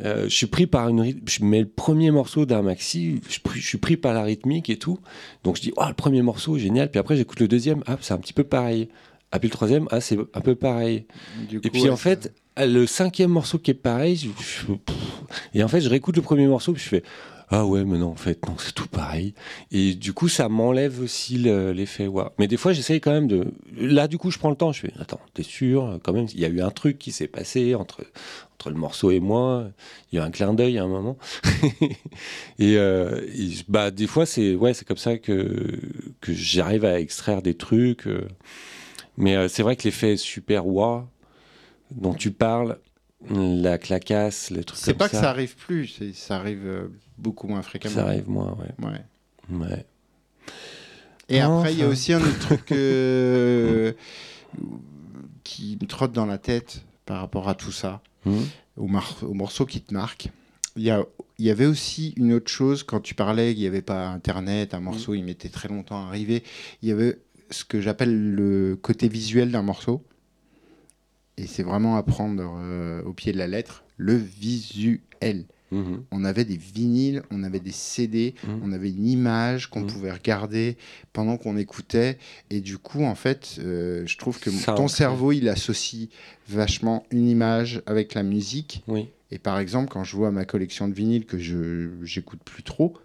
euh, 0.04 0.24
je 0.24 0.28
suis 0.34 0.46
pris 0.46 0.66
par 0.66 0.88
une. 0.90 1.14
Je 1.26 1.42
mets 1.44 1.60
le 1.60 1.68
premier 1.68 2.10
morceau 2.10 2.44
d'un 2.44 2.60
maxi, 2.62 3.20
je, 3.28 3.60
suis 3.60 3.78
pris 3.78 3.96
par 3.96 4.12
la 4.12 4.22
rythmique 4.22 4.68
et 4.68 4.78
tout. 4.78 4.98
Donc 5.42 5.56
je 5.56 5.62
dis 5.62 5.72
Oh, 5.78 5.84
le 5.88 5.94
premier 5.94 6.20
morceau, 6.22 6.58
génial. 6.58 6.90
Puis 6.90 7.00
après, 7.00 7.16
j'écoute 7.16 7.40
le 7.40 7.48
deuxième. 7.48 7.82
Ah, 7.86 7.96
c'est 8.02 8.12
un 8.12 8.18
petit 8.18 8.34
peu 8.34 8.44
pareil. 8.44 8.88
Ah, 9.32 9.38
puis 9.38 9.48
le 9.48 9.52
troisième, 9.54 9.88
ah, 9.90 10.00
c'est 10.02 10.18
un 10.34 10.40
peu 10.40 10.54
pareil. 10.54 11.06
Et 11.50 11.58
puis 11.70 11.82
ouais, 11.82 11.88
en 11.90 11.96
fait, 11.96 12.32
le 12.58 12.86
cinquième 12.86 13.30
morceau 13.30 13.58
qui 13.58 13.70
est 13.70 13.74
pareil, 13.74 14.16
je- 14.16 14.28
je- 14.68 14.72
et 15.58 15.64
en 15.64 15.68
fait, 15.68 15.80
je 15.80 15.88
réécoute 15.88 16.16
le 16.16 16.22
premier 16.22 16.46
morceau, 16.46 16.72
puis 16.74 16.82
je 16.82 16.88
fais 16.88 17.02
ah 17.50 17.64
ouais, 17.64 17.84
mais 17.84 17.98
non, 17.98 18.08
en 18.08 18.16
fait, 18.16 18.44
non, 18.48 18.56
c'est 18.58 18.72
tout 18.74 18.88
pareil. 18.88 19.34
Et 19.70 19.94
du 19.94 20.12
coup, 20.12 20.28
ça 20.28 20.48
m'enlève 20.48 21.00
aussi 21.00 21.38
le- 21.38 21.72
l'effet 21.72 22.06
waouh. 22.08 22.30
Mais 22.38 22.48
des 22.48 22.56
fois, 22.56 22.72
j'essaye 22.72 23.00
quand 23.00 23.12
même 23.12 23.28
de. 23.28 23.52
Là, 23.76 24.08
du 24.08 24.18
coup, 24.18 24.30
je 24.32 24.38
prends 24.38 24.50
le 24.50 24.56
temps, 24.56 24.72
je 24.72 24.80
fais 24.80 24.92
attends, 24.98 25.20
t'es 25.34 25.42
sûr 25.44 26.00
Quand 26.02 26.12
même, 26.12 26.26
il 26.34 26.40
y 26.40 26.44
a 26.44 26.48
eu 26.48 26.60
un 26.60 26.70
truc 26.70 26.98
qui 26.98 27.12
s'est 27.12 27.28
passé 27.28 27.74
entre, 27.76 28.04
entre 28.54 28.70
le 28.70 28.76
morceau 28.76 29.10
et 29.12 29.20
moi. 29.20 29.68
Il 30.10 30.16
y 30.16 30.18
a 30.18 30.24
eu 30.24 30.26
un 30.26 30.30
clin 30.30 30.54
d'œil 30.54 30.76
à 30.78 30.82
un 30.84 30.88
moment. 30.88 31.16
et, 32.58 32.76
euh, 32.76 33.20
et, 33.34 33.50
bah, 33.68 33.90
des 33.90 34.06
fois, 34.06 34.26
c'est 34.26 34.54
ouais, 34.54 34.74
c'est 34.74 34.84
comme 34.86 34.96
ça 34.96 35.18
que, 35.18 35.78
que 36.20 36.32
j'arrive 36.32 36.84
à 36.84 36.98
extraire 37.00 37.42
des 37.42 37.54
trucs. 37.54 38.06
euh. 38.06 38.26
Mais 39.18 39.36
euh, 39.36 39.48
c'est 39.48 39.62
vrai 39.62 39.76
que 39.76 39.84
l'effet 39.84 40.16
super 40.16 40.66
waouh 40.66 41.04
dont 41.92 42.12
tu 42.14 42.32
parles, 42.32 42.78
la 43.30 43.78
clacasse, 43.78 44.50
les 44.50 44.64
trucs 44.64 44.78
c'est 44.80 44.90
comme 44.92 44.98
pas 44.98 45.04
ça, 45.08 45.10
que 45.12 45.16
ça 45.22 45.30
arrive 45.30 45.56
plus, 45.56 45.86
c'est- 45.86 46.12
ça 46.14 46.36
arrive 46.36 46.66
euh, 46.66 46.88
beaucoup 47.18 47.48
moins 47.48 47.62
fréquemment. 47.62 47.94
ça 47.94 48.04
arrive 48.06 48.28
moins, 48.28 48.56
ouais. 48.58 48.86
Ouais. 48.86 49.58
ouais. 49.68 49.86
Et 51.28 51.40
après, 51.40 51.72
il 51.72 51.78
y 51.80 51.82
a 51.82 51.88
aussi 51.88 52.12
un 52.12 52.20
autre 52.20 52.38
truc 52.38 52.70
euh, 52.72 53.92
qui 55.44 55.78
me 55.80 55.86
trotte 55.86 56.12
dans 56.12 56.26
la 56.26 56.38
tête 56.38 56.82
par 57.04 57.20
rapport 57.20 57.48
à 57.48 57.54
tout 57.54 57.72
ça, 57.72 58.02
Mhm. 58.24 58.44
au, 58.76 59.34
morceau 59.34 59.66
qui 59.66 59.80
te 59.80 59.94
marque. 59.94 60.28
Il 60.76 60.82
y, 60.82 60.90
a- 60.90 61.04
il 61.38 61.44
y 61.46 61.50
avait 61.50 61.66
aussi 61.66 62.12
une 62.16 62.32
autre 62.34 62.50
chose, 62.50 62.82
quand 62.82 63.00
tu 63.00 63.14
parlais 63.14 63.52
qu'il 63.54 63.62
n'y 63.62 63.66
avait 63.68 63.82
pas 63.82 64.08
Internet, 64.08 64.74
un 64.74 64.80
morceau, 64.80 65.14
il 65.14 65.22
mettait 65.24 65.48
très 65.48 65.68
longtemps 65.68 66.04
à 66.04 66.08
arriver. 66.08 66.42
Il 66.82 66.88
y 66.88 66.92
avait 66.92 67.18
ce 67.50 67.64
que 67.64 67.80
j'appelle 67.80 68.32
le 68.32 68.76
côté 68.76 69.08
visuel 69.08 69.50
d'un 69.52 69.62
morceau. 69.62 70.04
Et 71.38 71.46
c'est 71.46 71.62
vraiment 71.62 71.96
à 71.96 72.02
prendre 72.02 72.42
euh, 72.60 73.02
au 73.04 73.12
pied 73.12 73.32
de 73.32 73.38
la 73.38 73.46
lettre, 73.46 73.84
le 73.96 74.14
visuel. 74.14 75.46
Mhm. 75.72 76.04
On 76.12 76.24
avait 76.24 76.44
des 76.44 76.56
vinyles, 76.56 77.22
on 77.30 77.42
avait 77.42 77.60
des 77.60 77.72
CD, 77.72 78.34
Mhm. 78.46 78.60
on 78.62 78.72
avait 78.72 78.90
une 78.90 79.06
image 79.06 79.68
qu'on 79.68 79.80
Mhm. 79.80 79.86
pouvait 79.88 80.12
regarder 80.12 80.76
pendant 81.12 81.36
qu'on 81.36 81.56
écoutait. 81.56 82.18
Et 82.50 82.60
du 82.60 82.78
coup, 82.78 83.02
en 83.04 83.14
fait, 83.14 83.56
euh, 83.58 84.06
je 84.06 84.16
trouve 84.16 84.38
que 84.38 84.50
Ça 84.50 84.74
ton 84.74 84.88
cerveau, 84.88 85.32
il 85.32 85.48
associe 85.48 86.08
vachement 86.48 87.04
une 87.10 87.28
image 87.28 87.82
avec 87.86 88.14
la 88.14 88.22
musique. 88.22 88.82
Oui. 88.86 89.08
Et 89.32 89.38
par 89.38 89.58
exemple, 89.58 89.90
quand 89.90 90.04
je 90.04 90.14
vois 90.14 90.30
ma 90.30 90.44
collection 90.44 90.86
de 90.88 90.94
vinyles 90.94 91.26
que 91.26 91.36
je 91.38 91.88
j'écoute 92.04 92.40
plus 92.44 92.62
trop, 92.62 92.96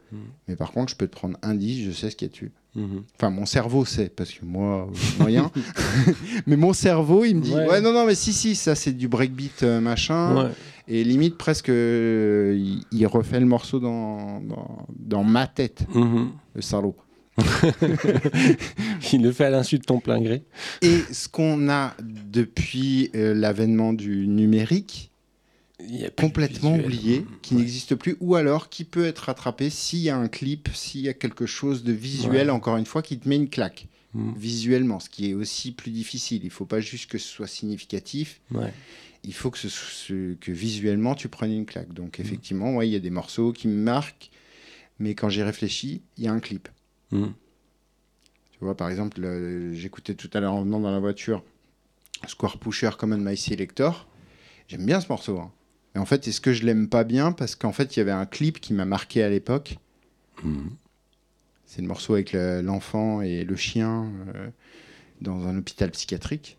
mais 0.47 0.55
par 0.55 0.71
contre, 0.71 0.91
je 0.91 0.95
peux 0.95 1.07
te 1.07 1.15
prendre 1.15 1.37
un 1.41 1.55
disque, 1.55 1.83
je 1.83 1.91
sais 1.91 2.11
ce 2.11 2.15
qu'il 2.15 2.27
y 2.27 2.29
a 2.29 2.31
dessus. 2.31 2.51
Mhm. 2.73 3.03
Enfin, 3.17 3.29
mon 3.31 3.45
cerveau 3.45 3.83
sait, 3.83 4.09
parce 4.15 4.31
que 4.31 4.45
moi, 4.45 4.87
moyen. 5.19 5.51
mais 6.47 6.55
mon 6.55 6.71
cerveau, 6.73 7.25
il 7.25 7.35
me 7.35 7.41
dit 7.41 7.53
Ouais. 7.53 7.67
Ouais, 7.67 7.81
non, 7.81 7.91
non, 7.91 8.05
mais 8.05 8.15
si, 8.15 8.31
si, 8.31 8.55
ça 8.55 8.75
c'est 8.75 8.93
du 8.93 9.07
breakbeat 9.09 9.63
euh, 9.63 9.81
machin. 9.81 10.45
Ouais. 10.45 10.51
Et 10.87 11.03
limite, 11.03 11.37
presque, 11.37 11.69
euh, 11.69 12.55
il, 12.57 12.83
il 12.91 13.05
refait 13.07 13.39
le 13.39 13.45
morceau 13.45 13.79
dans, 13.79 14.39
dans, 14.41 14.85
dans 14.97 15.23
ma 15.23 15.47
tête, 15.47 15.85
Mhm. 15.93 16.29
le 16.55 16.61
salaud. 16.61 16.95
Il 19.13 19.23
le 19.23 19.31
fait 19.31 19.45
à 19.45 19.49
l'insu 19.49 19.77
de 19.79 19.83
ton 19.83 19.99
plein 19.99 20.21
gré. 20.21 20.43
Et 20.81 20.97
ce 21.11 21.27
qu'on 21.27 21.69
a 21.69 21.93
depuis 22.01 23.09
euh, 23.15 23.33
l'avènement 23.33 23.93
du 23.93 24.27
numérique, 24.27 25.10
complètement 26.17 26.75
oublié, 26.75 27.25
qui 27.41 27.53
Ouais. 27.55 27.61
n'existe 27.61 27.95
plus, 27.95 28.17
ou 28.19 28.35
alors 28.35 28.69
qui 28.69 28.83
peut 28.83 29.05
être 29.05 29.19
rattrapé 29.19 29.69
s'il 29.69 29.99
y 29.99 30.09
a 30.09 30.17
un 30.17 30.27
clip, 30.27 30.69
s'il 30.73 31.01
y 31.01 31.09
a 31.09 31.13
quelque 31.13 31.45
chose 31.45 31.83
de 31.83 31.91
visuel, 31.93 32.47
Ouais. 32.47 32.53
encore 32.53 32.77
une 32.77 32.85
fois, 32.85 33.01
qui 33.01 33.17
te 33.19 33.27
met 33.27 33.35
une 33.35 33.49
claque, 33.49 33.87
Mhm. 34.13 34.33
visuellement, 34.37 34.99
ce 34.99 35.09
qui 35.09 35.29
est 35.29 35.33
aussi 35.33 35.71
plus 35.71 35.91
difficile. 35.91 36.41
Il 36.43 36.49
faut 36.49 36.65
pas 36.65 36.79
juste 36.79 37.09
que 37.09 37.17
ce 37.17 37.27
soit 37.27 37.47
significatif, 37.47 38.41
Ouais. 38.51 38.73
il 39.23 39.33
faut 39.33 39.49
que, 39.51 39.57
ce, 39.57 39.69
ce- 39.69 40.33
que 40.35 40.51
visuellement 40.51 41.15
tu 41.15 41.27
prennes 41.29 41.53
une 41.53 41.65
claque. 41.65 41.93
Donc 41.93 42.19
Mm. 42.19 42.21
effectivement, 42.21 42.75
ouais, 42.75 42.87
il 42.87 42.91
y 42.91 42.95
a 42.95 42.99
des 42.99 43.09
morceaux 43.09 43.53
qui 43.53 43.67
me 43.67 43.75
marquent, 43.81 44.29
mais 44.99 45.15
quand 45.15 45.29
j'y 45.29 45.43
réfléchis, 45.43 46.01
il 46.17 46.23
y 46.23 46.27
a 46.27 46.33
un 46.33 46.39
clip. 46.39 46.67
Mhm. 47.11 47.33
Tu 48.51 48.57
vois, 48.65 48.75
par 48.77 48.89
exemple, 48.89 49.19
euh, 49.23 49.73
j'écoutais 49.73 50.13
tout 50.13 50.29
à 50.33 50.39
l'heure 50.39 50.53
en 50.53 50.61
venant 50.63 50.79
dans 50.79 50.91
la 50.91 50.99
voiture 50.99 51.43
Square 52.27 52.59
Pusher 52.59 52.91
Common 52.97 53.17
My 53.17 53.35
Selector. 53.35 54.07
J'aime 54.67 54.85
bien 54.85 55.01
ce 55.01 55.07
morceau. 55.09 55.39
hein. 55.39 55.51
Mais 55.93 56.01
en 56.01 56.05
fait, 56.05 56.27
est-ce 56.27 56.39
que 56.41 56.53
je 56.53 56.65
l'aime 56.65 56.87
pas 56.87 57.03
bien 57.03 57.31
Parce 57.31 57.55
qu'en 57.55 57.71
fait, 57.73 57.95
il 57.95 57.99
y 57.99 58.01
avait 58.01 58.11
un 58.11 58.25
clip 58.25 58.59
qui 58.61 58.73
m'a 58.73 58.85
marqué 58.85 59.23
à 59.23 59.29
l'époque. 59.29 59.77
Mhm. 60.43 60.71
C'est 61.65 61.81
le 61.81 61.87
morceau 61.87 62.13
avec 62.13 62.33
le- 62.33 62.61
l'enfant 62.61 63.21
et 63.21 63.43
le 63.43 63.55
chien 63.55 64.09
euh, 64.35 64.49
dans 65.21 65.47
un 65.47 65.57
hôpital 65.57 65.91
psychiatrique. 65.91 66.57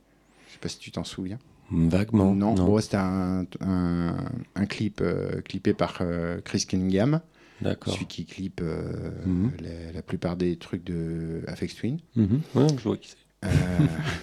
Je 0.49 0.53
sais 0.55 0.59
pas 0.59 0.69
si 0.69 0.79
tu 0.79 0.91
t'en 0.91 1.05
souviens. 1.05 1.39
Vaguement. 1.71 2.35
non, 2.35 2.55
Non. 2.55 2.65
Bon, 2.67 2.81
c'était 2.81 2.97
un, 2.99 3.47
un- 3.61 4.17
un 4.55 4.67
clip 4.67 5.01
euh, 5.01 5.41
clippé 5.41 5.73
par 5.73 5.99
euh, 6.03 6.41
Chris 6.43 6.67
Cunningham, 6.69 7.21
D'accord. 7.63 7.95
celui 7.95 8.07
qui 8.07 8.27
clip 8.27 8.61
euh, 8.63 9.11
Mhm. 9.25 9.53
la, 9.61 9.93
la 9.93 10.03
plupart 10.03 10.37
des 10.37 10.57
trucs 10.57 10.85
de 10.85 11.43
Afex 11.47 11.75
Twin. 11.77 11.99
Mhm. 12.17 12.41
Ouais, 12.55 12.67
je 12.77 12.83
vois 12.83 12.97
qui 12.99 13.09
c'est. 13.09 13.17
Euh, 13.45 13.49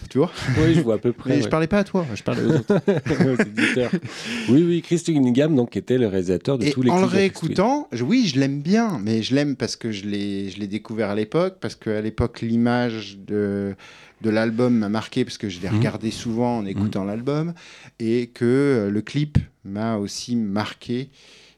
tu 0.10 0.18
vois? 0.20 0.32
Oui, 0.58 0.74
je 0.74 0.82
vois 0.82 0.96
à 0.96 0.98
peu 0.98 1.12
près. 1.12 1.30
Mais 1.32 1.36
ouais. 1.38 1.42
je 1.42 1.50
parlais 1.50 1.68
pas 1.68 1.80
à 1.80 1.84
toi, 1.84 2.06
je 2.16 2.24
parlais 2.24 2.44
aux 2.44 2.52
autres. 2.52 2.74
Aux 4.48 4.54
oui, 4.54 4.64
oui, 4.64 4.82
Chris 4.82 5.02
Cunningham, 5.04 5.56
donc, 5.56 5.76
était 5.76 5.98
le 5.98 6.08
réalisateur 6.08 6.58
de 6.58 6.66
Et 6.66 6.72
tous 6.72 6.82
les 6.82 6.90
en 6.92 7.00
le 7.00 7.06
réécoutant, 7.06 7.88
je- 7.92 8.04
oui, 8.04 8.28
je 8.34 8.40
l'aime 8.40 8.62
bien, 8.62 9.00
mais 9.04 9.22
je 9.22 9.36
l'aime 9.36 9.56
parce 9.56 9.76
que 9.76 9.92
je 9.92 10.06
l'ai, 10.08 10.68
découvert 10.68 11.10
à 11.10 11.16
l'époque, 11.16 11.58
parce 11.60 11.76
qu'à 11.76 12.02
l'époque, 12.02 12.42
l'image 12.42 13.18
de, 13.20 13.76
de 14.22 14.30
l'album 14.30 14.74
m'a 14.78 14.90
marqué, 14.90 15.26
parce 15.26 15.38
que 15.38 15.50
je 15.50 15.60
l'ai 15.60 15.70
Mhm. 15.70 15.78
regardé 15.78 16.12
souvent 16.12 16.60
en 16.60 16.66
écoutant 16.66 17.04
l'album, 17.04 17.54
et 18.00 18.28
que 18.28 18.46
euh, 18.46 18.90
le 18.90 19.02
clip 19.02 19.38
m'a 19.66 19.98
aussi 19.98 20.36
marqué. 20.38 21.10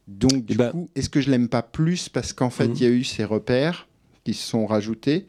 Donc, 0.08 0.46
du 0.46 0.54
Eh 0.54 0.58
ben- 0.58 0.72
coup, 0.72 0.90
est-ce 0.96 1.10
que 1.10 1.22
je 1.22 1.30
l'aime 1.30 1.48
pas 1.48 1.62
plus 1.62 2.10
parce 2.10 2.34
qu'en 2.34 2.50
fait, 2.50 2.66
il 2.66 2.72
Mhm. 2.72 2.78
y 2.82 2.86
a 2.86 2.90
eu 2.90 3.04
ces 3.04 3.24
repères 3.24 3.88
qui 4.24 4.34
se 4.34 4.48
sont 4.48 4.66
rajoutés? 4.66 5.18
Mhm. 5.20 5.26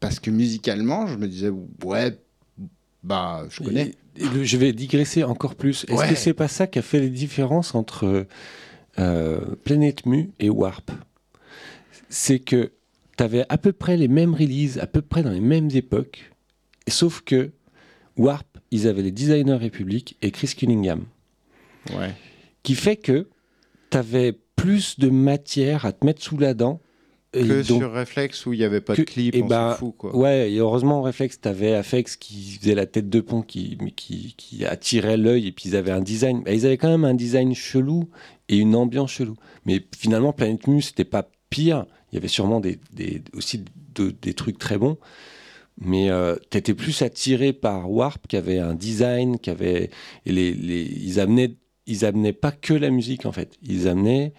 Parce 0.00 0.18
que 0.18 0.30
musicalement, 0.30 1.06
je 1.06 1.16
me 1.16 1.28
disais, 1.28 1.50
ouais, 1.84 2.18
bah, 3.02 3.46
je 3.50 3.62
connais. 3.62 3.92
Et- 4.16 4.24
et 4.24 4.28
le- 4.28 4.44
je 4.44 4.56
vais 4.56 4.72
digresser 4.72 5.24
encore 5.24 5.54
plus. 5.54 5.84
Est-ce 5.84 5.92
Ouais. 5.94 6.08
que 6.08 6.14
c'est 6.14 6.34
pas 6.34 6.48
ça 6.48 6.66
qui 6.66 6.78
a 6.78 6.82
fait 6.82 7.00
les 7.00 7.10
différences 7.10 7.74
entre 7.74 8.26
euh, 8.98 9.40
Planète 9.64 10.04
Mu 10.06 10.30
et 10.40 10.50
Warp? 10.50 10.90
C'est 12.08 12.40
que 12.40 12.72
tu 13.16 13.22
avais 13.24 13.44
à 13.48 13.56
peu 13.58 13.72
près 13.72 13.96
les 13.96 14.08
mêmes 14.08 14.34
releases, 14.34 14.78
à 14.78 14.86
peu 14.86 15.00
près 15.02 15.22
dans 15.22 15.30
les 15.30 15.40
mêmes 15.40 15.68
époques, 15.74 16.32
et 16.86 16.90
sauf 16.90 17.20
que 17.20 17.50
Warp, 18.16 18.46
ils 18.70 18.88
avaient 18.88 19.02
les 19.02 19.12
designers 19.12 19.54
République 19.56 20.16
et 20.22 20.30
Chris 20.30 20.54
Cunningham, 20.56 21.04
Ouais. 21.96 22.14
qui 22.62 22.74
fait 22.74 22.96
que 22.96 23.28
tu 23.90 23.96
avais 23.96 24.32
plus 24.56 24.98
de 24.98 25.08
matière 25.08 25.84
à 25.86 25.92
te 25.92 26.04
mettre 26.04 26.22
sous 26.22 26.36
la 26.36 26.52
dent 26.54 26.80
que 27.32 27.66
donc- 27.68 27.80
sur 27.80 27.92
Reflex 27.92 28.44
où 28.46 28.52
il 28.52 28.58
n'y 28.58 28.64
avait 28.64 28.80
pas 28.80 28.94
que- 28.96 29.02
de 29.02 29.06
clip, 29.06 29.34
et 29.34 29.42
on 29.42 29.46
bah, 29.46 29.72
s'en 29.78 29.86
fout 29.86 29.94
quoi. 29.96 30.16
Ouais, 30.16 30.52
et 30.52 30.58
heureusement, 30.58 31.02
Reflex, 31.02 31.40
t'avais 31.40 31.74
Afex 31.74 32.16
qui 32.16 32.58
faisait 32.60 32.74
la 32.74 32.86
tête 32.86 33.08
de 33.08 33.20
pont, 33.20 33.42
qui, 33.42 33.78
qui, 33.96 34.34
qui 34.36 34.64
attirait 34.64 35.16
l'œil, 35.16 35.46
et 35.46 35.52
puis 35.52 35.68
ils 35.68 35.76
avaient 35.76 35.92
un 35.92 36.00
design. 36.00 36.42
Bah, 36.42 36.52
ils 36.52 36.66
avaient 36.66 36.76
quand 36.78 36.88
même 36.90 37.04
un 37.04 37.14
design 37.14 37.54
chelou 37.54 38.08
et 38.48 38.56
une 38.56 38.74
ambiance 38.74 39.12
chelou. 39.12 39.36
Mais 39.64 39.80
finalement, 39.96 40.32
Planet 40.32 40.66
Mu, 40.66 40.82
c'était 40.82 41.04
pas 41.04 41.30
pire. 41.50 41.86
Il 42.10 42.16
y 42.16 42.18
avait 42.18 42.26
sûrement 42.28 42.58
des, 42.60 42.78
des- 42.92 43.22
aussi 43.34 43.64
de- 43.94 44.12
des 44.20 44.34
trucs 44.34 44.58
très 44.58 44.78
bons. 44.78 44.98
Mais 45.82 46.10
euh, 46.10 46.34
t'étais 46.50 46.74
plus 46.74 47.00
attiré 47.02 47.52
par 47.52 47.90
Warp, 47.90 48.26
qui 48.26 48.36
avait 48.36 48.58
un 48.58 48.74
design, 48.74 49.38
qui 49.38 49.50
avait. 49.50 49.90
Et 50.26 50.32
les, 50.32 50.52
les- 50.52 50.82
ils, 50.82 51.20
amenaient, 51.20 51.54
ils 51.86 52.04
amenaient 52.04 52.32
pas 52.32 52.50
que 52.52 52.74
la 52.74 52.90
musique, 52.90 53.24
en 53.24 53.32
fait. 53.32 53.56
Ils 53.62 53.86
amenaient 53.88 54.32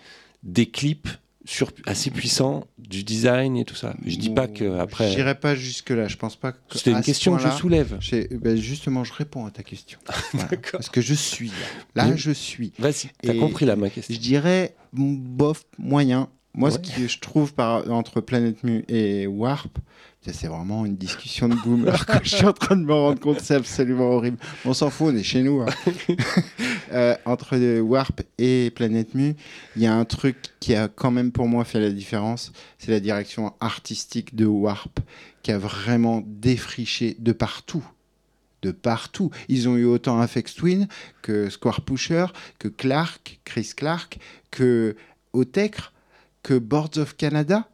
des 0.43 0.65
clips 0.67 1.07
sur, 1.45 1.71
assez 1.85 2.11
puissants, 2.11 2.65
du 2.77 3.03
design 3.03 3.57
et 3.57 3.65
tout 3.65 3.75
ça. 3.75 3.95
Je 4.05 4.17
dis 4.17 4.29
pas 4.29 4.47
que 4.47 4.79
après. 4.79 5.11
J'irai 5.11 5.35
pas 5.35 5.55
jusque-là, 5.55 6.07
je 6.07 6.17
pense 6.17 6.35
pas 6.35 6.51
que. 6.51 6.57
C'était 6.71 6.91
une 6.91 7.01
question 7.01 7.35
que 7.35 7.43
je 7.43 7.49
soulève. 7.49 7.99
ben, 8.41 8.57
justement, 8.57 9.03
je 9.03 9.13
réponds 9.13 9.45
à 9.45 9.51
ta 9.51 9.63
question. 9.63 9.99
Voilà. 10.33 10.47
D'accord. 10.49 10.71
Parce 10.73 10.89
que 10.89 11.01
je 11.01 11.13
suis 11.13 11.49
là. 11.95 12.05
Là, 12.07 12.15
je 12.15 12.31
suis. 12.31 12.73
Vas-y, 12.79 13.09
t'as 13.21 13.33
compris 13.33 13.65
là 13.65 13.75
ma 13.75 13.89
question. 13.89 14.13
Je 14.13 14.19
dirais 14.19 14.75
bof 14.93 15.65
moyen. 15.77 16.29
Moi, 16.53 16.69
ce 16.69 16.79
que 16.79 17.07
je 17.07 17.19
trouve 17.19 17.53
par, 17.53 17.89
entre 17.89 18.19
Planet 18.19 18.61
Mu 18.63 18.83
et 18.89 19.25
Warp, 19.25 19.77
c'est 20.21 20.47
vraiment 20.47 20.85
une 20.85 20.97
discussion 20.97 21.47
de 21.47 21.55
boomer. 21.55 22.05
Je 22.23 22.35
suis 22.35 22.45
en 22.45 22.53
train 22.53 22.75
de 22.75 22.83
me 22.83 22.93
rendre 22.93 23.19
compte, 23.19 23.39
c'est 23.39 23.55
absolument 23.55 24.11
horrible. 24.11 24.37
On 24.65 24.73
s'en 24.73 24.89
fout, 24.89 25.13
on 25.13 25.17
est 25.17 25.23
chez 25.23 25.43
nous. 25.43 25.61
hein. 25.61 25.67
Euh, 26.93 27.15
entre 27.23 27.57
Warp 27.79 28.21
et 28.37 28.69
Planet 28.75 29.15
Mu, 29.15 29.33
il 29.77 29.81
y 29.81 29.85
a 29.85 29.95
un 29.95 30.03
truc 30.03 30.35
qui 30.59 30.75
a 30.75 30.89
quand 30.89 31.09
même 31.09 31.31
pour 31.31 31.47
moi 31.47 31.63
fait 31.63 31.79
la 31.79 31.89
différence. 31.89 32.51
C'est 32.79 32.91
la 32.91 32.99
direction 32.99 33.53
artistique 33.61 34.35
de 34.35 34.45
Warp 34.45 34.99
qui 35.41 35.53
a 35.53 35.57
vraiment 35.57 36.21
défriché 36.25 37.15
de 37.17 37.31
partout 37.31 37.85
de 38.61 38.71
partout. 38.71 39.31
Ils 39.47 39.69
ont 39.69 39.77
eu 39.77 39.85
autant 39.85 40.19
Afex 40.19 40.53
Twin 40.53 40.87
que 41.21 41.49
Square 41.49 41.81
Pusher, 41.81 42.25
que 42.59 42.67
Clark, 42.67 43.39
Chris 43.45 43.71
Clark, 43.75 44.19
que 44.51 44.95
Otecre, 45.33 45.93
que 46.43 46.53
Boards 46.57 46.97
of 46.97 47.15
Canada. 47.17 47.67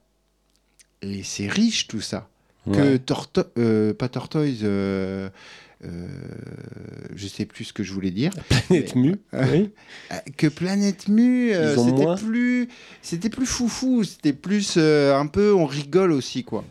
Et 1.01 1.24
c'est 1.24 1.47
riche 1.47 1.88
tout 1.88 2.01
ça. 2.01 2.30
Que. 2.72 2.97
Torto 2.97 3.43
euh, 3.57 3.93
pas 3.93 4.09
Tortoise, 4.09 4.59
euh, 4.63 5.30
euh, 5.86 6.07
je 7.15 7.28
sais 7.28 7.45
plus 7.45 7.63
ce 7.65 7.72
que 7.74 7.82
je 7.82 7.93
voulais 7.93 8.11
dire. 8.11 8.32
Planète 8.68 8.95
Mu, 8.95 9.15
oui. 9.32 9.70
Que 10.38 10.47
Planète 10.47 11.07
Mu, 11.07 11.53
c'était 11.53 12.15
plus, 12.26 12.68
c'était 13.01 13.30
plus 13.30 13.45
foufou, 13.45 14.03
c'était 14.03 14.34
plus 14.34 14.76
un 14.78 15.28
peu, 15.28 15.53
on 15.53 15.65
rigole 15.65 16.11
aussi 16.11 16.43
quoi. 16.43 16.65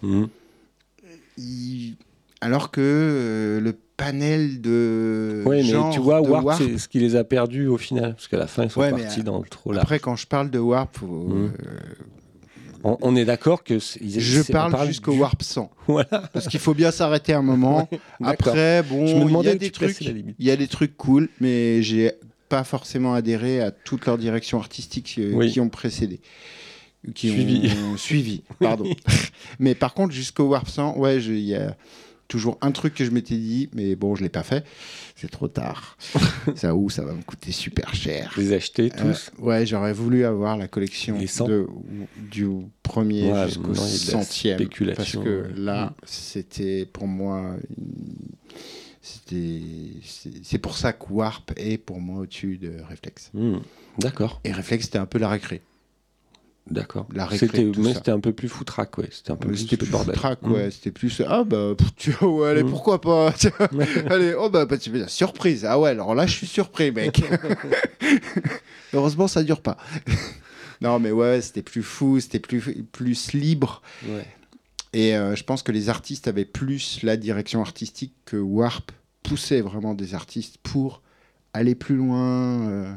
Il- 1.38 1.96
Alors 2.42 2.70
que 2.70 3.58
le 3.62 3.72
panel 3.96 4.60
de 4.60 5.42
Ouais, 5.46 5.62
mais 5.62 5.90
tu 5.92 6.00
vois, 6.00 6.20
Warp, 6.20 6.54
c'est 6.58 6.78
ce 6.78 6.88
qui 6.88 6.98
les 7.00 7.16
a 7.16 7.24
perdus 7.24 7.66
au 7.66 7.78
final. 7.78 8.14
Parce 8.14 8.28
qu'à 8.28 8.36
la 8.38 8.46
fin, 8.46 8.64
ils 8.64 8.70
sont 8.70 8.80
Ouais, 8.80 8.90
partis 8.90 9.22
dans 9.22 9.38
le 9.38 9.48
trop. 9.48 9.72
Après, 9.76 9.98
quand 9.98 10.16
je 10.16 10.26
parle 10.26 10.50
de 10.50 10.58
Warp, 10.58 10.98
faut- 10.98 11.28
euh, 11.32 11.48
On, 12.84 12.96
on 13.00 13.16
est 13.16 13.24
d'accord 13.24 13.64
que. 13.64 13.74
ils- 14.00 14.20
je 14.20 14.42
parle 14.42 14.86
jusqu'au 14.86 15.12
du- 15.12 15.18
Warp 15.20 15.42
100. 15.42 15.70
Voilà. 15.88 16.28
Parce 16.32 16.46
qu'il 16.48 16.60
faut 16.60 16.74
bien 16.74 16.90
s'arrêter 16.90 17.32
un 17.32 17.42
moment. 17.42 17.88
Après, 18.22 18.82
bon, 18.82 19.26
il 19.28 19.44
y 19.44 19.48
a 19.48 19.54
des 19.54 19.70
trucs, 19.70 19.98
y 20.38 20.50
a 20.50 20.56
des 20.56 20.68
trucs 20.68 20.96
cool, 20.96 21.28
mais 21.40 21.82
j'ai 21.82 22.12
pas 22.48 22.62
forcément 22.64 23.14
adhéré 23.14 23.60
à 23.60 23.70
toute 23.72 24.06
leur 24.06 24.18
direction 24.18 24.58
artistique 24.58 25.16
euh, 25.18 25.32
Oui. 25.34 25.50
qui 25.50 25.58
ont 25.58 25.68
précédé. 25.68 26.20
Qui 27.14 27.30
Suivi. 27.30 27.70
ont 27.92 27.96
suivi, 27.96 28.42
pardon. 28.60 28.88
mais 29.58 29.74
par 29.74 29.94
contre, 29.94 30.12
jusqu'au 30.12 30.44
Warp 30.44 30.68
100, 30.68 30.96
ouais, 30.98 31.16
il 31.22 31.38
y 31.40 31.54
a 31.54 31.76
toujours 32.28 32.58
un 32.60 32.72
truc 32.72 32.94
que 32.94 33.04
je 33.04 33.10
m'étais 33.10 33.36
dit, 33.36 33.68
mais 33.74 33.94
bon, 33.96 34.14
je 34.14 34.22
l'ai 34.22 34.28
pas 34.28 34.42
fait. 34.42 34.64
C'est 35.14 35.30
trop 35.30 35.48
tard. 35.48 35.96
ça 36.56 36.74
où 36.74 36.90
ça 36.90 37.04
va 37.04 37.12
me 37.12 37.22
coûter 37.22 37.52
super 37.52 37.94
cher. 37.94 38.32
Les 38.36 38.52
acheter 38.52 38.90
Euh, 38.98 39.12
tous. 39.12 39.30
ouais, 39.38 39.64
j'aurais 39.66 39.92
voulu 39.92 40.24
avoir 40.24 40.56
la 40.56 40.68
collection 40.68 41.18
de, 41.18 41.66
du 42.30 42.48
premier 42.82 43.32
Ouais, 43.32 43.46
jusqu'au 43.48 43.74
centième. 43.74 44.58
Parce 44.96 45.12
que 45.16 45.48
Mm. 45.52 45.54
là, 45.64 45.94
c'était 46.04 46.86
pour 46.86 47.06
moi. 47.06 47.56
C'était, 49.02 49.62
c'est 50.42 50.58
pour 50.58 50.76
ça 50.76 50.92
que 50.92 51.04
Warp 51.10 51.52
est 51.56 51.78
pour 51.78 52.00
moi 52.00 52.22
au-dessus 52.22 52.58
de 52.58 52.72
Reflex. 52.90 53.30
Mhm. 53.34 53.60
D'accord, 53.98 54.40
Et 54.44 54.52
Reflex, 54.52 54.86
c'était 54.86 54.98
un 54.98 55.06
peu 55.06 55.18
la 55.18 55.28
récré. 55.28 55.62
D'accord. 56.70 57.06
La 57.14 57.28
C'était 57.30 57.64
mais 57.78 57.94
c'était 57.94 58.10
un 58.10 58.20
peu 58.20 58.32
plus 58.32 58.48
foutraque, 58.48 58.98
ouais. 58.98 59.08
C'était 59.10 59.30
un 59.32 59.36
peu 59.36 59.54
C'était 59.54 59.76
plus 59.76 59.90
Mhm. 60.42 60.52
ouais. 60.52 60.70
C'était 60.70 60.90
plus. 60.90 61.22
Ah 61.26 61.44
bah, 61.44 61.74
pff, 61.76 61.88
tu 61.96 62.10
vois, 62.12 62.28
ouais, 62.30 62.48
allez, 62.48 62.62
Mm. 62.64 62.70
pourquoi 62.70 63.00
pas 63.00 63.32
Allez, 64.10 64.34
oh 64.38 64.50
bah, 64.50 64.64
bah, 64.66 64.78
tu 64.78 64.90
veux 64.90 64.98
dire, 64.98 65.10
surprise. 65.10 65.64
Ah 65.64 65.78
ouais, 65.78 65.90
alors 65.90 66.14
là, 66.14 66.26
je 66.26 66.32
suis 66.32 66.46
surpris, 66.46 66.90
mec. 66.92 67.22
Heureusement, 68.92 69.28
ça 69.28 69.42
dure 69.42 69.60
pas. 69.60 69.76
non, 70.80 70.98
mais 70.98 71.10
ouais, 71.10 71.40
c'était 71.40 71.62
plus 71.62 71.82
fou, 71.82 72.20
c'était 72.20 72.38
plus, 72.40 72.60
plus 72.92 73.32
libre. 73.32 73.82
Ouais. 74.08 74.26
Et 74.92 75.14
euh, 75.16 75.34
je 75.36 75.44
pense 75.44 75.62
que 75.62 75.72
les 75.72 75.88
artistes 75.88 76.28
avaient 76.28 76.44
plus 76.44 77.02
la 77.02 77.16
direction 77.16 77.60
artistique 77.60 78.14
que 78.24 78.36
Warp 78.36 78.92
poussait 79.22 79.60
vraiment 79.60 79.94
des 79.94 80.14
artistes 80.14 80.56
pour 80.62 81.02
aller 81.52 81.74
plus 81.74 81.96
loin. 81.96 82.68
euh, 82.70 82.92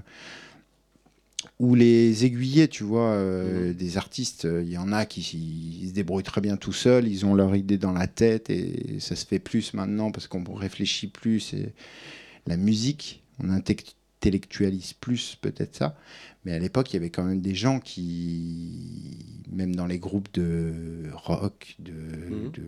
ou 1.60 1.76
les 1.76 2.24
aiguiller, 2.24 2.70
tu 2.70 2.84
vois, 2.84 3.10
euh, 3.12 3.74
des 3.74 3.98
artistes, 3.98 4.46
euh, 4.46 4.64
il 4.64 4.72
y 4.72 4.78
en 4.78 4.94
a 4.94 5.06
qui 5.06 5.20
ils 5.82 5.90
se 5.90 5.94
débrouillent 5.94 6.24
très 6.24 6.40
bien 6.40 6.56
tout 6.56 6.72
seuls, 6.72 7.08
ils 7.08 7.26
ont 7.26 7.36
leur 7.36 7.54
idée 7.56 7.78
dans 7.78 7.92
la 7.92 8.08
tête 8.08 8.50
et 8.50 9.00
ça 9.00 9.18
se 9.18 9.26
fait 9.26 9.40
plus 9.40 9.74
maintenant 9.74 10.12
parce 10.12 10.28
qu'on 10.28 10.44
réfléchit 10.54 11.08
plus. 11.08 11.54
Et 11.54 11.74
la 12.48 12.56
musique, 12.56 13.24
on 13.44 13.50
intellectualise 13.50 14.94
plus 14.94 15.38
peut-être 15.42 15.76
ça. 15.76 15.98
Mais 16.46 16.54
à 16.54 16.60
l'époque, 16.60 16.92
il 16.92 16.96
y 16.96 16.98
avait 16.98 17.10
quand 17.10 17.24
même 17.24 17.42
des 17.42 17.54
gens 17.56 17.80
qui, 17.80 19.18
même 19.52 19.76
dans 19.76 19.86
les 19.86 20.00
groupes 20.00 20.30
de 20.34 21.04
rock, 21.14 21.76
de, 21.80 21.92
Mhm. 21.92 22.52
de- 22.52 22.62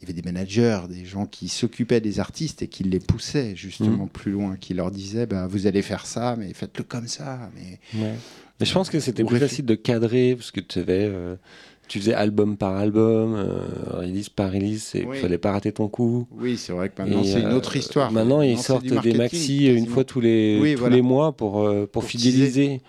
il 0.00 0.02
y 0.02 0.04
avait 0.04 0.12
des 0.12 0.22
managers, 0.22 0.80
des 0.88 1.04
gens 1.04 1.26
qui 1.26 1.48
s'occupaient 1.48 2.00
des 2.00 2.20
artistes 2.20 2.62
et 2.62 2.68
qui 2.68 2.84
les 2.84 3.00
poussaient 3.00 3.56
justement 3.56 4.06
plus 4.06 4.32
loin, 4.32 4.56
qui 4.56 4.74
leur 4.74 4.90
disaient 4.90 5.26
bah, 5.26 5.46
Vous 5.46 5.66
allez 5.66 5.82
faire 5.82 6.04
ça, 6.06 6.36
mais 6.38 6.52
faites-le 6.52 6.84
comme 6.84 7.08
ça. 7.08 7.50
Mais 7.54 7.80
Ouais. 8.00 8.14
Mais 8.58 8.66
je 8.66 8.74
pense 8.74 8.90
que 8.90 9.00
c'était 9.00 9.24
plus 9.24 9.38
facile 9.38 9.64
de 9.64 9.74
cadrer 9.74 10.36
parce 10.36 10.50
que 10.50 10.60
tu 10.60 10.78
avais, 10.80 11.06
euh, 11.10 11.36
tu 11.90 11.98
faisais 11.98 12.14
album 12.14 12.56
par 12.56 12.76
album, 12.76 13.34
euh, 13.34 13.58
release 13.98 14.28
par 14.28 14.52
release, 14.52 14.94
et 14.94 15.00
il 15.00 15.06
Oui. 15.08 15.16
fallait 15.18 15.38
pas 15.38 15.50
rater 15.50 15.72
ton 15.72 15.88
coup. 15.88 16.28
oui, 16.38 16.56
c'est 16.56 16.72
vrai 16.72 16.88
que 16.88 17.02
maintenant 17.02 17.24
c'est 17.24 17.40
une 17.40 17.46
euh, 17.46 17.56
autre 17.56 17.74
histoire. 17.74 18.12
Maintenant, 18.12 18.42
ils 18.42 18.58
sortent 18.58 18.84
des 18.86 19.12
maxi 19.12 19.66
une 19.66 19.86
fois 19.86 20.04
tous 20.04 20.20
les, 20.20 20.60
Oui, 20.62 20.74
tous 20.74 20.80
voilà. 20.82 20.94
les 20.94 21.02
mois 21.02 21.32
pour, 21.32 21.62
euh, 21.62 21.80
pour, 21.86 22.02
Pour 22.02 22.04
fidéliser 22.04 22.80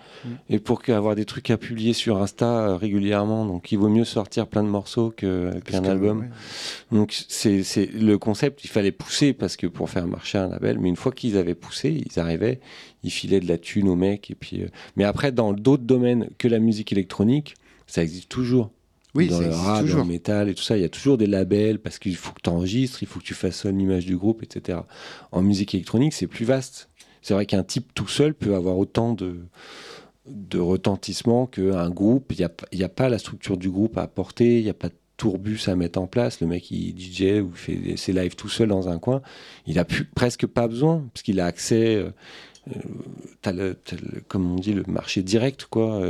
et 0.48 0.60
pour 0.60 0.82
avoir 0.86 1.16
des 1.16 1.24
trucs 1.24 1.50
à 1.50 1.56
publier 1.56 1.94
sur 1.94 2.22
Insta 2.22 2.76
régulièrement. 2.76 3.44
Donc, 3.44 3.72
il 3.72 3.78
vaut 3.78 3.88
mieux 3.88 4.04
sortir 4.04 4.46
plein 4.46 4.62
de 4.62 4.68
morceaux 4.68 5.10
qu'un 5.10 5.50
album. 5.84 6.20
ouais. 6.20 6.96
Donc, 6.96 7.12
c'est 7.28 7.64
c'est- 7.64 7.90
le 7.92 8.18
concept, 8.18 8.62
il 8.64 8.68
fallait 8.68 8.92
pousser 8.92 9.32
parce 9.32 9.56
que 9.56 9.66
pour 9.66 9.90
faire 9.90 10.06
marcher 10.06 10.38
un 10.38 10.46
label. 10.48 10.78
Mais 10.78 10.88
une 10.88 10.96
fois 10.96 11.10
qu'ils 11.10 11.36
avaient 11.36 11.56
poussé, 11.56 12.04
ils 12.06 12.20
arrivaient, 12.20 12.60
ils 13.02 13.10
filaient 13.10 13.40
de 13.40 13.48
la 13.48 13.58
thune 13.58 13.88
aux 13.88 13.96
mecs. 13.96 14.30
Et 14.30 14.36
puis, 14.36 14.62
euh, 14.62 14.68
Mais 14.96 15.02
après, 15.02 15.32
dans 15.32 15.52
d'autres 15.52 15.82
domaines 15.82 16.28
que 16.38 16.46
la 16.46 16.60
musique 16.60 16.92
électronique, 16.92 17.56
ça 17.88 18.00
existe 18.04 18.28
toujours 18.28 18.70
Oui, 19.14 19.28
dans 19.28 19.38
ça 19.38 19.44
le 19.46 19.50
rap, 19.54 19.86
dans 19.86 19.98
le 19.98 20.04
métal 20.04 20.48
et 20.48 20.54
tout 20.54 20.62
ça, 20.62 20.76
il 20.76 20.80
y 20.80 20.84
a 20.84 20.88
toujours 20.88 21.18
des 21.18 21.26
labels 21.26 21.78
parce 21.78 21.98
qu'il 21.98 22.16
faut 22.16 22.32
que 22.32 22.40
tu 22.42 22.48
enregistres, 22.50 23.02
il 23.02 23.06
faut 23.06 23.20
que 23.20 23.24
tu 23.24 23.34
façonnes 23.34 23.78
l'image 23.78 24.06
du 24.06 24.16
groupe, 24.16 24.42
etc. 24.42 24.78
En 25.32 25.42
musique 25.42 25.74
électronique, 25.74 26.14
c'est 26.14 26.26
plus 26.26 26.44
vaste. 26.46 26.88
C'est 27.20 27.34
vrai 27.34 27.46
qu'un 27.46 27.62
type 27.62 27.92
tout 27.94 28.08
seul 28.08 28.34
peut 28.34 28.54
avoir 28.54 28.78
autant 28.78 29.12
de, 29.12 29.40
de 30.26 30.58
retentissement 30.58 31.46
qu'un 31.46 31.90
groupe. 31.90 32.32
Il 32.32 32.38
n'y 32.38 32.44
a, 32.44 32.50
y 32.72 32.84
a 32.84 32.88
pas 32.88 33.08
la 33.08 33.18
structure 33.18 33.56
du 33.56 33.70
groupe 33.70 33.98
à 33.98 34.02
apporter, 34.02 34.58
il 34.58 34.64
n'y 34.64 34.70
a 34.70 34.74
pas 34.74 34.88
de 34.88 34.94
tourbus 35.18 35.68
à 35.68 35.76
mettre 35.76 36.00
en 36.00 36.06
place. 36.06 36.40
Le 36.40 36.46
mec, 36.46 36.70
il 36.70 36.98
DJ 36.98 37.42
ou 37.42 37.52
fait 37.54 37.96
ses 37.96 38.12
lives 38.12 38.34
tout 38.34 38.48
seul 38.48 38.68
dans 38.68 38.88
un 38.88 38.98
coin. 38.98 39.20
Il 39.66 39.78
a 39.78 39.84
plus, 39.84 40.04
presque 40.04 40.46
pas 40.46 40.66
besoin 40.66 41.04
parce 41.12 41.22
qu'il 41.22 41.38
a 41.38 41.46
accès. 41.46 41.96
euh, 41.96 42.10
euh, 42.68 43.74
comme 44.28 44.52
on 44.52 44.56
dit, 44.56 44.72
le 44.72 44.84
marché 44.86 45.22
direct, 45.22 45.66
quoi. 45.66 46.02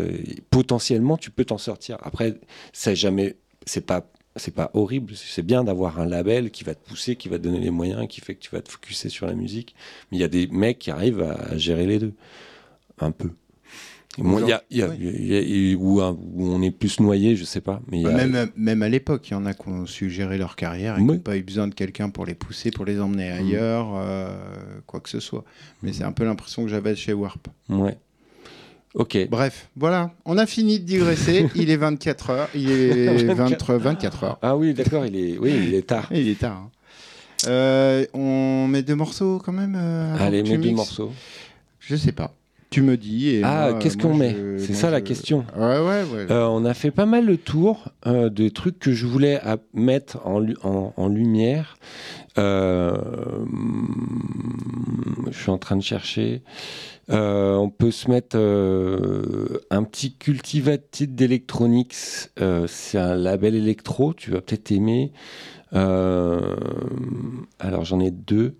Potentiellement, 0.50 1.16
tu 1.16 1.30
peux 1.30 1.44
t'en 1.44 1.58
sortir. 1.58 1.98
Après, 2.02 2.38
c'est 2.72 2.96
jamais, 2.96 3.36
c'est 3.66 3.86
pas, 3.86 4.06
c'est 4.36 4.54
pas 4.54 4.70
horrible. 4.74 5.14
C'est 5.16 5.44
bien 5.44 5.64
d'avoir 5.64 6.00
un 6.00 6.06
label 6.06 6.50
qui 6.50 6.64
va 6.64 6.74
te 6.74 6.86
pousser, 6.86 7.16
qui 7.16 7.28
va 7.28 7.38
te 7.38 7.44
donner 7.44 7.60
les 7.60 7.70
moyens, 7.70 8.06
qui 8.08 8.20
fait 8.20 8.34
que 8.34 8.40
tu 8.40 8.50
vas 8.50 8.62
te 8.62 8.70
focuser 8.70 9.08
sur 9.08 9.26
la 9.26 9.34
musique. 9.34 9.74
Mais 10.10 10.18
il 10.18 10.20
y 10.20 10.24
a 10.24 10.28
des 10.28 10.46
mecs 10.48 10.78
qui 10.78 10.90
arrivent 10.90 11.22
à 11.22 11.56
gérer 11.56 11.86
les 11.86 11.98
deux, 11.98 12.14
un 12.98 13.12
peu. 13.12 13.30
Et 14.18 14.22
moi, 14.22 14.40
il 14.42 14.48
y 14.48 14.52
a, 14.52 14.62
il 14.70 14.76
y 14.76 14.82
a- 14.82 14.88
Oui. 14.88 14.96
il 15.00 15.26
y 15.26 15.34
a- 15.36 15.40
il- 15.40 15.76
où, 15.76 16.00
on 16.02 16.60
est 16.60 16.70
plus 16.70 17.00
noyé, 17.00 17.34
je 17.34 17.44
sais 17.44 17.62
pas. 17.62 17.80
Mais 17.90 18.02
Même, 18.02 18.48
même 18.56 18.82
à 18.82 18.88
l'époque, 18.90 19.26
il 19.30 19.32
y 19.32 19.34
en 19.36 19.46
a 19.46 19.54
qui 19.54 19.68
ont 19.68 19.86
su 19.86 20.10
gérer 20.10 20.36
leur 20.36 20.54
carrière 20.54 20.94
et 20.96 20.98
qui 20.98 21.02
Oui. 21.06 21.14
n'ont 21.16 21.18
pas 21.22 21.36
eu 21.38 21.42
besoin 21.42 21.66
de 21.66 21.74
quelqu'un 21.74 22.10
pour 22.10 22.26
les 22.26 22.34
pousser, 22.34 22.70
pour 22.70 22.84
les 22.84 23.00
emmener 23.00 23.30
ailleurs, 23.30 23.88
euh, 23.96 24.28
quoi 24.86 25.00
que 25.00 25.08
ce 25.08 25.18
soit. 25.18 25.44
Mais 25.82 25.94
c'est 25.94 26.04
un 26.04 26.12
peu 26.12 26.24
l'impression 26.24 26.62
que 26.62 26.68
j'avais 26.68 26.94
chez 26.94 27.14
Warp. 27.14 27.48
Ouais. 27.70 27.96
Ok. 28.94 29.16
Bref, 29.30 29.70
voilà, 29.76 30.10
on 30.26 30.36
a 30.36 30.44
fini 30.44 30.78
de 30.78 30.84
digresser. 30.84 31.46
il 31.54 31.70
est 31.70 31.76
24 31.78 32.28
heures. 32.28 32.48
Il 32.54 32.70
est 32.70 33.24
23, 33.32 33.78
24 33.78 34.24
heures. 34.24 34.38
Ah 34.42 34.54
oui, 34.58 34.74
d'accord, 34.74 35.06
il 35.06 35.16
est, 35.16 35.38
oui, 35.38 35.52
il 35.68 35.74
est 35.74 35.86
tard. 35.86 36.08
Il 36.12 36.28
est 36.28 36.38
tard. 36.38 36.58
hein. 36.66 36.70
Euh, 37.48 38.04
on 38.12 38.66
met 38.68 38.82
deux 38.82 38.94
morceaux 38.94 39.40
quand 39.44 39.52
même 39.52 39.74
euh, 39.76 40.14
Allez, 40.20 40.42
mets 40.42 40.58
deux 40.58 40.70
morceaux. 40.72 41.10
Je 41.80 41.96
sais 41.96 42.12
pas. 42.12 42.34
Tu 42.72 42.82
me 42.82 42.96
dis. 42.96 43.28
Et 43.28 43.42
Ah, 43.44 43.74
qu'est-ce 43.78 43.96
qu'on 43.96 44.14
met 44.14 44.34
C'est 44.58 44.72
ça 44.74 44.90
la 44.90 45.00
question. 45.00 45.44
Ouais, 45.56 45.78
ouais, 45.78 46.02
ouais. 46.12 46.26
Euh, 46.30 46.46
on 46.48 46.64
a 46.64 46.74
fait 46.74 46.90
pas 46.90 47.06
mal 47.06 47.26
le 47.26 47.36
tour 47.36 47.90
euh, 48.06 48.28
des 48.30 48.50
trucs 48.50 48.78
que 48.80 48.92
je 48.92 49.06
voulais 49.06 49.38
à- 49.40 49.58
mettre 49.74 50.26
en, 50.26 50.38
lu- 50.40 50.56
en- 50.64 50.92
en 50.96 51.08
lumière. 51.08 51.76
Euh, 52.38 52.96
je 55.30 55.38
suis 55.38 55.50
en 55.50 55.58
train 55.58 55.76
de 55.76 55.82
chercher. 55.82 56.42
On 57.08 57.68
peut 57.68 57.90
se 57.90 58.10
mettre 58.10 58.36
un 59.70 59.82
petit 59.84 60.14
Cultivated 60.16 61.14
d'Electronics. 61.14 61.94
C'est 62.66 62.98
un 62.98 63.14
label 63.16 63.54
électro, 63.54 64.14
tu 64.14 64.30
vas 64.30 64.40
peut-être 64.40 64.72
aimer. 64.72 65.12
Alors 67.58 67.84
j'en 67.84 68.00
ai 68.00 68.10
deux. 68.10 68.56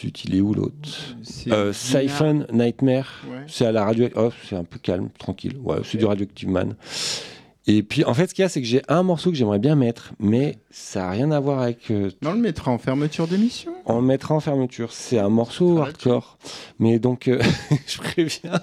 Zut, 0.00 0.24
il 0.24 0.34
est 0.36 0.40
où 0.40 0.54
l'autre 0.54 0.78
C'est 1.22 1.52
euh, 1.52 1.72
Siphon 1.72 2.46
Nightmare. 2.52 3.22
Ouais. 3.30 3.44
C'est 3.46 3.66
à 3.66 3.72
la 3.72 3.84
radio. 3.84 4.08
Oh, 4.16 4.30
c'est 4.48 4.56
un 4.56 4.64
peu 4.64 4.78
calme, 4.78 5.10
tranquille. 5.18 5.56
Ouais, 5.62 5.76
c'est 5.84 5.98
du 5.98 6.04
Radioactive 6.06 6.48
Man. 6.48 6.74
Et 7.68 7.84
puis, 7.84 8.04
en 8.04 8.12
fait, 8.14 8.26
ce 8.28 8.34
qu'il 8.34 8.42
y 8.42 8.46
a, 8.46 8.48
c'est 8.48 8.60
que 8.60 8.66
j'ai 8.66 8.82
un 8.88 9.04
morceau 9.04 9.30
que 9.30 9.36
j'aimerais 9.36 9.60
bien 9.60 9.76
mettre, 9.76 10.12
mais 10.18 10.58
ça 10.70 11.00
n'a 11.02 11.10
rien 11.10 11.30
à 11.30 11.38
voir 11.38 11.60
avec. 11.60 11.90
euh, 11.92 12.10
On 12.24 12.32
le 12.32 12.38
mettra 12.40 12.72
en 12.72 12.78
fermeture 12.78 13.28
d'émission. 13.28 13.72
on 13.86 14.00
le 14.00 14.06
mettra 14.06 14.34
en 14.34 14.40
fermeture. 14.40 14.92
C'est 14.92 15.18
un 15.20 15.28
morceau 15.28 15.78
hardcore. 15.78 16.38
Mais 16.80 16.98
donc, 16.98 17.28
euh, 17.28 17.40
je 17.86 17.98
préviens. 17.98 18.60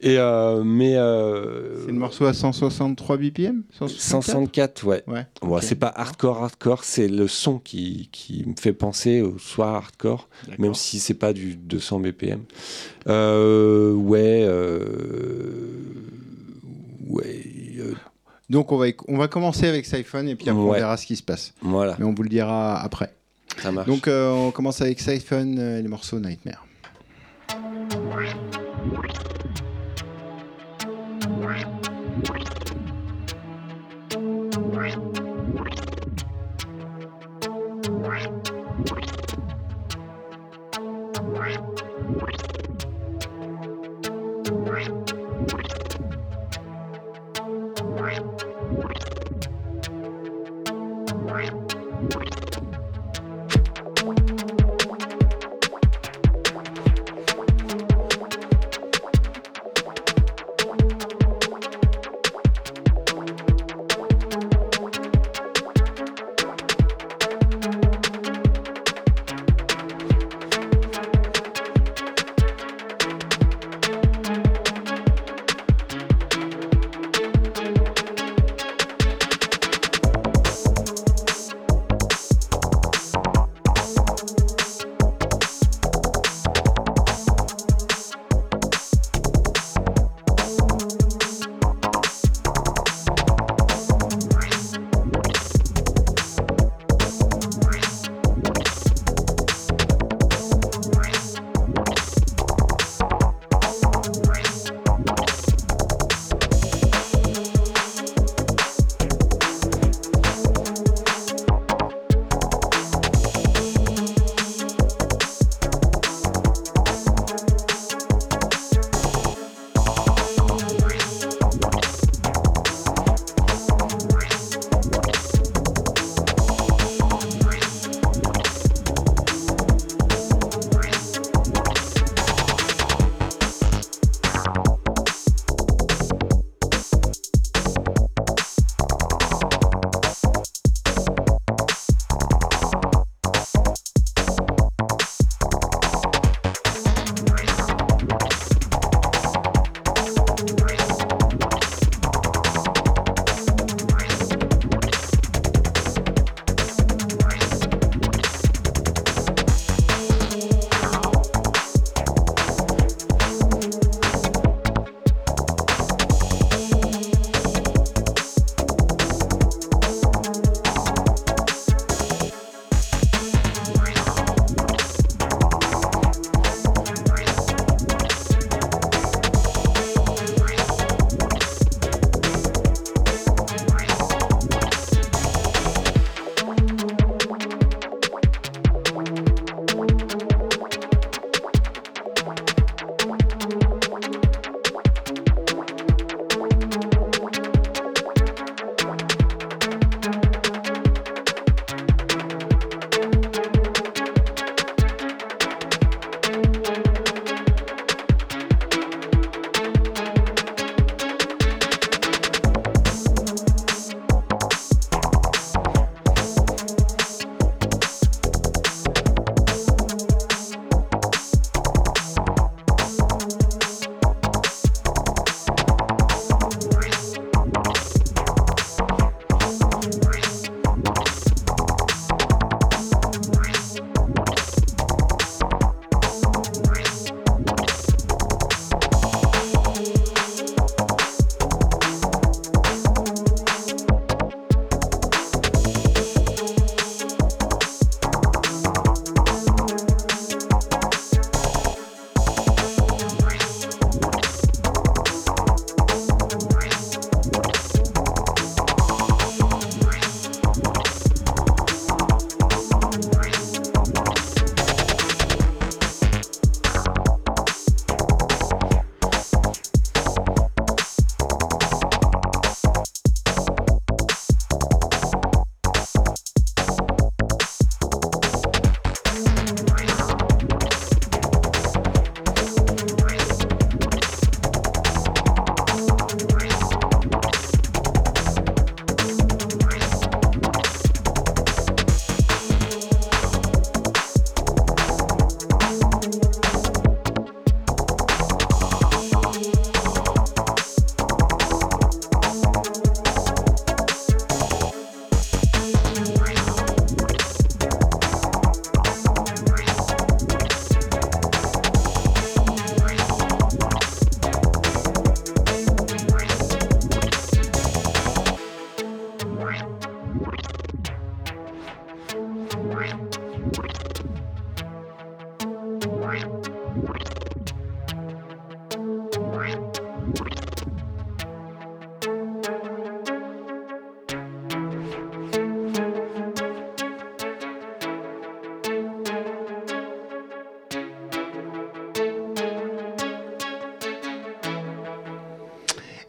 Et 0.00 0.16
euh, 0.18 0.62
mais. 0.62 0.96
euh, 0.96 1.80
C'est 1.84 1.92
le 1.92 1.98
morceau 1.98 2.26
à 2.26 2.32
163 2.32 3.16
BPM 3.16 3.62
164 3.72 3.98
164, 4.00 4.84
ouais. 4.86 5.02
Ouais. 5.08 5.26
Bon. 5.42 5.60
C'est 5.60 5.74
pas 5.74 5.88
hardcore, 5.94 6.42
hardcore, 6.44 6.84
c'est 6.84 7.08
le 7.08 7.26
son 7.26 7.58
qui, 7.58 8.08
qui 8.12 8.44
me 8.46 8.54
fait 8.56 8.72
penser 8.72 9.22
au 9.22 9.38
soir 9.38 9.74
hardcore, 9.74 10.28
même 10.58 10.74
si 10.74 11.00
c'est 11.00 11.14
pas 11.14 11.32
du 11.32 11.56
200 11.56 11.98
BPM. 12.00 12.42
Euh, 13.08 13.92
ouais. 13.92 14.44
euh, 14.46 15.66
ouais. 17.08 17.42
euh, 17.78 17.94
Donc 18.50 18.70
on 18.70 18.76
va, 18.78 18.86
on 19.08 19.18
va 19.18 19.26
commencer 19.26 19.66
avec 19.66 19.84
Siphon 19.84 20.26
et 20.28 20.36
puis 20.36 20.48
après 20.48 20.62
on 20.62 20.70
verra 20.72 20.96
ce 20.96 21.06
qui 21.06 21.16
se 21.16 21.24
passe. 21.24 21.54
voilà, 21.60 21.96
Mais 21.98 22.04
on 22.04 22.14
vous 22.14 22.22
le 22.22 22.28
dira 22.28 22.80
après. 22.80 23.12
ça 23.60 23.72
marche. 23.72 23.88
Donc 23.88 24.06
on 24.08 24.52
commence 24.52 24.80
avec 24.80 25.00
Siphon 25.00 25.56
et 25.56 25.82
les 25.82 25.88
morceaux 25.88 26.20
Nightmare. 26.20 26.64
Right. 31.28 31.78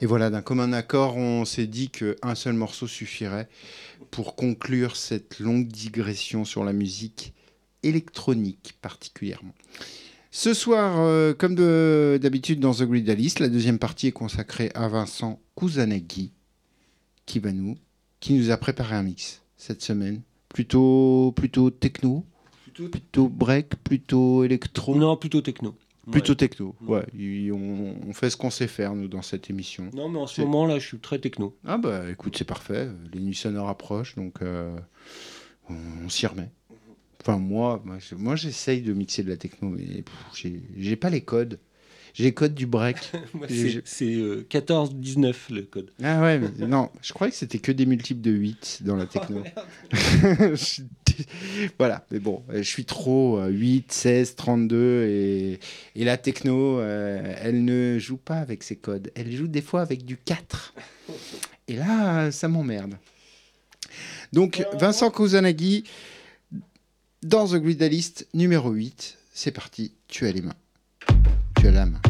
Voilà, 0.10 0.32
d'un 0.32 0.42
commun 0.42 0.74
accord, 0.74 1.18
on 1.18 1.46
s'est 1.46 1.68
dit 1.68 1.92
qu'un 1.92 2.34
seul 2.34 2.54
morceau 2.56 2.88
suffirait 2.88 3.48
pour 4.10 4.36
conclure 4.36 4.96
cette 4.96 5.38
longue 5.40 5.68
digression 5.68 6.46
sur 6.46 6.64
la 6.64 6.74
musique 6.74 7.36
électronique 7.84 8.74
particulièrement. 8.82 9.54
Ce 10.32 10.56
soir, 10.56 10.96
euh, 10.98 11.36
comme 11.36 11.54
de- 11.54 12.18
d'habitude 12.20 12.60
dans 12.60 12.74
The 12.74 12.84
Grid 12.84 13.08
Alice, 13.08 13.38
la 13.38 13.50
deuxième 13.50 13.78
partie 13.78 14.08
est 14.08 14.12
consacrée 14.12 14.72
à 14.74 14.88
Vincent 14.88 15.40
Kusanagi, 15.56 16.32
qui 17.28 17.38
va 17.38 17.52
nous, 17.52 17.78
qui 18.20 18.34
nous 18.34 18.50
a 18.50 18.58
préparé 18.58 18.96
un 18.96 19.04
mix 19.04 19.44
cette 19.58 19.84
semaine. 19.84 20.22
Plutôt, 20.50 21.34
plutôt 21.36 21.70
techno, 21.70 22.26
plutôt 22.74 23.30
break, 23.30 23.76
plutôt 23.84 24.44
électro? 24.44 24.96
Non, 24.96 25.18
plutôt 25.18 25.42
techno. 25.42 25.76
Plutôt 26.12 26.32
Ouais. 26.34 26.36
techno, 26.38 26.76
ouais. 26.88 27.06
On, 27.52 27.96
on 28.08 28.14
fait 28.14 28.30
ce 28.30 28.38
qu'on 28.38 28.50
sait 28.50 28.68
faire, 28.68 28.96
nous, 28.96 29.08
dans 29.08 29.22
cette 29.22 29.50
émission. 29.50 29.90
Non, 29.94 30.10
mais 30.10 30.20
en 30.20 30.28
ce 30.28 30.42
moment 30.42 30.66
là, 30.66 30.80
je 30.80 30.86
suis 30.88 31.00
très 31.00 31.20
techno. 31.20 31.56
Ah 31.66 31.78
bah 31.78 32.10
écoute, 32.10 32.36
c'est 32.38 32.46
parfait. 32.48 32.90
Les 33.14 33.20
nuits 33.20 33.36
sonores 33.36 33.70
approchent, 33.70 34.16
donc 34.16 34.42
euh, 34.42 34.76
on, 35.70 35.76
on 36.06 36.10
s'y 36.10 36.26
remet. 36.28 36.50
Enfin, 37.22 37.38
moi, 37.38 37.82
moi, 37.84 37.98
je- 38.00 38.16
moi, 38.16 38.36
j'essaye 38.36 38.82
de 38.82 38.94
mixer 38.94 39.24
de 39.24 39.30
la 39.30 39.38
techno, 39.38 39.70
mais 39.70 40.04
j'ai- 40.78 40.96
pas 40.96 41.10
les 41.10 41.22
codes. 41.22 41.60
J'ai 42.14 42.24
les 42.24 42.34
codes 42.34 42.56
du 42.56 42.66
break. 42.66 42.98
C'est- 43.50 43.82
C'est 43.86 44.16
euh, 44.16 44.44
14-19 44.50 45.52
le 45.52 45.62
code. 45.64 45.92
ah 46.02 46.22
ouais, 46.22 46.40
mais 46.40 46.66
non, 46.66 46.90
je 47.04 47.14
croyais 47.14 47.30
que 47.32 47.38
c'était 47.38 47.60
que 47.60 47.72
des 47.72 47.86
multiples 47.86 48.22
de 48.22 48.32
8 48.32 48.80
dans 48.84 48.96
la 48.96 49.06
techno. 49.06 49.44
Je- 49.92 50.82
voilà, 51.78 52.06
mais 52.12 52.20
bon, 52.20 52.44
euh, 52.50 52.58
je 52.58 52.68
suis 52.68 52.86
trop 52.86 53.40
euh, 53.40 53.50
8, 53.50 53.92
16, 53.92 54.36
32 54.36 55.04
et, 55.08 55.60
et 55.96 56.04
la 56.04 56.18
techno, 56.18 56.80
euh, 56.80 57.36
elle 57.42 57.64
ne 57.64 57.98
joue 58.00 58.18
pas 58.18 58.38
avec 58.38 58.64
ses 58.64 58.76
codes. 58.76 59.12
Elle 59.16 59.32
joue 59.32 59.48
des 59.48 59.62
fois 59.62 59.82
avec 59.82 60.06
du 60.06 60.18
4. 60.18 60.74
Et 61.68 61.76
là, 61.76 62.32
ça 62.32 62.48
m'emmerde. 62.48 62.96
Donc, 64.34 64.66
Vincent 64.74 65.10
Kusanagi, 65.12 65.84
dans 67.24 67.48
The 67.48 67.56
Gridalist 67.56 68.28
numéro 68.34 68.72
8, 68.72 69.18
c'est 69.34 69.52
parti, 69.52 69.94
tu 70.08 70.26
as 70.26 70.32
les 70.32 70.42
mains. 70.42 70.56
Tu 71.60 71.68
as 71.68 71.72
la 71.72 71.86
main. 71.86 72.02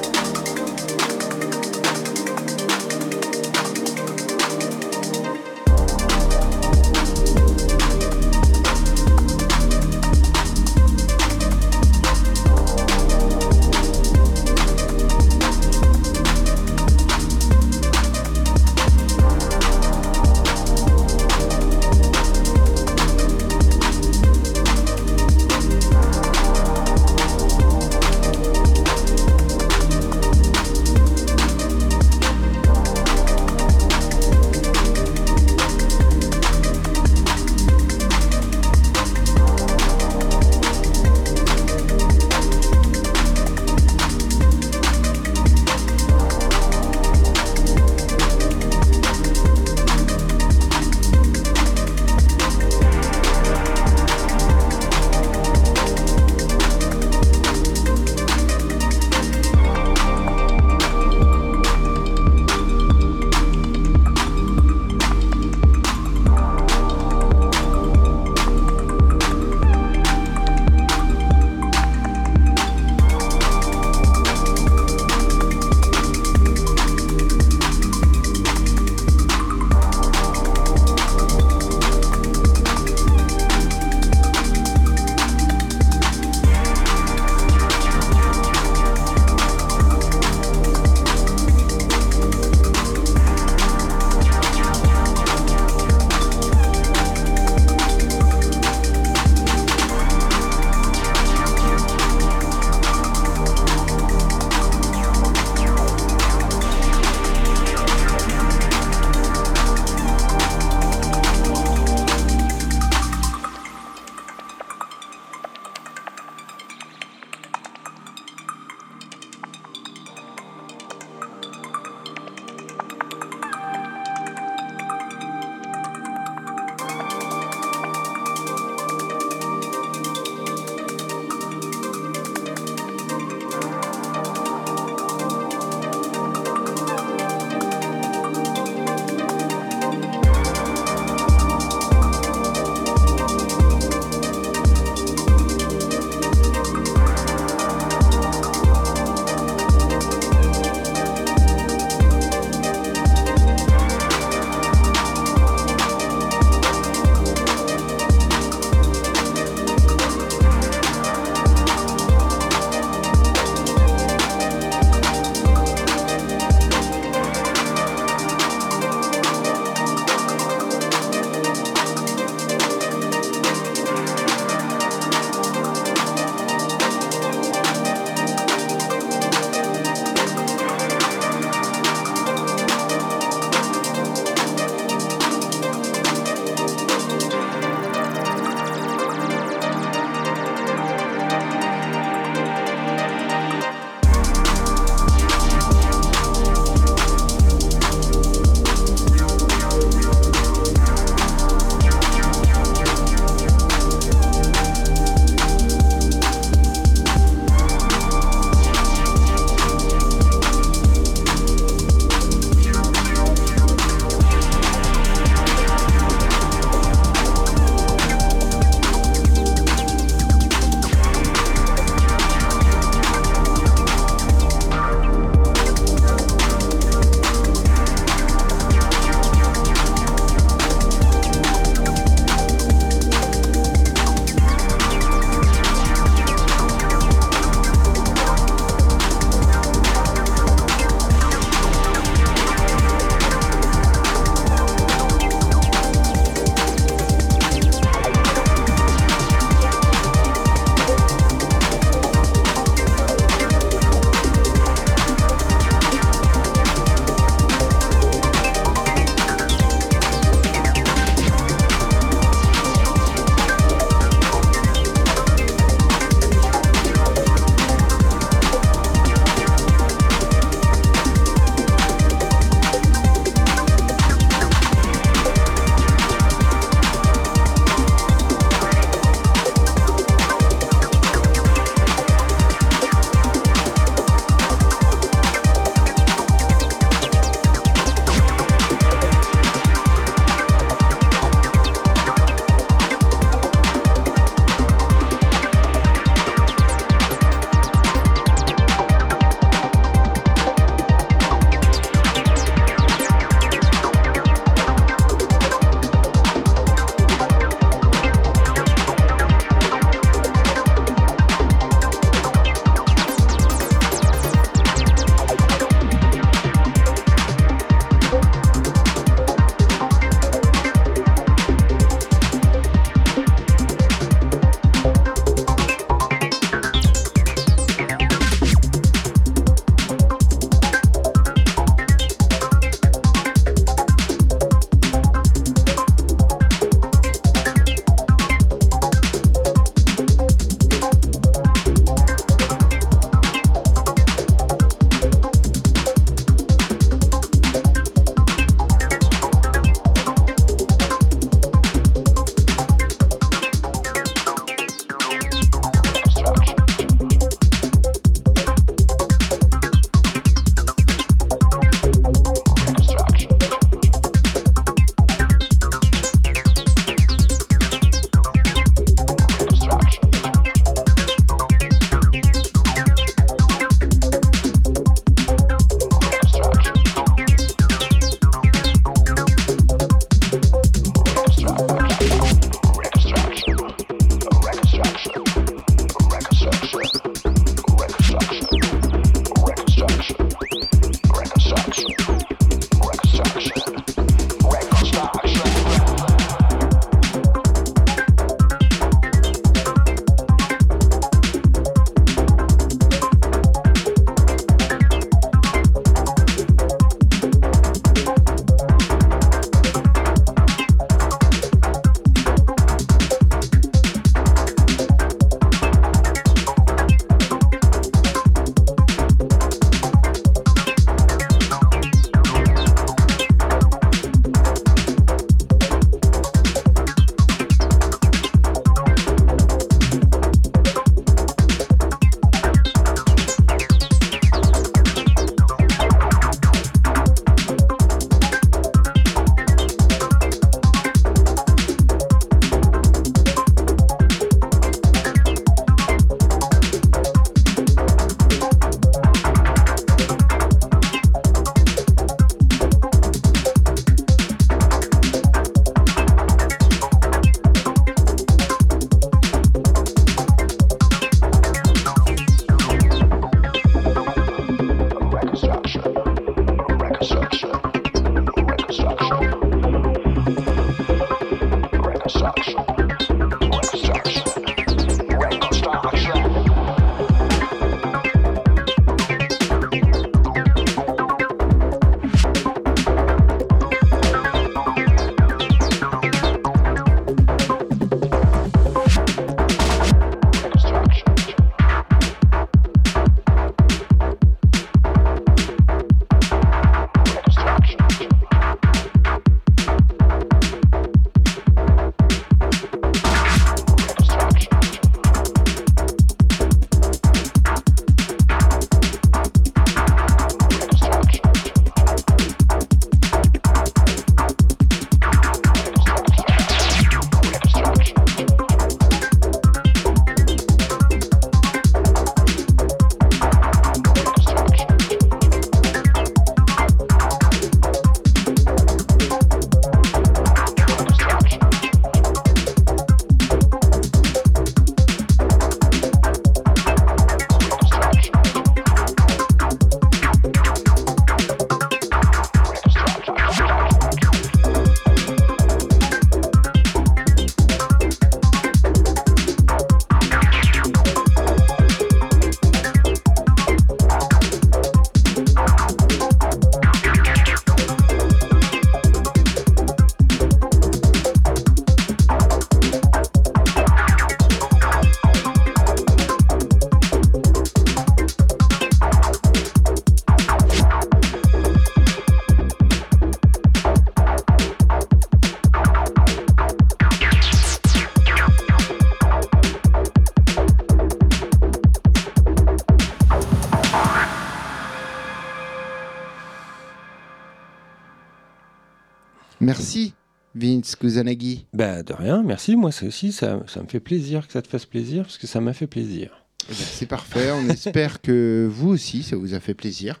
Merci, 589.44 589.94
Vince 590.34 590.74
Kusanagi. 590.76 591.46
Bah, 591.52 591.82
de 591.82 591.92
rien, 591.92 592.22
merci. 592.22 592.56
Moi, 592.56 592.72
ça 592.72 592.86
aussi, 592.86 593.12
ça, 593.12 593.42
ça 593.46 593.62
me 593.62 593.68
fait 593.68 593.80
plaisir 593.80 594.26
que 594.26 594.32
ça 594.32 594.42
te 594.42 594.48
fasse 594.48 594.66
plaisir, 594.66 595.02
parce 595.04 595.18
que 595.18 595.26
ça 595.26 595.40
m'a 595.40 595.52
fait 595.52 595.66
plaisir. 595.66 596.10
Eh 596.46 596.52
ben, 596.52 596.54
C'est 596.58 596.86
parfait. 596.86 597.30
On 597.32 597.48
espère 597.48 598.00
que 598.02 598.46
vous 598.50 598.68
aussi, 598.70 599.02
ça 599.02 599.16
vous 599.16 599.34
a 599.34 599.40
fait 599.40 599.54
plaisir. 599.54 600.00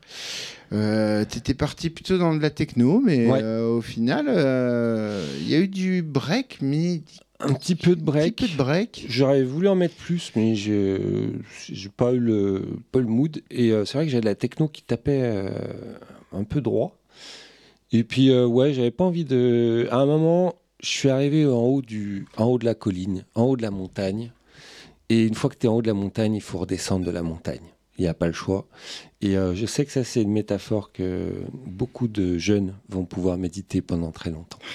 Euh, 0.72 1.24
T'étais 1.24 1.54
parti 1.54 1.88
plutôt 1.90 2.18
dans 2.18 2.34
de 2.34 2.42
la 2.42 2.50
techno, 2.50 3.00
mais 3.00 3.30
Ouais. 3.30 3.40
euh, 3.42 3.68
au 3.68 3.80
final, 3.80 4.26
euh, 4.28 5.24
il 5.40 5.48
y 5.48 5.54
a 5.54 5.58
eu 5.58 5.68
du 5.68 6.02
break, 6.02 6.58
mais 6.60 7.02
Un 7.40 7.52
petit 7.54 7.74
peu 7.76 7.94
de 7.96 8.00
un 8.00 8.04
break. 8.04 8.36
petit 8.36 8.46
peu 8.48 8.52
de 8.52 8.56
break. 8.58 9.06
J'aurais 9.08 9.42
voulu 9.44 9.68
en 9.68 9.74
mettre 9.74 9.94
plus, 9.94 10.32
mais 10.36 10.54
j'ai 10.54 11.00
j'ai 11.70 11.88
pas 11.90 12.12
eu 12.12 12.18
le, 12.18 12.62
pas 12.92 12.98
eu 12.98 13.02
le 13.02 13.08
mood. 13.08 13.40
Et 13.50 13.70
euh, 13.72 13.84
c'est 13.84 13.96
vrai 13.98 14.04
que 14.06 14.10
j'avais 14.10 14.22
de 14.22 14.26
la 14.26 14.34
techno 14.34 14.68
qui 14.68 14.82
tapait 14.82 15.48
un 16.32 16.44
peu 16.44 16.60
droit. 16.60 16.98
Et 17.94 18.02
puis, 18.02 18.32
euh, 18.32 18.44
ouais, 18.44 18.74
j'avais 18.74 18.90
pas 18.90 19.04
envie 19.04 19.24
de. 19.24 19.86
À 19.92 19.98
un 19.98 20.06
moment, 20.06 20.56
je 20.82 20.88
suis 20.88 21.10
arrivé 21.10 21.46
en 21.46 21.62
haut, 21.62 21.80
du, 21.80 22.26
en 22.36 22.46
haut 22.46 22.58
de 22.58 22.64
la 22.64 22.74
colline, 22.74 23.24
en 23.36 23.44
haut 23.44 23.56
de 23.56 23.62
la 23.62 23.70
montagne. 23.70 24.32
Et 25.10 25.22
une 25.22 25.34
fois 25.34 25.48
que 25.48 25.54
tu 25.54 25.66
es 25.66 25.68
en 25.68 25.76
haut 25.76 25.82
de 25.82 25.86
la 25.86 25.94
montagne, 25.94 26.34
il 26.34 26.40
faut 26.40 26.58
redescendre 26.58 27.06
de 27.06 27.12
la 27.12 27.22
montagne. 27.22 27.62
Il 27.96 28.02
n'y 28.02 28.08
a 28.08 28.14
pas 28.14 28.26
le 28.26 28.32
choix. 28.32 28.66
Et 29.24 29.38
euh, 29.38 29.54
je 29.54 29.64
sais 29.64 29.86
que 29.86 29.90
ça, 29.90 30.04
c'est 30.04 30.20
une 30.20 30.32
métaphore 30.32 30.92
que 30.92 31.32
beaucoup 31.66 32.08
de 32.08 32.36
jeunes 32.36 32.74
vont 32.90 33.06
pouvoir 33.06 33.38
méditer 33.38 33.80
pendant 33.80 34.12
très 34.12 34.30
longtemps. 34.30 34.58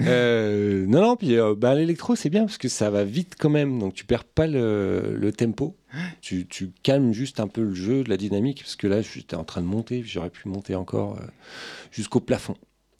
Euh, 0.00 0.84
non, 0.86 1.00
non, 1.00 1.16
puis 1.16 1.36
euh, 1.38 1.54
bah, 1.56 1.74
l'électro, 1.74 2.16
c'est 2.16 2.28
bien 2.28 2.44
parce 2.44 2.58
que 2.58 2.68
ça 2.68 2.90
va 2.90 3.04
vite 3.04 3.36
quand 3.38 3.48
même. 3.48 3.78
Donc 3.78 3.94
tu 3.94 4.04
perds 4.04 4.24
pas 4.24 4.48
le, 4.48 5.16
le 5.16 5.32
tempo. 5.32 5.76
Tu, 6.20 6.46
tu 6.46 6.72
calmes 6.82 7.12
juste 7.12 7.38
un 7.38 7.46
peu 7.46 7.62
le 7.62 7.74
jeu, 7.74 8.02
la 8.06 8.16
dynamique. 8.16 8.62
Parce 8.62 8.74
que 8.74 8.88
là, 8.88 9.02
j'étais 9.02 9.36
en 9.36 9.44
train 9.44 9.62
de 9.62 9.66
monter. 9.66 10.02
J'aurais 10.04 10.30
pu 10.30 10.48
monter 10.48 10.74
encore 10.74 11.16
jusqu'au 11.92 12.18
plafond. 12.18 12.56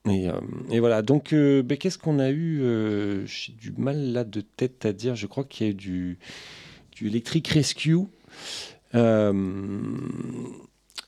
Et, 0.09 0.29
et 0.71 0.79
voilà. 0.79 1.03
Donc, 1.03 1.35
ben, 1.35 1.77
qu'est-ce 1.77 1.99
qu'on 1.99 2.21
a 2.21 2.31
eu 2.31 2.63
J'ai 3.27 3.53
du 3.53 3.73
mal 3.77 4.13
là 4.13 4.23
de 4.23 4.41
tête 4.41 4.87
à 4.87 4.93
dire. 4.93 5.17
Je 5.17 5.27
crois 5.27 5.43
qu'il 5.43 5.67
y 5.67 5.71
a 5.71 5.73
eu 5.73 5.75
du, 5.75 6.19
du 6.93 7.09
Electric 7.09 7.49
Rescue. 7.49 8.07
Euh, 8.95 9.33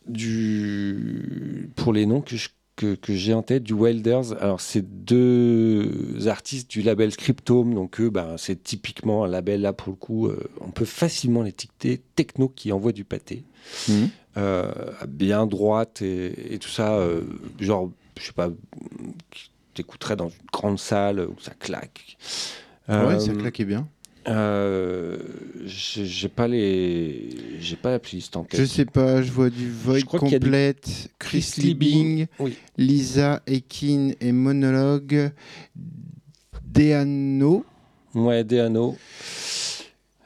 du, 0.07 1.71
pour 1.77 1.93
les 1.93 2.07
noms 2.07 2.21
que 2.21 2.37
je- 2.37 2.49
que, 2.77 2.95
que 2.95 3.15
j'ai 3.15 3.33
en 3.33 3.43
tête, 3.43 3.63
du 3.63 3.73
Wilders. 3.73 4.33
Alors, 4.39 4.61
c'est 4.61 4.83
deux 4.83 6.29
artistes 6.29 6.71
du 6.71 6.83
label 6.83 7.11
Scriptome. 7.11 7.73
Donc, 7.75 8.01
eux, 8.01 8.11
ben, 8.11 8.37
c'est 8.37 8.63
typiquement 8.63 9.25
un 9.25 9.29
label, 9.29 9.63
là, 9.63 9.73
pour 9.73 9.89
le 9.91 9.97
coup, 9.97 10.27
euh, 10.27 10.39
on 10.61 10.71
peut 10.71 10.85
facilement 10.85 11.43
l'étiqueter 11.43 12.03
techno 12.17 12.49
qui 12.51 12.73
envoie 12.73 12.93
du 12.93 13.05
pâté. 13.05 13.45
Mhm. 13.89 14.11
Euh, 14.37 14.71
bien 15.09 15.47
droite 15.47 16.03
et, 16.03 16.55
et 16.55 16.59
tout 16.59 16.69
ça. 16.69 16.97
euh, 16.99 17.23
genre, 17.59 17.91
je 18.21 18.27
sais 18.27 18.33
pas, 18.35 18.51
t'écouterais 19.73 20.17
dans 20.17 20.29
une 20.29 20.35
grande 20.53 20.79
salle 20.79 21.21
où 21.21 21.41
ça 21.41 21.53
claque. 21.59 22.19
ouais, 22.89 22.95
Euh, 22.95 23.19
ça 23.19 23.33
claquait 23.33 23.65
bien. 23.65 23.89
Euh, 24.29 25.19
j'ai 25.65 26.29
pas 26.29 26.49
les, 26.49 27.29
j'ai 27.61 27.77
pas 27.77 27.91
la 27.91 27.99
playlist 27.99 28.37
en 28.37 28.45
tête. 28.45 28.61
Je 28.61 28.65
sais 28.67 28.85
pas, 28.85 29.23
je 29.23 29.31
vois 29.31 29.51
du 29.51 29.71
Void 29.71 29.99
du 29.99 30.05
Complete, 30.05 31.11
Chris 31.19 31.51
Chris 31.53 31.63
Liebing, 31.63 32.27
oui. 32.39 32.57
Lisa 32.77 33.43
Ekin 33.47 34.13
et 34.21 34.33
Monologue, 34.33 35.33
Deano. 36.65 37.65
Ouais, 38.15 38.45
Deano. 38.45 38.97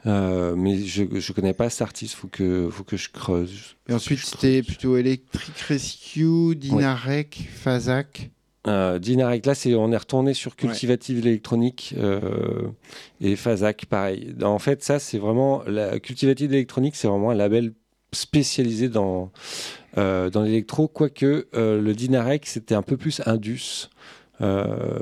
Euh, 0.07 0.55
mais 0.55 0.79
je, 0.79 1.03
je 1.19 1.31
connais 1.31 1.53
pas 1.53 1.69
cet 1.69 1.83
artiste, 1.83 2.15
faut 2.15 2.27
que, 2.27 2.69
faut 2.71 2.83
que 2.83 2.97
je 2.97 3.09
creuse. 3.09 3.75
Et 3.87 3.93
ensuite, 3.93 4.19
c'était 4.19 4.63
plutôt 4.63 4.97
Electric 4.97 5.55
Rescue, 5.59 6.55
Dinarek, 6.55 7.47
Fazak. 7.53 8.31
Euh, 8.67 8.99
Dinarek, 8.99 9.45
là, 9.45 9.55
c'est, 9.55 9.73
on 9.73 9.91
est 9.91 9.97
retourné 9.97 10.33
sur 10.33 10.55
Cultivative 10.55 11.25
électronique 11.25 11.95
euh, 11.97 12.67
et 13.19 13.35
Fazak, 13.35 13.85
pareil. 13.87 14.35
En 14.43 14.59
fait, 14.59 14.83
ça, 14.83 14.99
c'est 14.99 15.17
vraiment 15.17 15.63
la 15.65 15.99
Cultivative 15.99 16.51
c'est 16.93 17.07
vraiment 17.07 17.31
un 17.31 17.35
label 17.35 17.73
spécialisé 18.13 18.89
dans 18.89 19.31
euh, 19.97 20.29
dans 20.29 20.43
l'électro, 20.43 20.87
quoique 20.87 21.47
euh, 21.55 21.81
le 21.81 21.93
Dinarek, 21.93 22.45
c'était 22.45 22.75
un 22.75 22.81
peu 22.81 22.97
plus 22.97 23.21
indus. 23.25 23.89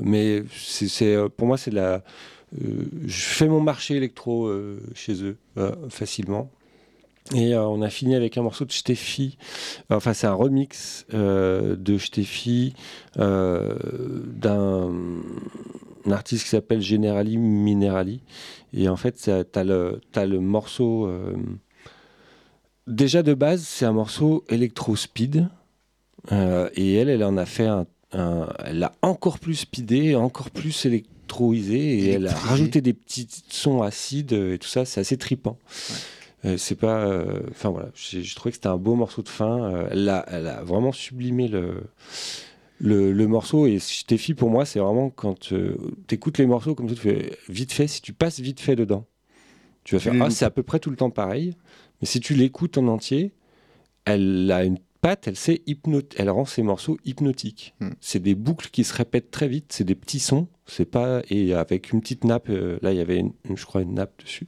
Mais 0.01 0.43
c'est, 0.55 0.87
c'est, 0.87 1.17
pour 1.37 1.47
moi, 1.47 1.57
c'est 1.57 1.71
de 1.71 1.75
la. 1.77 2.03
je 2.53 3.21
fais 3.21 3.47
mon 3.47 3.61
marché 3.61 3.95
électro 3.95 4.51
chez 4.95 5.23
eux 5.23 5.37
facilement. 5.89 6.49
Et 7.35 7.53
euh, 7.53 7.63
on 7.67 7.81
a 7.81 7.89
fini 7.89 8.15
avec 8.15 8.37
un 8.37 8.41
morceau 8.41 8.65
de 8.65 8.71
Steffi. 8.71 9.37
Enfin, 9.89 10.13
c'est 10.13 10.27
un 10.27 10.33
remix 10.33 11.05
euh, 11.13 11.75
de 11.75 11.97
Steffi 11.97 12.73
euh, 13.17 13.75
d'un 14.25 14.89
un 16.05 16.11
artiste 16.11 16.43
qui 16.45 16.49
s'appelle 16.49 16.81
Generali 16.81 17.37
Minerali. 17.37 18.21
Et 18.73 18.87
en 18.89 18.95
fait, 18.95 19.15
tu 19.21 19.29
as 19.29 19.63
le, 19.63 20.39
morceau. 20.39 21.05
euh, 21.07 21.35
déjà 22.87 23.21
de 23.21 23.33
base, 23.33 23.61
c'est 23.63 23.85
un 23.85 23.91
morceau 23.93 24.43
électro-speed. 24.49 25.49
Euh, 26.31 26.69
et 26.75 26.95
elle, 26.95 27.09
elle 27.09 27.23
en 27.23 27.37
a 27.37 27.45
fait 27.45 27.67
un. 27.67 27.85
un- 28.13 28.47
elle 28.65 28.79
l'a 28.79 28.93
encore 29.01 29.39
plus 29.39 29.55
speedé, 29.55 30.15
encore 30.15 30.49
plus 30.51 30.85
électroisé. 30.85 31.99
Et 31.99 32.09
elle 32.11 32.27
a 32.27 32.33
rajouté 32.33 32.81
des 32.81 32.93
petits 32.93 33.27
sons 33.49 33.81
acides 33.81 34.31
et 34.33 34.57
tout 34.57 34.67
ça. 34.67 34.85
C'est 34.85 35.01
assez 35.01 35.17
tripant. 35.17 35.57
Euh, 35.91 35.93
c'est 36.57 36.75
pas. 36.75 37.05
euh, 37.05 37.41
Enfin 37.51 37.69
voilà, 37.69 37.89
j'ai 37.95 38.23
trouvé 38.35 38.51
que 38.51 38.55
c'était 38.57 38.67
un 38.67 38.77
beau 38.77 38.95
morceau 38.95 39.21
de 39.21 39.29
fin. 39.29 39.73
Euh, 39.73 39.87
elle, 39.91 40.07
a, 40.09 40.25
elle 40.29 40.47
a 40.47 40.63
vraiment 40.63 40.91
sublimé 40.91 41.47
le, 41.47 41.83
le, 42.79 43.11
le 43.11 43.27
morceau. 43.27 43.65
Et 43.67 43.79
Steffi, 43.79 44.33
pour 44.33 44.49
moi, 44.49 44.65
c'est 44.65 44.79
vraiment 44.79 45.09
quand 45.09 45.39
tu 45.39 45.55
écoutes 46.09 46.37
les 46.37 46.45
morceaux 46.45 46.75
comme 46.75 46.89
ça, 46.89 46.95
tu 46.95 47.01
fais 47.01 47.37
vite 47.49 47.71
fait, 47.73 47.87
si 47.87 48.01
tu 48.01 48.13
passes 48.13 48.39
vite 48.39 48.59
fait 48.59 48.75
dedans, 48.75 49.05
tu 49.83 49.95
vas 49.95 49.99
faire 50.01 50.13
Ah, 50.21 50.29
c'est 50.29 50.45
à 50.45 50.49
peu 50.51 50.63
près 50.63 50.79
tout 50.79 50.89
le 50.89 50.95
temps 50.95 51.09
pareil. 51.09 51.55
Mais 52.01 52.07
si 52.07 52.19
tu 52.19 52.33
l'écoutes 52.35 52.77
en 52.77 52.87
entier, 52.87 53.33
elle 54.05 54.51
a 54.51 54.63
une 54.63 54.79
patte, 55.01 55.27
elle 55.27 55.35
sait 55.35 55.61
elle 56.17 56.29
rend 56.29 56.45
ses 56.45 56.61
morceaux 56.63 56.97
hypnotiques. 57.05 57.73
Hmm. 57.79 57.89
C'est 58.01 58.19
des 58.19 58.35
boucles 58.35 58.69
qui 58.71 58.83
se 58.83 58.93
répètent 58.93 59.31
très 59.31 59.47
vite, 59.47 59.71
c'est 59.71 59.83
des 59.83 59.95
petits 59.95 60.19
sons, 60.19 60.47
c'est 60.65 60.85
pas 60.85 61.21
et 61.29 61.53
avec 61.53 61.91
une 61.91 62.01
petite 62.01 62.23
nappe. 62.25 62.49
euh, 62.49 62.77
là, 62.81 62.91
il 62.91 62.97
y 62.97 63.01
avait, 63.01 63.17
une- 63.17 63.33
une- 63.49 63.57
je 63.57 63.65
crois, 63.65 63.81
une 63.81 63.93
nappe 63.95 64.21
dessus. 64.23 64.47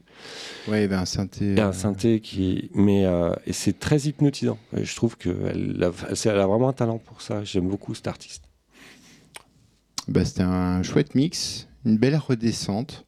Ouais, 0.67 0.87
ben 0.87 0.99
un 0.99 1.05
synthé. 1.05 1.53
Et 1.55 1.59
un 1.61 1.69
euh, 1.69 1.73
synthé 1.73 2.19
qui. 2.19 2.69
Mais 2.73 3.05
euh, 3.05 3.33
et 3.45 3.53
c'est 3.53 3.79
très 3.79 3.99
hypnotisant. 4.01 4.57
Et 4.75 4.83
je 4.83 4.95
trouve 4.95 5.17
qu'elle 5.17 5.81
a, 5.83 5.91
elle 6.25 6.39
a 6.39 6.47
vraiment 6.47 6.69
un 6.69 6.73
talent 6.73 6.97
pour 6.99 7.21
ça. 7.21 7.43
J'aime 7.43 7.67
beaucoup 7.67 7.95
cet 7.95 8.07
artiste. 8.07 8.43
bah, 10.07 10.25
c'était 10.25 10.43
un 10.43 10.83
chouette 10.83 11.15
mix, 11.15 11.67
une 11.85 11.97
belle 11.97 12.15
redescente. 12.17 13.05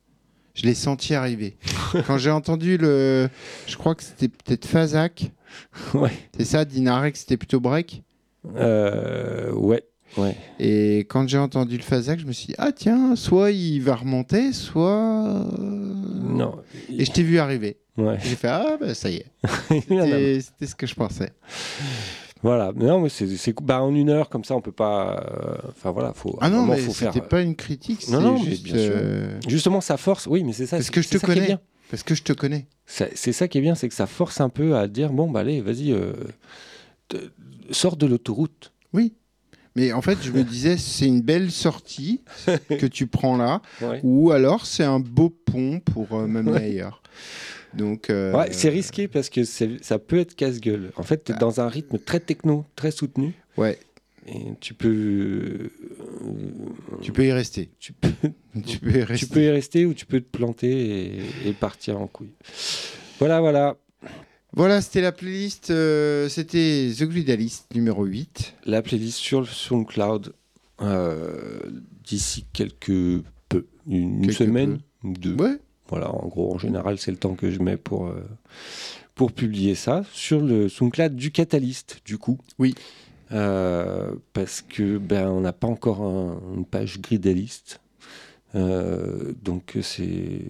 Je 0.53 0.63
l'ai 0.65 0.73
senti 0.75 1.13
arriver. 1.15 1.57
Quand 2.07 2.17
j'ai 2.17 2.29
entendu 2.31 2.77
le. 2.77 3.29
Je 3.67 3.75
crois 3.75 3.95
que 3.95 4.03
c'était 4.03 4.27
peut-être 4.27 4.65
Fazak. 4.65 5.31
ouais. 5.93 6.11
C'est 6.37 6.45
ça, 6.45 6.65
Dinarek, 6.65 7.15
c'était 7.17 7.37
plutôt 7.37 7.59
break. 7.59 8.03
Euh, 8.55 9.51
ouais. 9.53 9.83
Ouais. 10.17 10.35
Et 10.59 11.07
quand 11.09 11.27
j'ai 11.27 11.39
entendu 11.39 11.75
le 11.75 11.81
Fazak, 11.81 12.19
je 12.19 12.25
me 12.27 12.33
suis 12.33 12.47
dit, 12.47 12.55
ah 12.59 12.71
tiens, 12.71 13.15
soit 13.15 13.49
il 13.49 13.79
va 13.79 13.95
remonter, 13.95 14.53
soit. 14.53 14.91
euh, 14.91 15.53
Non. 15.57 16.61
Et 16.95 17.03
je 17.05 17.11
t'ai 17.11 17.23
vu 17.23 17.39
arriver. 17.39 17.77
Ouais. 17.97 18.17
J'ai 18.23 18.35
fait, 18.35 18.47
ah 18.47 18.77
bah 18.79 18.93
ça 18.93 19.09
y 19.09 19.15
est. 19.17 19.25
C'était 20.41 20.67
ce 20.67 20.75
que 20.75 20.85
je 20.85 20.93
pensais. 20.93 21.31
Voilà, 22.43 22.71
mais 22.75 22.85
non, 22.85 22.99
mais 22.99 23.09
c'est, 23.09 23.25
bah, 23.61 23.81
en 23.81 23.95
une 23.95 24.09
heure 24.09 24.29
comme 24.29 24.43
ça, 24.43 24.55
on 24.55 24.61
peut 24.61 24.71
pas. 24.73 25.23
euh, 25.23 25.55
Enfin 25.69 25.91
voilà, 25.91 26.13
faut. 26.13 26.37
Ah 26.41 26.49
non, 26.49 26.65
mais 26.65 26.77
faut 26.77 26.91
faire. 26.93 27.13
c'était 27.13 27.25
pas 27.25 27.41
une 27.41 27.55
critique, 27.55 28.07
Non, 28.09 28.19
non, 28.21 28.37
juste. 28.37 28.63
bien 28.63 28.77
sûr. 28.77 28.91
euh, 28.95 29.39
Justement, 29.47 29.79
ça 29.81 29.97
force. 29.97 30.27
Oui, 30.27 30.43
mais 30.43 30.51
c'est 30.53 30.65
ça. 30.65 30.75
Parce 30.77 30.87
c'est- 30.87 30.91
que 30.93 31.01
je 31.01 31.09
te 31.09 31.17
connais. 31.17 31.45
bien. 31.47 31.59
Parce 31.89 32.03
que 32.03 32.15
je 32.15 32.23
te 32.23 32.33
connais. 32.33 32.67
C'est 32.85 33.31
ça 33.31 33.47
qui 33.47 33.57
est 33.57 33.61
bien, 33.61 33.75
c'est 33.75 33.87
que 33.87 33.95
ça 33.95 34.07
force 34.07 34.41
un 34.41 34.49
peu 34.49 34.75
à 34.75 34.87
dire 34.87 35.11
bon, 35.13 35.31
bah 35.31 35.39
allez, 35.39 35.61
vas-y, 35.61 35.91
euh, 35.93 36.13
sors 37.71 37.95
de 37.97 38.05
l'autoroute. 38.05 38.71
Mais 39.75 39.91
en 39.91 40.03
fait, 40.03 40.19
je 40.21 40.31
me 40.31 40.43
disais, 40.43 40.77
c'est 40.77 41.07
une 41.07 41.21
belle 41.21 41.49
sortie 41.49 42.21
que 42.69 42.85
tu 42.85 43.07
prends 43.07 43.37
là, 43.37 43.59
Ouais. 43.81 43.99
ou 44.03 44.29
alors 44.31 44.67
c'est 44.67 44.83
un 44.83 44.99
beau 44.99 45.29
pont 45.31 45.79
pour 45.79 46.13
euh, 46.13 46.27
m'amener 46.27 46.57
ailleurs. 46.57 47.01
Donc. 47.77 48.09
euh, 48.09 48.33
Ouais, 48.33 48.51
c'est 48.51 48.69
risqué 48.69 49.07
parce 49.07 49.29
que 49.29 49.43
ça 49.43 49.99
peut 49.99 50.17
être 50.19 50.35
casse-gueule. 50.35 50.91
En 50.95 51.03
fait, 51.03 51.23
tu 51.23 51.31
es 51.31 51.35
dans 51.35 51.59
un 51.61 51.67
rythme 51.67 51.97
très 51.99 52.19
techno, 52.19 52.65
très 52.75 52.91
soutenu. 52.91 53.33
Ouais, 53.57 53.77
Et 54.27 54.53
tu 54.59 54.73
peux. 54.73 55.69
tu 57.01 57.11
peux 57.11 57.25
y 57.25 57.31
rester. 57.31 57.69
tu 57.79 57.93
peux, 57.93 58.09
Tu 58.65 58.79
peux 58.79 58.91
y 58.91 59.03
rester. 59.03 59.25
tu 59.25 59.31
peux 59.33 59.41
y 59.43 59.49
rester 59.49 59.85
ou 59.85 59.93
tu 59.93 60.05
peux 60.05 60.21
te 60.21 60.29
planter 60.37 61.17
et, 61.17 61.49
et 61.49 61.53
partir 61.53 61.99
en 61.99 62.07
couille. 62.07 62.33
Voilà, 63.19 63.39
voilà. 63.39 63.77
Voilà, 64.55 64.81
c'était 64.81 65.01
la 65.01 65.11
playlist. 65.11 65.71
euh, 65.71 66.29
c'était 66.29 66.91
The 66.95 67.03
Glidalist 67.05 67.73
numéro 67.73 68.05
8. 68.05 68.53
La 68.65 68.81
playlist 68.83 69.17
sur 69.17 69.39
le 69.41 69.47
SoundCloud 69.47 70.33
euh, 70.81 71.59
d'ici 72.03 72.45
quelques 72.53 73.23
peu. 73.49 73.65
Une 73.87 74.31
semaine 74.31 74.79
ou 75.03 75.13
deux. 75.13 75.33
Ouais. 75.35 75.57
Voilà, 75.93 76.11
en 76.13 76.27
gros, 76.27 76.53
en 76.53 76.57
général, 76.57 76.97
c'est 76.97 77.11
le 77.11 77.17
temps 77.17 77.35
que 77.35 77.51
je 77.51 77.59
mets 77.61 77.77
pour, 77.77 78.07
euh, 78.07 78.23
pour 79.15 79.31
publier 79.31 79.75
ça 79.75 80.03
sur 80.11 80.41
le 80.41 80.67
SoundCloud 80.69 81.15
du 81.15 81.29
Catalyst, 81.31 82.01
du 82.05 82.17
coup. 82.17 82.37
Oui. 82.59 82.73
euh, 83.31 84.11
parce 84.33 84.61
que 84.61 84.97
ben 84.99 85.27
on 85.29 85.41
n'a 85.41 85.53
pas 85.53 85.67
encore 85.67 86.01
un- 86.01 86.39
une 86.55 86.65
page 86.65 86.99
gridaliste. 86.99 87.79
Euh, 88.55 89.33
donc 89.43 89.77
c'est 89.81 90.41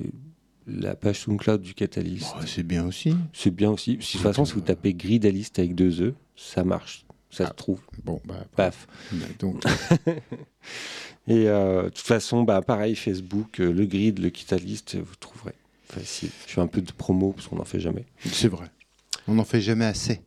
la 0.67 0.95
page 0.95 1.19
SoundCloud 1.19 1.61
du 1.61 1.73
Catalyst. 1.73 2.33
Oh, 2.37 2.43
c'est 2.45 2.63
bien 2.63 2.85
aussi. 2.85 3.15
C'est 3.31 3.51
bien 3.51 3.69
aussi. 3.71 3.97
Si, 4.01 4.17
de 4.17 4.21
toute 4.23 4.31
façon, 4.31 4.43
si 4.45 4.53
vous 4.53 4.61
tapez 4.61 4.93
gridaliste 4.93 5.59
avec 5.59 5.75
deux 5.75 6.01
E, 6.01 6.13
ça 6.35 6.63
marche. 6.63 7.02
Ça 7.33 7.47
se 7.47 7.53
trouve. 7.53 7.79
Bon, 8.03 8.21
bah, 8.25 8.45
Paf. 8.55 8.87
donc, 9.39 9.63
Et 11.27 11.47
euh, 11.47 11.83
de 11.83 11.89
toute 11.89 11.99
façon, 12.05 12.43
bah, 12.43 12.61
pareil, 12.61 12.95
Facebook, 12.95 13.59
euh, 13.59 13.71
le 13.71 13.85
grid, 13.85 14.19
le 14.19 14.29
Catalyst, 14.29 14.95
vous 14.97 15.15
trouverez. 15.19 15.53
Facile. 15.87 16.29
Je 16.47 16.53
fais 16.53 16.61
un 16.61 16.67
peu 16.67 16.81
de 16.81 16.91
promo 16.91 17.31
parce 17.31 17.47
qu'on 17.47 17.55
n'en 17.55 17.65
fait 17.65 17.79
jamais. 17.79 18.05
c'est 18.25 18.47
vrai. 18.47 18.67
On 19.27 19.35
n'en 19.35 19.45
fait 19.45 19.61
jamais 19.61 19.85
assez. 19.85 20.21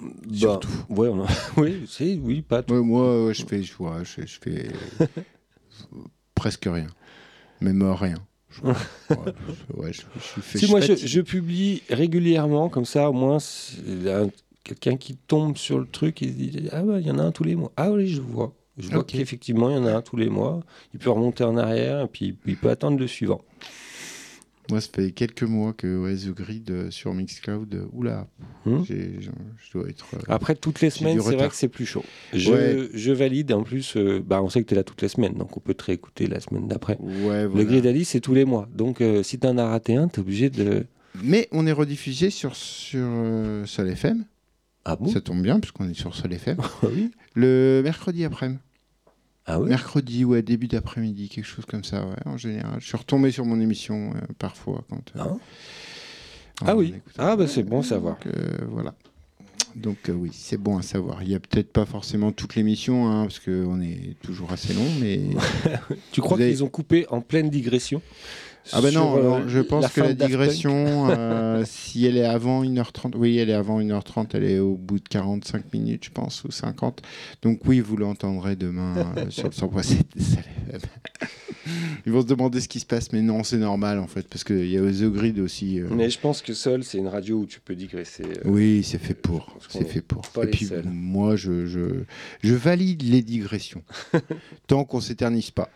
Bah, 0.00 0.08
Surtout. 0.34 0.68
ouais, 0.88 1.08
on 1.08 1.20
en- 1.22 1.26
oui, 1.56 1.84
c'est, 1.88 2.14
oui, 2.16 2.42
pas 2.42 2.62
tout. 2.62 2.74
Ouais, 2.74 2.80
moi, 2.80 3.26
ouais, 3.26 3.34
je 3.34 3.46
fais, 3.46 3.62
je, 3.62 3.72
vois, 3.74 4.02
je, 4.04 4.26
je 4.26 4.38
fais 4.40 4.68
presque 6.34 6.64
rien. 6.64 6.88
Même 7.60 7.82
rien. 7.82 8.16
Je, 9.84 11.20
publie 11.20 11.82
régulièrement, 11.88 12.68
comme 12.68 12.84
ça 12.84 13.08
au 13.08 13.12
moins 13.12 13.38
quelqu'un 14.64 14.96
qui 14.96 15.16
tombe 15.16 15.56
sur 15.56 15.78
le 15.78 15.86
truc 15.86 16.22
et 16.22 16.28
se 16.28 16.32
dit 16.32 16.68
Ah 16.72 16.82
ouais, 16.84 17.00
il 17.00 17.06
y 17.06 17.10
en 17.10 17.18
a 17.18 17.22
un 17.22 17.32
tous 17.32 17.44
les 17.44 17.54
mois. 17.56 17.72
Ah 17.76 17.90
oui, 17.92 18.06
je 18.08 18.20
vois. 18.20 18.54
Je 18.78 18.88
vois 18.88 19.04
qu'effectivement 19.04 19.68
il 19.70 19.76
y 19.76 19.78
en 19.78 19.84
a 19.86 19.92
un 19.96 20.02
tous 20.02 20.16
les 20.16 20.30
mois. 20.30 20.62
Il 20.94 20.98
peut 21.00 21.10
remonter 21.10 21.44
en 21.44 21.56
arrière 21.56 22.02
et 22.02 22.08
puis 22.08 22.36
il 22.46 22.56
peut 22.56 22.70
attendre 22.70 22.98
le 22.98 23.06
suivant. 23.06 23.42
Moi, 24.70 24.80
ça 24.80 24.88
fait 24.94 25.10
quelques 25.10 25.42
mois 25.42 25.72
que 25.72 25.98
ouais, 26.02 26.14
The 26.14 26.28
Grid 26.30 26.70
euh, 26.70 26.90
sur 26.90 27.12
Mixcloud, 27.12 27.74
euh, 27.74 27.84
oula, 27.92 28.28
Hmm. 28.64 28.84
j'ai- 28.84 29.20
je, 29.20 29.30
je 29.58 29.72
dois 29.72 29.88
être. 29.88 30.06
euh, 30.14 30.18
Après 30.28 30.54
toutes 30.54 30.80
les 30.80 30.88
semaines, 30.88 31.20
c'est 31.20 31.34
vrai 31.34 31.48
que 31.48 31.54
c'est 31.56 31.68
plus 31.68 31.84
chaud. 31.84 32.04
Je, 32.32 32.50
Ouais. 32.52 32.88
je 32.94 33.12
valide. 33.12 33.52
En 33.52 33.64
plus, 33.64 33.96
bah, 34.24 34.40
on 34.40 34.48
sait 34.48 34.62
que 34.62 34.68
tu 34.68 34.74
es 34.74 34.76
là 34.76 34.84
toutes 34.84 35.02
les 35.02 35.08
semaines, 35.08 35.34
donc 35.34 35.56
on 35.56 35.60
peut 35.60 35.74
te 35.74 35.82
réécouter 35.84 36.28
la 36.28 36.38
semaine 36.38 36.68
d'après. 36.68 36.96
ouais, 37.00 37.42
Le. 37.42 37.64
Grid 37.64 37.84
Ali, 37.86 38.04
c'est 38.04 38.20
tous 38.20 38.34
les 38.34 38.44
mois. 38.44 38.68
Donc 38.72 39.02
si 39.24 39.38
tu 39.40 39.46
en 39.48 39.58
as 39.58 39.66
raté 39.66 39.96
un, 39.96 40.06
tu 40.08 40.16
es 40.16 40.20
obligé 40.20 40.48
de. 40.48 40.86
Mais 41.22 41.48
on 41.50 41.66
est 41.66 41.72
rediffusé 41.72 42.30
sur, 42.30 42.54
sur 42.54 43.04
Sol 43.66 43.88
FM. 43.90 44.24
Ah 44.84 44.96
bon 44.96 45.08
Ça 45.08 45.20
tombe 45.20 45.42
bien, 45.42 45.60
puisqu'on 45.60 45.88
est 45.88 45.94
sur 45.94 46.14
Sol 46.14 46.32
FM. 46.32 46.56
Ah 46.82 46.86
oui 46.92 47.10
Le 47.34 47.80
mercredi 47.84 48.24
après-midi. 48.24 48.58
Ah 49.46 49.60
oui 49.60 49.68
Mercredi, 49.68 50.24
ouais, 50.24 50.42
début 50.42 50.68
d'après-midi, 50.68 51.28
quelque 51.28 51.44
chose 51.46 51.66
comme 51.66 51.84
ça, 51.84 52.04
ouais, 52.06 52.16
en 52.26 52.36
général. 52.36 52.76
Je 52.80 52.86
suis 52.86 52.96
retombé 52.96 53.30
sur 53.32 53.44
mon 53.44 53.60
émission 53.60 54.12
euh, 54.14 54.20
parfois. 54.38 54.84
Quand, 54.88 55.02
euh, 55.16 55.20
Ah. 55.20 55.36
Ah 56.66 56.76
oui. 56.76 56.94
Ah 57.18 57.34
bah 57.36 57.48
c'est 57.48 57.62
bon 57.64 57.80
à 57.80 57.82
savoir. 57.82 58.16
Donc, 58.24 58.26
euh, 58.34 58.58
voilà. 58.68 58.94
Donc 59.74 60.08
euh, 60.08 60.12
oui, 60.12 60.30
c'est 60.32 60.58
bon 60.58 60.78
à 60.78 60.82
savoir. 60.82 61.22
Il 61.22 61.28
n'y 61.30 61.34
a 61.34 61.40
peut-être 61.40 61.72
pas 61.72 61.86
forcément 61.86 62.30
toute 62.30 62.54
l'émission, 62.54 63.08
hein, 63.10 63.22
parce 63.24 63.40
qu'on 63.40 63.80
est 63.80 64.16
toujours 64.22 64.52
assez 64.52 64.74
long, 64.74 64.86
mais... 65.00 65.20
Tu 66.12 66.20
crois 66.20 66.36
avez- 66.38 66.50
qu'ils 66.50 66.62
ont 66.62 66.68
coupé 66.68 67.06
en 67.08 67.20
pleine 67.20 67.50
digression? 67.50 68.00
Ah 68.72 68.80
ben 68.80 68.94
non, 68.94 69.16
euh, 69.16 69.48
je 69.48 69.58
pense 69.58 69.88
que 69.92 70.00
la 70.00 70.14
digression, 70.14 71.08
euh, 71.10 71.64
si 71.66 72.06
elle 72.06 72.16
est 72.16 72.24
avant 72.24 72.62
1h30, 72.64 73.14
oui, 73.16 73.38
elle 73.38 73.50
est 73.50 73.54
avant 73.54 73.80
1h30, 73.80 74.28
elle 74.34 74.44
est 74.44 74.58
au 74.60 74.76
bout 74.76 74.98
de 75.00 75.08
45 75.08 75.72
minutes, 75.72 76.04
je 76.04 76.10
pense, 76.10 76.44
ou 76.44 76.52
50. 76.52 77.02
Donc 77.42 77.60
oui, 77.66 77.80
vous 77.80 77.96
l'entendrez 77.96 78.54
demain 78.54 79.12
euh, 79.16 79.24
sur 79.30 79.44
le 79.44 79.50
100.7 79.50 79.96
des 80.14 80.22
Salles 80.22 80.44
FM. 80.68 80.80
Ils 82.06 82.12
vont 82.12 82.22
se 82.22 82.26
demander 82.26 82.60
ce 82.60 82.68
qui 82.68 82.80
se 82.80 82.86
passe, 82.86 83.12
mais 83.12 83.20
non, 83.22 83.44
c'est 83.44 83.56
normal 83.58 83.98
en 84.00 84.06
fait, 84.08 84.26
parce 84.28 84.42
qu'il 84.42 84.68
y 84.68 84.76
a 84.78 84.80
The 84.82 85.12
Grid 85.12 85.38
aussi. 85.38 85.80
euh, 85.80 85.86
Mais 85.92 86.10
je 86.10 86.18
pense 86.18 86.42
que 86.42 86.54
Sol, 86.54 86.82
c'est 86.82 86.98
une 86.98 87.06
radio 87.08 87.38
où 87.40 87.46
tu 87.46 87.60
peux 87.60 87.74
digresser. 87.76 88.24
euh, 88.24 88.40
Oui, 88.44 88.82
c'est 88.84 88.98
fait 88.98 89.14
pour. 89.14 89.56
C'est 89.68 89.80
est 89.82 89.84
fait 89.84 90.00
pour. 90.00 90.22
pas 90.28 90.42
Et 90.42 90.46
les 90.46 90.50
puis 90.50 90.66
seuls. 90.66 90.84
moi, 90.86 91.36
je, 91.36 91.66
je, 91.66 91.80
je 92.42 92.54
valide 92.54 93.02
les 93.02 93.22
digressions. 93.22 93.82
tant 94.66 94.84
qu'on 94.84 95.00
s'éternise 95.00 95.50
pas. 95.52 95.68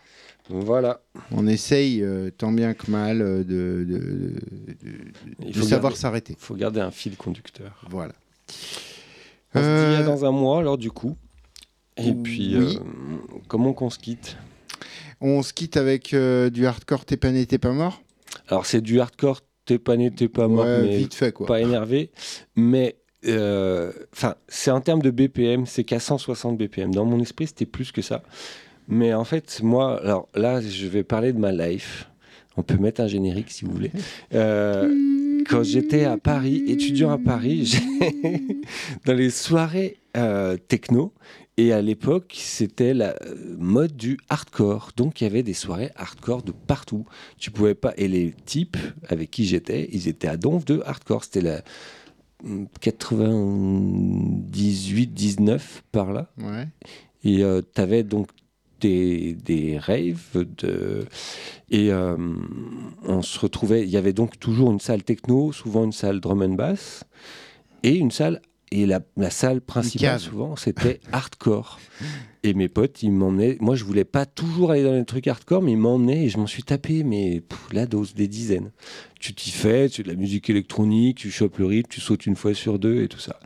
Voilà. 0.48 1.00
On 1.32 1.46
essaye 1.46 2.02
euh, 2.02 2.30
tant 2.30 2.52
bien 2.52 2.74
que 2.74 2.90
mal 2.90 3.20
euh, 3.20 3.38
de, 3.38 3.84
de, 3.88 3.98
de- 3.98 4.34
Il 5.44 5.52
de 5.52 5.58
faut 5.58 5.62
savoir 5.66 5.90
garder- 5.92 5.96
s'arrêter. 5.96 6.32
Il 6.38 6.42
faut 6.44 6.54
garder 6.54 6.80
un 6.80 6.90
fil 6.90 7.16
conducteur. 7.16 7.84
Voilà. 7.90 8.12
On 9.54 9.58
se 9.58 9.64
dit 9.64 9.94
Euh, 9.96 10.00
à 10.00 10.02
dans 10.04 10.24
un 10.24 10.30
mois, 10.30 10.58
alors 10.60 10.78
du 10.78 10.90
coup. 10.90 11.16
Et 11.96 12.12
puis, 12.12 12.56
oui. 12.56 12.76
euh, 12.78 13.16
comment 13.48 13.72
qu'on 13.72 13.90
se 13.90 13.98
quitte? 13.98 14.36
On 15.20 15.42
se 15.42 15.52
quitte 15.52 15.76
avec 15.78 16.12
euh, 16.14 16.50
du 16.50 16.66
hardcore 16.66 17.04
T'es 17.06 17.16
pas 17.16 17.30
né, 17.32 17.46
t'es 17.46 17.58
pas 17.58 17.72
mort? 17.72 18.02
Alors, 18.48 18.66
c'est 18.66 18.82
du 18.82 19.00
hardcore, 19.00 19.40
t'es 19.64 19.78
pas 19.78 19.96
né, 19.96 20.10
t'es 20.14 20.28
pas 20.28 20.46
mort, 20.46 20.66
Ouais, 20.66 20.82
mais 20.82 20.98
vite 20.98 21.14
fait 21.14 21.32
quoi. 21.32 21.46
pas 21.46 21.60
énervé. 21.62 22.10
Mais, 22.54 22.96
euh, 23.24 23.92
enfin, 24.12 24.34
c'est 24.46 24.70
en 24.70 24.82
termes 24.82 25.00
de 25.00 25.10
BPM, 25.10 25.64
c'est 25.64 25.84
qu'à 25.84 25.98
160 26.00 26.58
BPM. 26.58 26.94
Dans 26.94 27.06
mon 27.06 27.18
esprit, 27.18 27.46
c'était 27.46 27.64
plus 27.66 27.90
que 27.92 28.02
ça. 28.02 28.22
Mais 28.88 29.14
en 29.14 29.24
fait, 29.24 29.60
moi, 29.62 30.00
alors 30.00 30.28
là, 30.34 30.60
je 30.60 30.86
vais 30.86 31.02
parler 31.02 31.32
de 31.32 31.38
ma 31.38 31.52
life. 31.52 32.08
On 32.56 32.62
peut 32.62 32.78
mettre 32.78 33.02
un 33.02 33.08
générique 33.08 33.50
si 33.50 33.64
vous 33.64 33.72
voulez. 33.72 33.90
Euh, 34.32 35.42
quand 35.48 35.62
j'étais 35.62 36.04
à 36.04 36.16
Paris, 36.16 36.64
étudiant 36.66 37.10
à 37.10 37.18
Paris, 37.18 37.78
dans 39.04 39.12
les 39.12 39.30
soirées 39.30 39.98
euh, 40.16 40.56
techno, 40.56 41.12
et 41.58 41.72
à 41.72 41.82
l'époque, 41.82 42.34
c'était 42.38 42.94
la 42.94 43.14
euh, 43.22 43.56
mode 43.58 43.96
du 43.96 44.18
hardcore. 44.28 44.90
Donc, 44.96 45.20
il 45.20 45.24
y 45.24 45.26
avait 45.26 45.42
des 45.42 45.54
soirées 45.54 45.90
hardcore 45.96 46.42
de 46.42 46.52
partout. 46.52 47.04
Tu 47.38 47.50
pouvais 47.50 47.74
pas. 47.74 47.92
Et 47.96 48.06
les 48.08 48.34
types 48.44 48.76
avec 49.08 49.30
qui 49.30 49.46
j'étais, 49.46 49.88
ils 49.92 50.08
étaient 50.08 50.28
à 50.28 50.36
donf 50.36 50.64
de 50.64 50.82
hardcore. 50.84 51.24
C'était 51.24 51.42
la 51.42 51.62
hum, 52.44 52.66
98-19 52.80 55.60
par 55.92 56.12
là. 56.12 56.30
Ouais. 56.38 56.68
Et 57.24 57.42
tu 57.74 57.80
avais 57.80 58.02
donc 58.02 58.28
des, 58.80 59.34
des 59.34 59.78
raves 59.78 60.44
de... 60.58 61.06
et 61.70 61.92
euh, 61.92 62.16
on 63.04 63.22
se 63.22 63.38
retrouvait. 63.38 63.82
Il 63.82 63.90
y 63.90 63.96
avait 63.96 64.12
donc 64.12 64.38
toujours 64.38 64.70
une 64.70 64.80
salle 64.80 65.02
techno, 65.02 65.52
souvent 65.52 65.84
une 65.84 65.92
salle 65.92 66.20
drum 66.20 66.42
and 66.42 66.54
bass, 66.54 67.04
et 67.82 67.96
une 67.96 68.10
salle. 68.10 68.40
Et 68.72 68.84
la, 68.84 69.00
la 69.16 69.30
salle 69.30 69.60
principale, 69.60 70.18
souvent, 70.18 70.56
c'était 70.56 70.98
hardcore. 71.12 71.78
Et 72.42 72.52
mes 72.52 72.68
potes, 72.68 73.00
ils 73.04 73.12
m'emmenaient. 73.12 73.56
Moi, 73.60 73.76
je 73.76 73.84
voulais 73.84 74.04
pas 74.04 74.26
toujours 74.26 74.72
aller 74.72 74.82
dans 74.82 74.92
les 74.92 75.04
trucs 75.04 75.28
hardcore, 75.28 75.62
mais 75.62 75.72
ils 75.72 75.78
m'emmenaient 75.78 76.24
et 76.24 76.28
je 76.28 76.36
m'en 76.36 76.48
suis 76.48 76.64
tapé, 76.64 77.04
mais 77.04 77.40
pff, 77.40 77.68
la 77.72 77.86
dose, 77.86 78.14
des 78.14 78.26
dizaines. 78.26 78.72
Tu 79.20 79.34
t'y 79.34 79.52
fais, 79.52 79.88
tu 79.88 80.02
de 80.02 80.08
la 80.08 80.16
musique 80.16 80.50
électronique, 80.50 81.18
tu 81.18 81.30
chopes 81.30 81.58
le 81.58 81.66
rythme, 81.66 81.88
tu 81.88 82.00
sautes 82.00 82.26
une 82.26 82.34
fois 82.34 82.54
sur 82.54 82.80
deux 82.80 83.02
et 83.02 83.08
tout 83.08 83.20
ça. 83.20 83.38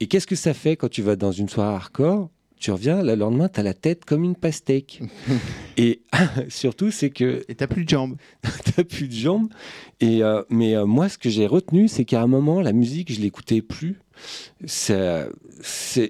Et 0.00 0.08
qu'est-ce 0.08 0.26
que 0.26 0.36
ça 0.36 0.52
fait 0.52 0.76
quand 0.76 0.90
tu 0.90 1.00
vas 1.00 1.14
dans 1.14 1.32
une 1.32 1.48
soirée 1.48 1.74
hardcore? 1.76 2.28
Tu 2.66 2.72
reviens, 2.72 3.00
le 3.00 3.14
lendemain, 3.14 3.48
tu 3.48 3.60
as 3.60 3.62
la 3.62 3.74
tête 3.74 4.04
comme 4.04 4.24
une 4.24 4.34
pastèque. 4.34 5.00
et 5.76 6.02
surtout, 6.48 6.90
c'est 6.90 7.10
que 7.10 7.44
Et 7.48 7.54
t'as 7.54 7.68
plus 7.68 7.84
de 7.84 7.88
jambes. 7.88 8.16
t'as 8.74 8.82
plus 8.82 9.06
de 9.06 9.12
jambes. 9.12 9.46
Et, 10.00 10.24
euh, 10.24 10.42
mais 10.50 10.74
euh, 10.74 10.84
moi, 10.84 11.08
ce 11.08 11.16
que 11.16 11.30
j'ai 11.30 11.46
retenu, 11.46 11.86
c'est 11.86 12.04
qu'à 12.04 12.20
un 12.20 12.26
moment, 12.26 12.60
la 12.60 12.72
musique, 12.72 13.12
je 13.12 13.20
l'écoutais 13.20 13.62
plus. 13.62 14.00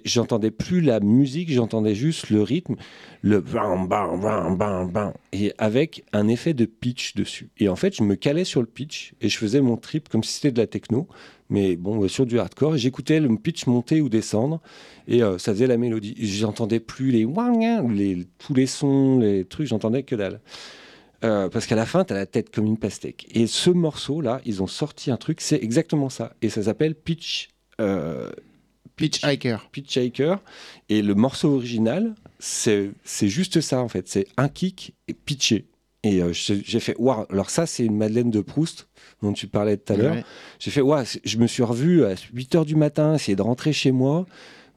J'entendais 0.05 0.51
plus 0.51 0.81
la 0.81 1.01
musique, 1.01 1.51
j'entendais 1.53 1.95
juste 1.95 2.31
le 2.31 2.43
rythme, 2.43 2.77
le 3.23 3.41
bam, 3.41 3.89
bam, 3.89 4.21
bam, 4.21 4.57
bam, 4.57 4.91
bam, 4.91 5.13
et 5.33 5.53
avec 5.59 6.05
un 6.13 6.29
effet 6.29 6.55
de 6.55 6.65
pitch 6.65 7.15
dessus. 7.15 7.51
Et 7.59 7.69
en 7.69 7.77
fait, 7.77 7.97
je 7.97 8.03
me 8.03 8.15
calais 8.15 8.45
sur 8.45 8.61
le 8.61 8.67
pitch 8.67 9.15
et 9.21 9.29
je 9.29 9.39
faisais 9.39 9.61
mon 9.61 9.77
trip 9.77 10.09
comme 10.09 10.23
si 10.23 10.35
c'était 10.35 10.53
de 10.53 10.59
la 10.59 10.67
techno, 10.67 11.09
mais 11.49 11.77
bon, 11.77 12.03
euh, 12.03 12.09
sur 12.09 12.27
du 12.27 12.39
hardcore. 12.39 12.77
J'écoutais 12.77 13.21
le 13.21 13.35
pitch 13.37 13.67
monter 13.67 14.01
ou 14.01 14.09
descendre 14.09 14.61
et 15.09 15.23
euh, 15.23 15.39
ça 15.39 15.53
faisait 15.53 15.67
la 15.67 15.77
mélodie. 15.77 16.15
J'entendais 16.19 16.81
plus 16.81 17.11
les, 17.11 17.25
wang, 17.25 17.91
les 17.93 18.27
tous 18.39 18.55
les 18.55 18.67
sons, 18.67 19.19
les 19.21 19.45
trucs, 19.45 19.67
j'entendais 19.67 20.03
que 20.03 20.17
dalle. 20.17 20.41
Euh, 21.25 21.49
parce 21.49 21.67
qu'à 21.67 21.77
la 21.77 21.87
fin, 21.87 22.05
tu 22.05 22.13
as 22.13 22.17
la 22.17 22.27
tête 22.27 22.55
comme 22.55 22.67
une 22.67 22.79
pastèque. 22.79 23.27
Et 23.35 23.47
ce 23.47 23.71
morceau-là, 23.71 24.41
ils 24.45 24.63
ont 24.63 24.67
sorti 24.67 25.11
un 25.11 25.17
truc, 25.17 25.41
c'est 25.41 25.63
exactement 25.63 26.09
ça. 26.09 26.35
Et 26.43 26.51
ça 26.51 26.65
s'appelle 26.65 26.95
Pitch, 26.95 27.49
Pitch 28.97 29.23
hiker. 29.23 29.69
Pitch 29.71 29.93
Shaker. 29.93 30.39
Et 30.89 31.03
le 31.03 31.15
morceau 31.15 31.55
original, 31.55 32.15
c'est 32.39 32.93
juste 33.23 33.61
ça, 33.61 33.81
en 33.81 33.89
fait. 33.89 34.09
C'est 34.09 34.27
un 34.37 34.49
kick 34.49 34.95
et 35.09 35.15
pitché. 35.15 35.67
Et 36.03 36.23
euh, 36.23 36.33
j'ai 36.33 36.81
fait, 36.81 36.95
waouh, 36.99 37.27
alors 37.31 37.51
ça, 37.51 37.67
c'est 37.67 37.85
une 37.85 37.97
Madeleine 37.97 38.31
de 38.31 38.41
Proust 38.41 38.87
dont 39.23 39.33
tu 39.33 39.49
parlais 39.49 39.77
tout 39.77 39.93
à 39.93 39.97
l'heure. 39.97 40.15
Ouais. 40.15 40.25
J'ai 40.61 40.71
fait, 40.71 40.81
waouh, 40.81 41.05
je 41.25 41.39
me 41.39 41.47
suis 41.47 41.65
revu 41.65 42.05
à 42.05 42.15
8 42.33 42.55
h 42.55 42.65
du 42.65 42.77
matin, 42.77 43.15
essayer 43.15 43.35
de 43.35 43.43
rentrer 43.43 43.73
chez 43.73 43.91
moi. 43.91 44.25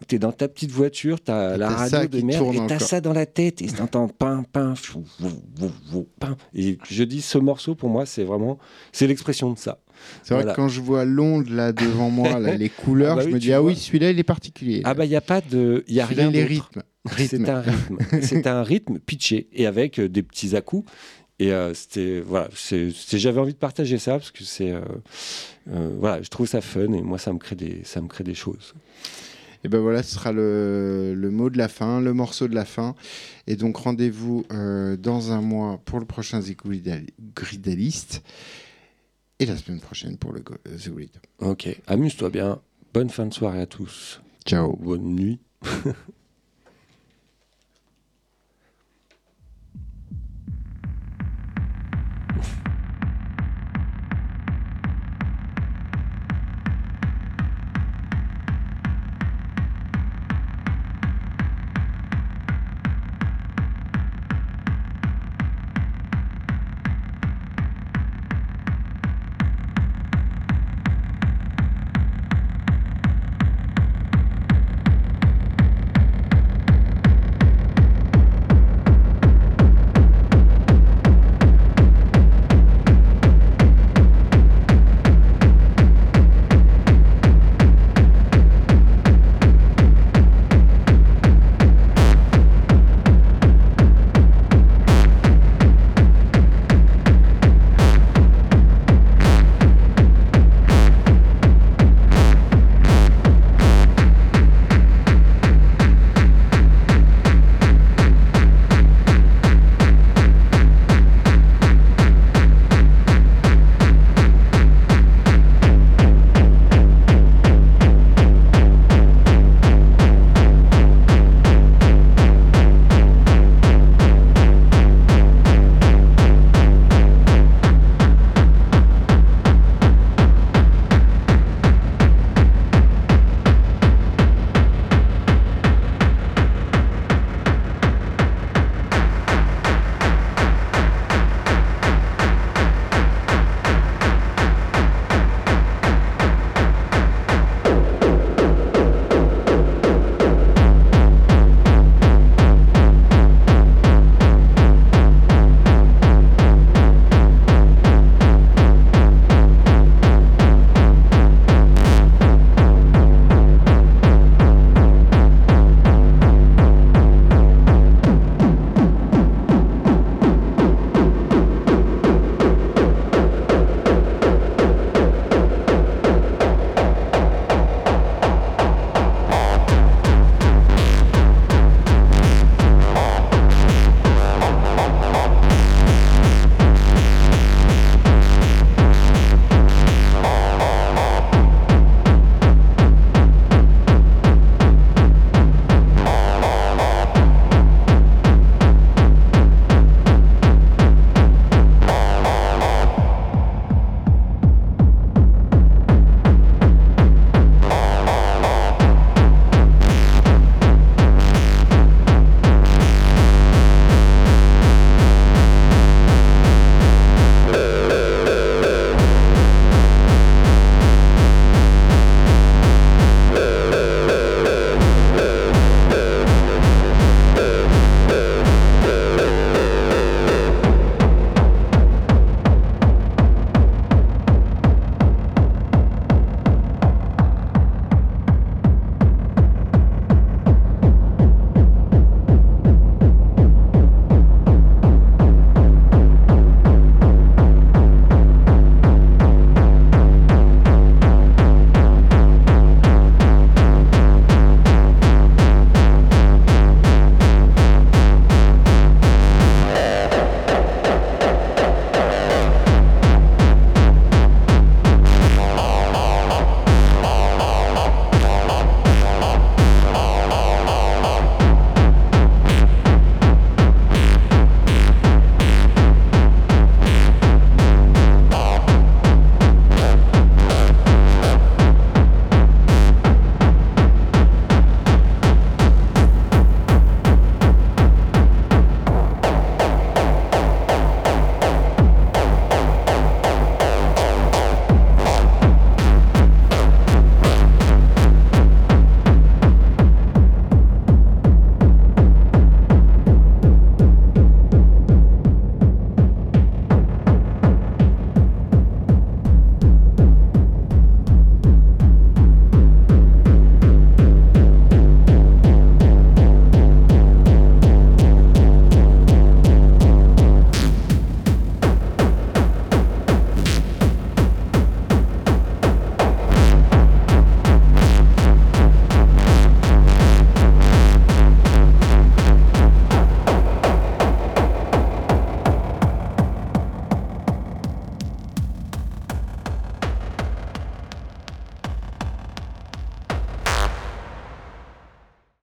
T'es 0.08 0.18
dans 0.18 0.32
ta 0.32 0.48
petite 0.48 0.72
voiture, 0.72 1.20
t'as 1.22 1.56
Et 1.56 1.58
la 1.58 1.70
radio 1.70 2.08
de 2.08 2.22
merde, 2.22 2.56
et 2.56 2.60
encore. 2.60 2.82
ça 2.82 3.02
dans 3.02 3.12
la 3.14 3.26
tête, 3.26 3.62
et 3.62 3.68
t'entends 3.68 4.08
pin, 4.08 4.44
pin, 4.52 4.74
fou, 4.76 5.04
vou, 5.20 5.30
vou, 5.56 5.72
vou, 5.92 6.08
pin. 6.20 6.38
Et 6.56 6.78
je 6.90 7.04
dis, 7.04 7.22
ce 7.22 7.38
morceau, 7.38 7.76
pour 7.76 7.90
moi, 7.90 8.06
c'est 8.06 8.24
vraiment, 8.24 8.58
c'est 8.94 9.08
l'expression 9.08 9.52
de 9.52 9.58
ça. 9.58 9.80
C'est 10.24 10.34
vrai 10.34 10.44
Voilà. 10.44 10.54
que 10.54 10.56
quand 10.56 10.70
je 10.70 10.80
vois 10.80 11.04
l'onde 11.04 11.50
là 11.50 11.74
devant 11.74 12.10
moi, 12.10 12.40
là, 12.40 12.56
les 12.56 12.70
couleurs, 12.86 13.14
Ah 13.14 13.16
bah 13.18 13.22
je 13.24 13.28
me 13.28 13.34
tu 13.34 13.40
dis, 13.40 13.54
ah 13.54 13.62
oui, 13.62 13.76
celui-là, 13.76 14.12
il 14.12 14.20
est 14.20 14.24
particulier. 14.24 14.82
Ah 14.86 14.94
bah, 14.94 15.04
il 15.06 15.10
n'y 15.10 15.16
a 15.18 15.22
pas 15.22 15.42
de, 15.42 15.84
il 15.88 15.94
y 15.96 16.00
a 16.00 16.06
rien 16.06 16.30
il 16.30 16.38
est 16.38 16.48
d'autre. 16.56 16.70
rythme. 16.74 16.84
rythme. 17.06 17.46
C'est 17.46 17.50
un 17.50 17.62
rythme. 17.62 17.98
c'est 18.22 18.48
un 18.48 18.64
rythme 18.64 19.00
pitché 19.00 19.48
et 19.52 19.66
avec 19.68 20.00
euh, 20.00 20.08
des 20.08 20.24
petits 20.24 20.56
à-coups. 20.56 20.90
Et 21.42 21.54
euh, 21.54 21.74
c'était 21.74 22.20
voilà, 22.20 22.50
j'avais 23.14 23.40
envie 23.40 23.54
de 23.54 23.58
partager 23.58 23.98
ça 23.98 24.14
parce 24.14 24.32
que 24.32 24.44
c'est 24.44 24.72
euh, 24.72 24.82
voilà, 25.98 26.22
je 26.22 26.28
trouve 26.28 26.48
ça 26.48 26.60
fun 26.60 26.92
et 26.92 27.02
moi 27.02 27.18
ça 27.18 27.32
me 27.32 27.40
crée 27.40 27.56
des 27.56 27.82
ça 27.86 28.02
me 28.02 28.08
crée 28.10 28.26
des 28.26 28.34
choses. 28.34 28.74
Et 29.64 29.68
ben 29.70 29.80
voilà, 29.80 30.04
ce 30.04 30.14
sera 30.16 30.32
le, 30.32 31.14
le 31.16 31.30
mot 31.32 31.50
de 31.50 31.58
la 31.58 31.68
fin, 31.68 32.00
le 32.00 32.14
morceau 32.14 32.48
de 32.48 32.56
la 32.56 32.66
fin. 32.66 32.96
Et 33.48 33.56
donc 33.56 33.76
rendez-vous 33.78 34.46
euh, 34.52 34.96
dans 34.96 35.32
un 35.32 35.42
mois 35.42 35.80
pour 35.84 36.00
le 36.00 36.06
prochain 36.06 36.40
The 36.42 36.56
Gridal- 36.56 37.08
Gridalist. 37.36 38.22
Et 39.40 39.46
la 39.46 39.58
semaine 39.58 39.80
prochaine 39.80 40.18
pour 40.18 40.32
le 40.34 40.42
The 40.42 40.90
Grid. 40.90 41.12
Ok, 41.40 41.68
amuse-toi 41.88 42.30
bien. 42.30 42.62
Bonne 42.94 43.10
fin 43.10 43.26
de 43.26 43.34
soirée 43.34 43.62
à 43.62 43.66
tous. 43.66 44.22
Ciao. 44.46 44.76
Bonne 44.78 45.16
nuit. 45.16 45.40